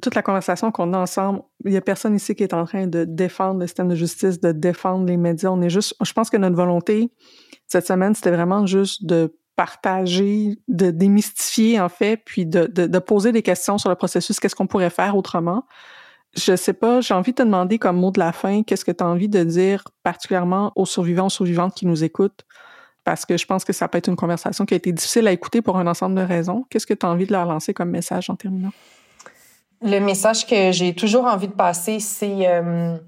toute 0.00 0.14
la 0.14 0.22
conversation 0.22 0.70
qu'on 0.70 0.92
a 0.92 0.98
ensemble, 0.98 1.42
il 1.64 1.72
y 1.72 1.76
a 1.76 1.80
personne 1.80 2.14
ici 2.14 2.34
qui 2.34 2.42
est 2.42 2.54
en 2.54 2.64
train 2.64 2.86
de 2.86 3.04
défendre 3.04 3.60
le 3.60 3.66
système 3.66 3.88
de 3.88 3.94
justice, 3.94 4.40
de 4.40 4.52
défendre 4.52 5.06
les 5.06 5.16
médias. 5.16 5.50
On 5.50 5.60
est 5.62 5.70
juste, 5.70 5.94
je 6.02 6.12
pense 6.12 6.30
que 6.30 6.36
notre 6.36 6.56
volonté 6.56 7.10
cette 7.66 7.86
semaine, 7.86 8.14
c'était 8.14 8.32
vraiment 8.32 8.66
juste 8.66 9.06
de 9.06 9.36
partager, 9.54 10.58
de 10.68 10.90
démystifier 10.90 11.80
en 11.80 11.88
fait, 11.88 12.16
puis 12.24 12.46
de, 12.46 12.98
poser 12.98 13.30
des 13.30 13.42
questions 13.42 13.78
sur 13.78 13.88
le 13.90 13.94
processus. 13.94 14.40
Qu'est-ce 14.40 14.56
qu'on 14.56 14.66
pourrait 14.66 14.90
faire 14.90 15.16
autrement? 15.16 15.64
Je 16.34 16.56
sais 16.56 16.72
pas, 16.72 17.00
j'ai 17.00 17.14
envie 17.14 17.32
de 17.32 17.36
te 17.36 17.42
demander 17.42 17.78
comme 17.78 17.96
mot 17.96 18.10
de 18.10 18.18
la 18.18 18.32
fin, 18.32 18.62
qu'est-ce 18.62 18.84
que 18.84 18.92
tu 18.92 19.04
as 19.04 19.06
envie 19.06 19.28
de 19.28 19.44
dire 19.44 19.84
particulièrement 20.02 20.72
aux 20.76 20.86
survivants, 20.86 21.26
aux 21.26 21.30
survivantes 21.30 21.74
qui 21.74 21.86
nous 21.86 22.02
écoutent? 22.02 22.44
Parce 23.04 23.24
que 23.26 23.36
je 23.36 23.46
pense 23.46 23.64
que 23.64 23.72
ça 23.72 23.86
peut 23.86 23.98
être 23.98 24.08
une 24.08 24.16
conversation 24.16 24.66
qui 24.66 24.74
a 24.74 24.76
été 24.76 24.92
difficile 24.92 25.26
à 25.28 25.32
écouter 25.32 25.62
pour 25.62 25.78
un 25.78 25.86
ensemble 25.86 26.16
de 26.16 26.22
raisons. 26.22 26.64
Qu'est-ce 26.70 26.86
que 26.86 26.94
tu 26.94 27.06
as 27.06 27.08
envie 27.08 27.26
de 27.26 27.32
leur 27.32 27.46
lancer 27.46 27.74
comme 27.74 27.90
message 27.90 28.30
en 28.30 28.36
terminant? 28.36 28.72
Le 29.82 29.98
message 29.98 30.46
que 30.46 30.72
j'ai 30.72 30.94
toujours 30.94 31.24
envie 31.24 31.48
de 31.48 31.54
passer, 31.54 32.00
c'est 32.00 32.46
euh, 32.46 32.98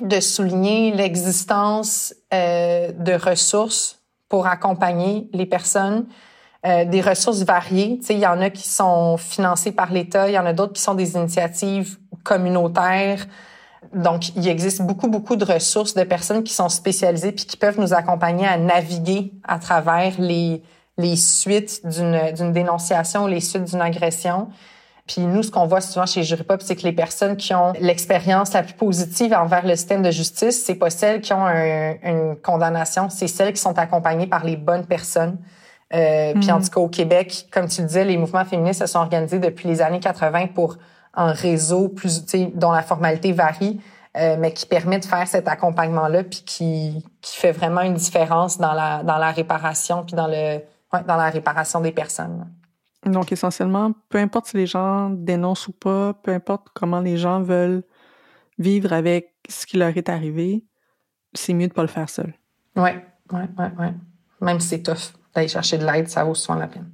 de 0.00 0.20
souligner 0.20 0.92
l'existence 0.92 2.14
euh, 2.32 2.92
de 2.92 3.14
ressources 3.14 4.00
pour 4.28 4.46
accompagner 4.46 5.28
les 5.32 5.46
personnes, 5.46 6.06
euh, 6.64 6.84
des 6.84 7.00
ressources 7.00 7.42
variées. 7.42 7.98
Il 8.10 8.18
y 8.18 8.26
en 8.26 8.40
a 8.40 8.50
qui 8.50 8.68
sont 8.68 9.16
financées 9.16 9.72
par 9.72 9.92
l'État, 9.92 10.28
il 10.28 10.34
y 10.34 10.38
en 10.38 10.46
a 10.46 10.52
d'autres 10.52 10.74
qui 10.74 10.82
sont 10.82 10.94
des 10.94 11.14
initiatives 11.16 11.98
communautaires. 12.22 13.26
Donc, 13.92 14.36
il 14.36 14.46
existe 14.46 14.82
beaucoup, 14.82 15.08
beaucoup 15.08 15.34
de 15.34 15.44
ressources 15.44 15.94
de 15.94 16.04
personnes 16.04 16.44
qui 16.44 16.54
sont 16.54 16.68
spécialisées 16.68 17.32
puis 17.32 17.44
qui 17.44 17.56
peuvent 17.56 17.80
nous 17.80 17.92
accompagner 17.92 18.46
à 18.46 18.56
naviguer 18.56 19.32
à 19.42 19.58
travers 19.58 20.12
les, 20.20 20.62
les 20.96 21.16
suites 21.16 21.84
d'une 21.84 22.52
dénonciation, 22.52 23.26
les 23.26 23.40
suites 23.40 23.64
d'une 23.64 23.80
agression. 23.80 24.48
Puis 25.08 25.22
nous, 25.22 25.42
ce 25.42 25.50
qu'on 25.50 25.66
voit 25.66 25.80
souvent 25.80 26.04
chez 26.04 26.22
Juripop, 26.22 26.60
c'est 26.62 26.76
que 26.76 26.82
les 26.82 26.92
personnes 26.92 27.36
qui 27.36 27.54
ont 27.54 27.72
l'expérience 27.80 28.52
la 28.52 28.62
plus 28.62 28.74
positive 28.74 29.32
envers 29.32 29.66
le 29.66 29.74
système 29.74 30.02
de 30.02 30.10
justice, 30.10 30.62
c'est 30.64 30.74
pas 30.74 30.90
celles 30.90 31.22
qui 31.22 31.32
ont 31.32 31.46
une 31.46 32.36
condamnation, 32.42 33.08
c'est 33.08 33.26
celles 33.26 33.54
qui 33.54 33.60
sont 33.60 33.76
accompagnées 33.78 34.26
par 34.26 34.44
les 34.44 34.56
bonnes 34.56 34.84
personnes. 34.84 35.38
Euh, 35.94 36.34
Puis 36.34 36.52
en 36.52 36.58
mm. 36.58 36.62
tout 36.62 36.70
cas, 36.70 36.80
au 36.80 36.88
Québec, 36.88 37.46
comme 37.50 37.68
tu 37.68 37.80
le 37.80 37.86
disais, 37.86 38.04
les 38.04 38.18
mouvements 38.18 38.44
féministes 38.44 38.80
se 38.80 38.86
sont 38.86 38.98
organisés 38.98 39.38
depuis 39.38 39.66
les 39.66 39.80
années 39.80 40.00
80 40.00 40.48
pour 40.48 40.76
un 41.14 41.32
réseau 41.32 41.88
plus, 41.88 42.26
dont 42.54 42.72
la 42.72 42.82
formalité 42.82 43.32
varie, 43.32 43.80
euh, 44.18 44.36
mais 44.38 44.52
qui 44.52 44.66
permet 44.66 44.98
de 44.98 45.06
faire 45.06 45.26
cet 45.26 45.48
accompagnement-là, 45.48 46.24
puis 46.24 46.42
qui, 46.44 47.04
qui 47.22 47.36
fait 47.36 47.52
vraiment 47.52 47.80
une 47.80 47.94
différence 47.94 48.58
dans 48.58 48.74
la, 48.74 49.02
dans 49.02 49.16
la 49.16 49.30
réparation, 49.30 50.04
puis 50.04 50.14
dans, 50.14 50.26
le, 50.26 50.60
dans 51.06 51.16
la 51.16 51.30
réparation 51.30 51.80
des 51.80 51.92
personnes. 51.92 52.46
Donc, 53.06 53.32
essentiellement, 53.32 53.92
peu 54.08 54.18
importe 54.18 54.46
si 54.46 54.56
les 54.56 54.66
gens 54.66 55.10
dénoncent 55.10 55.68
ou 55.68 55.72
pas, 55.72 56.14
peu 56.14 56.32
importe 56.32 56.68
comment 56.74 57.00
les 57.00 57.16
gens 57.16 57.42
veulent 57.42 57.84
vivre 58.58 58.92
avec 58.92 59.34
ce 59.48 59.66
qui 59.66 59.76
leur 59.76 59.96
est 59.96 60.08
arrivé, 60.08 60.64
c'est 61.32 61.54
mieux 61.54 61.68
de 61.68 61.72
pas 61.72 61.82
le 61.82 61.88
faire 61.88 62.08
seul. 62.08 62.34
Oui, 62.76 62.90
oui, 63.32 63.40
oui, 63.58 63.64
oui. 63.78 63.86
Même 64.40 64.60
si 64.60 64.68
c'est 64.68 64.82
tough 64.82 65.14
d'aller 65.34 65.48
chercher 65.48 65.78
de 65.78 65.86
l'aide, 65.86 66.08
ça 66.08 66.24
vaut 66.24 66.34
souvent 66.34 66.58
la 66.58 66.68
peine. 66.68 66.90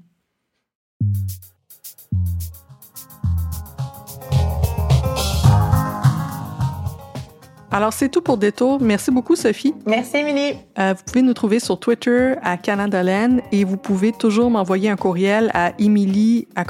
Alors, 7.75 7.93
c'est 7.93 8.09
tout 8.09 8.23
pour 8.23 8.37
Détour. 8.37 8.81
Merci 8.81 9.11
beaucoup, 9.11 9.35
Sophie. 9.35 9.75
Merci, 9.85 10.19
Émilie. 10.19 10.57
Euh, 10.79 10.95
vous 10.97 11.03
pouvez 11.05 11.23
nous 11.23 11.35
trouver 11.35 11.59
sur 11.59 11.77
Twitter 11.77 12.35
à 12.41 12.57
Canadaland 12.57 13.39
et 13.51 13.65
vous 13.65 13.77
pouvez 13.77 14.13
toujours 14.13 14.49
m'envoyer 14.49 14.91
un 14.91 14.95
courriel 14.95 15.51
à 15.55 15.73
emily 15.81 16.47
à 16.55 16.65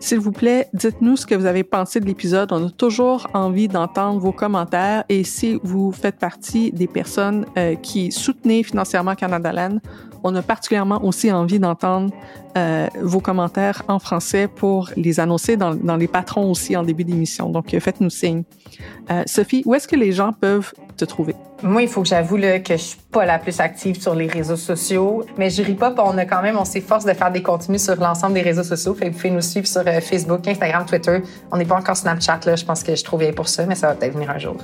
S'il 0.00 0.18
vous 0.18 0.32
plaît, 0.32 0.68
dites-nous 0.72 1.18
ce 1.18 1.26
que 1.26 1.34
vous 1.34 1.44
avez 1.44 1.62
pensé 1.62 2.00
de 2.00 2.06
l'épisode. 2.06 2.52
On 2.52 2.68
a 2.68 2.70
toujours 2.70 3.26
envie 3.34 3.68
d'entendre 3.68 4.18
vos 4.18 4.32
commentaires 4.32 5.04
et 5.10 5.24
si 5.24 5.60
vous 5.62 5.92
faites 5.92 6.16
partie 6.16 6.72
des 6.72 6.86
personnes 6.86 7.44
euh, 7.58 7.74
qui 7.74 8.12
soutenez 8.12 8.62
financièrement 8.62 9.14
Canadaland, 9.14 9.76
on 10.24 10.34
a 10.34 10.42
particulièrement 10.42 11.04
aussi 11.04 11.30
envie 11.30 11.60
d'entendre 11.60 12.12
euh, 12.56 12.88
vos 13.00 13.20
commentaires 13.20 13.82
en 13.88 13.98
français 13.98 14.48
pour 14.48 14.90
les 14.96 15.20
annoncer 15.20 15.56
dans, 15.56 15.74
dans 15.74 15.96
les 15.96 16.08
patrons 16.08 16.50
aussi 16.50 16.76
en 16.76 16.82
début 16.82 17.04
d'émission. 17.04 17.50
Donc, 17.50 17.74
euh, 17.74 17.80
faites-nous 17.80 18.10
signe. 18.10 18.42
Euh, 19.10 19.22
Sophie, 19.26 19.62
où 19.66 19.74
est-ce 19.74 19.86
que 19.86 19.96
les 19.96 20.12
gens 20.12 20.32
peuvent 20.32 20.72
te 20.96 21.04
trouver? 21.04 21.36
Moi, 21.62 21.82
il 21.82 21.88
faut 21.88 22.02
que 22.02 22.08
j'avoue 22.08 22.36
que 22.36 22.60
je 22.70 22.76
suis 22.76 22.98
pas 23.10 23.26
la 23.26 23.38
plus 23.38 23.60
active 23.60 24.00
sur 24.00 24.14
les 24.14 24.26
réseaux 24.26 24.56
sociaux, 24.56 25.24
mais 25.36 25.50
je 25.50 25.62
ris 25.62 25.74
pas, 25.74 25.94
on 25.98 26.16
a 26.16 26.24
quand 26.24 26.42
même, 26.42 26.56
on 26.56 26.64
s'efforce 26.64 27.04
de 27.04 27.12
faire 27.12 27.30
des 27.30 27.42
contenus 27.42 27.82
sur 27.82 27.96
l'ensemble 27.96 28.34
des 28.34 28.42
réseaux 28.42 28.62
sociaux. 28.62 28.94
Fait 28.94 29.06
que 29.06 29.10
vous 29.10 29.18
pouvez 29.18 29.30
nous 29.30 29.42
suivre 29.42 29.66
sur 29.66 29.82
Facebook, 29.82 30.46
Instagram, 30.48 30.86
Twitter. 30.86 31.20
On 31.52 31.58
n'est 31.58 31.64
pas 31.64 31.76
encore 31.76 31.96
Snapchat 31.96 32.40
là, 32.46 32.56
je 32.56 32.64
pense 32.64 32.82
que 32.82 32.94
je 32.94 33.04
trouve 33.04 33.20
bien 33.20 33.32
pour 33.32 33.48
ça, 33.48 33.66
mais 33.66 33.74
ça 33.74 33.88
va 33.88 33.94
peut-être 33.94 34.14
venir 34.14 34.30
un 34.30 34.38
jour. 34.38 34.56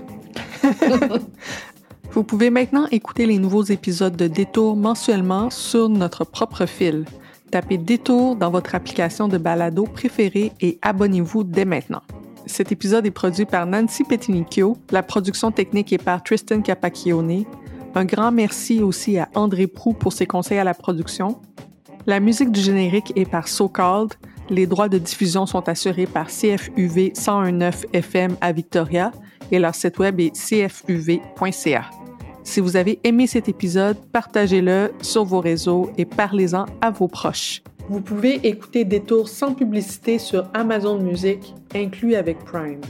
Vous 2.12 2.24
pouvez 2.24 2.50
maintenant 2.50 2.86
écouter 2.90 3.24
les 3.24 3.38
nouveaux 3.38 3.62
épisodes 3.62 4.16
de 4.16 4.26
Détour 4.26 4.74
mensuellement 4.74 5.48
sur 5.48 5.88
notre 5.88 6.24
propre 6.24 6.66
fil. 6.66 7.04
Tapez 7.52 7.78
Détour 7.78 8.34
dans 8.34 8.50
votre 8.50 8.74
application 8.74 9.28
de 9.28 9.38
balado 9.38 9.84
préférée 9.84 10.50
et 10.61 10.78
abonnez-vous 10.82 11.44
dès 11.44 11.64
maintenant. 11.64 12.02
Cet 12.46 12.72
épisode 12.72 13.06
est 13.06 13.12
produit 13.12 13.44
par 13.44 13.64
Nancy 13.64 14.02
Petinicchio, 14.02 14.76
la 14.90 15.04
production 15.04 15.52
technique 15.52 15.92
est 15.92 16.02
par 16.02 16.22
Tristan 16.24 16.62
Capacchione. 16.62 17.44
Un 17.94 18.04
grand 18.04 18.32
merci 18.32 18.82
aussi 18.82 19.16
à 19.16 19.28
André 19.36 19.68
Prou 19.68 19.92
pour 19.92 20.12
ses 20.12 20.26
conseils 20.26 20.58
à 20.58 20.64
la 20.64 20.74
production. 20.74 21.40
La 22.06 22.18
musique 22.18 22.50
du 22.50 22.61
générique 22.61 23.12
est 23.14 23.28
par 23.28 23.46
So 23.46 23.68
Called. 23.68 24.14
Les 24.48 24.66
droits 24.66 24.88
de 24.88 24.98
diffusion 24.98 25.46
sont 25.46 25.68
assurés 25.68 26.06
par 26.06 26.26
CFUV 26.26 27.12
1019 27.16 27.86
FM 27.92 28.36
à 28.40 28.50
Victoria 28.50 29.12
et 29.52 29.61
leur 29.61 29.76
site 29.76 29.98
web 29.98 30.18
est 30.18 30.34
cfuv.ca. 30.34 31.90
Si 32.43 32.61
vous 32.61 32.76
avez 32.76 32.99
aimé 33.05 33.26
cet 33.26 33.49
épisode, 33.49 33.97
partagez-le 34.12 34.93
sur 35.03 35.24
vos 35.24 35.41
réseaux 35.41 35.91
et 35.99 36.05
parlez-en 36.05 36.66
à 36.80 36.91
vos 36.91 37.09
proches. 37.09 37.62
Vous 37.88 38.01
pouvez 38.01 38.47
écouter 38.47 38.84
Détour 38.84 39.28
sans 39.28 39.55
publicité 39.55 40.18
sur 40.18 40.49
Amazon 40.55 40.99
Music, 40.99 41.55
inclus 41.74 42.14
avec 42.14 42.38
Prime. 42.45 42.80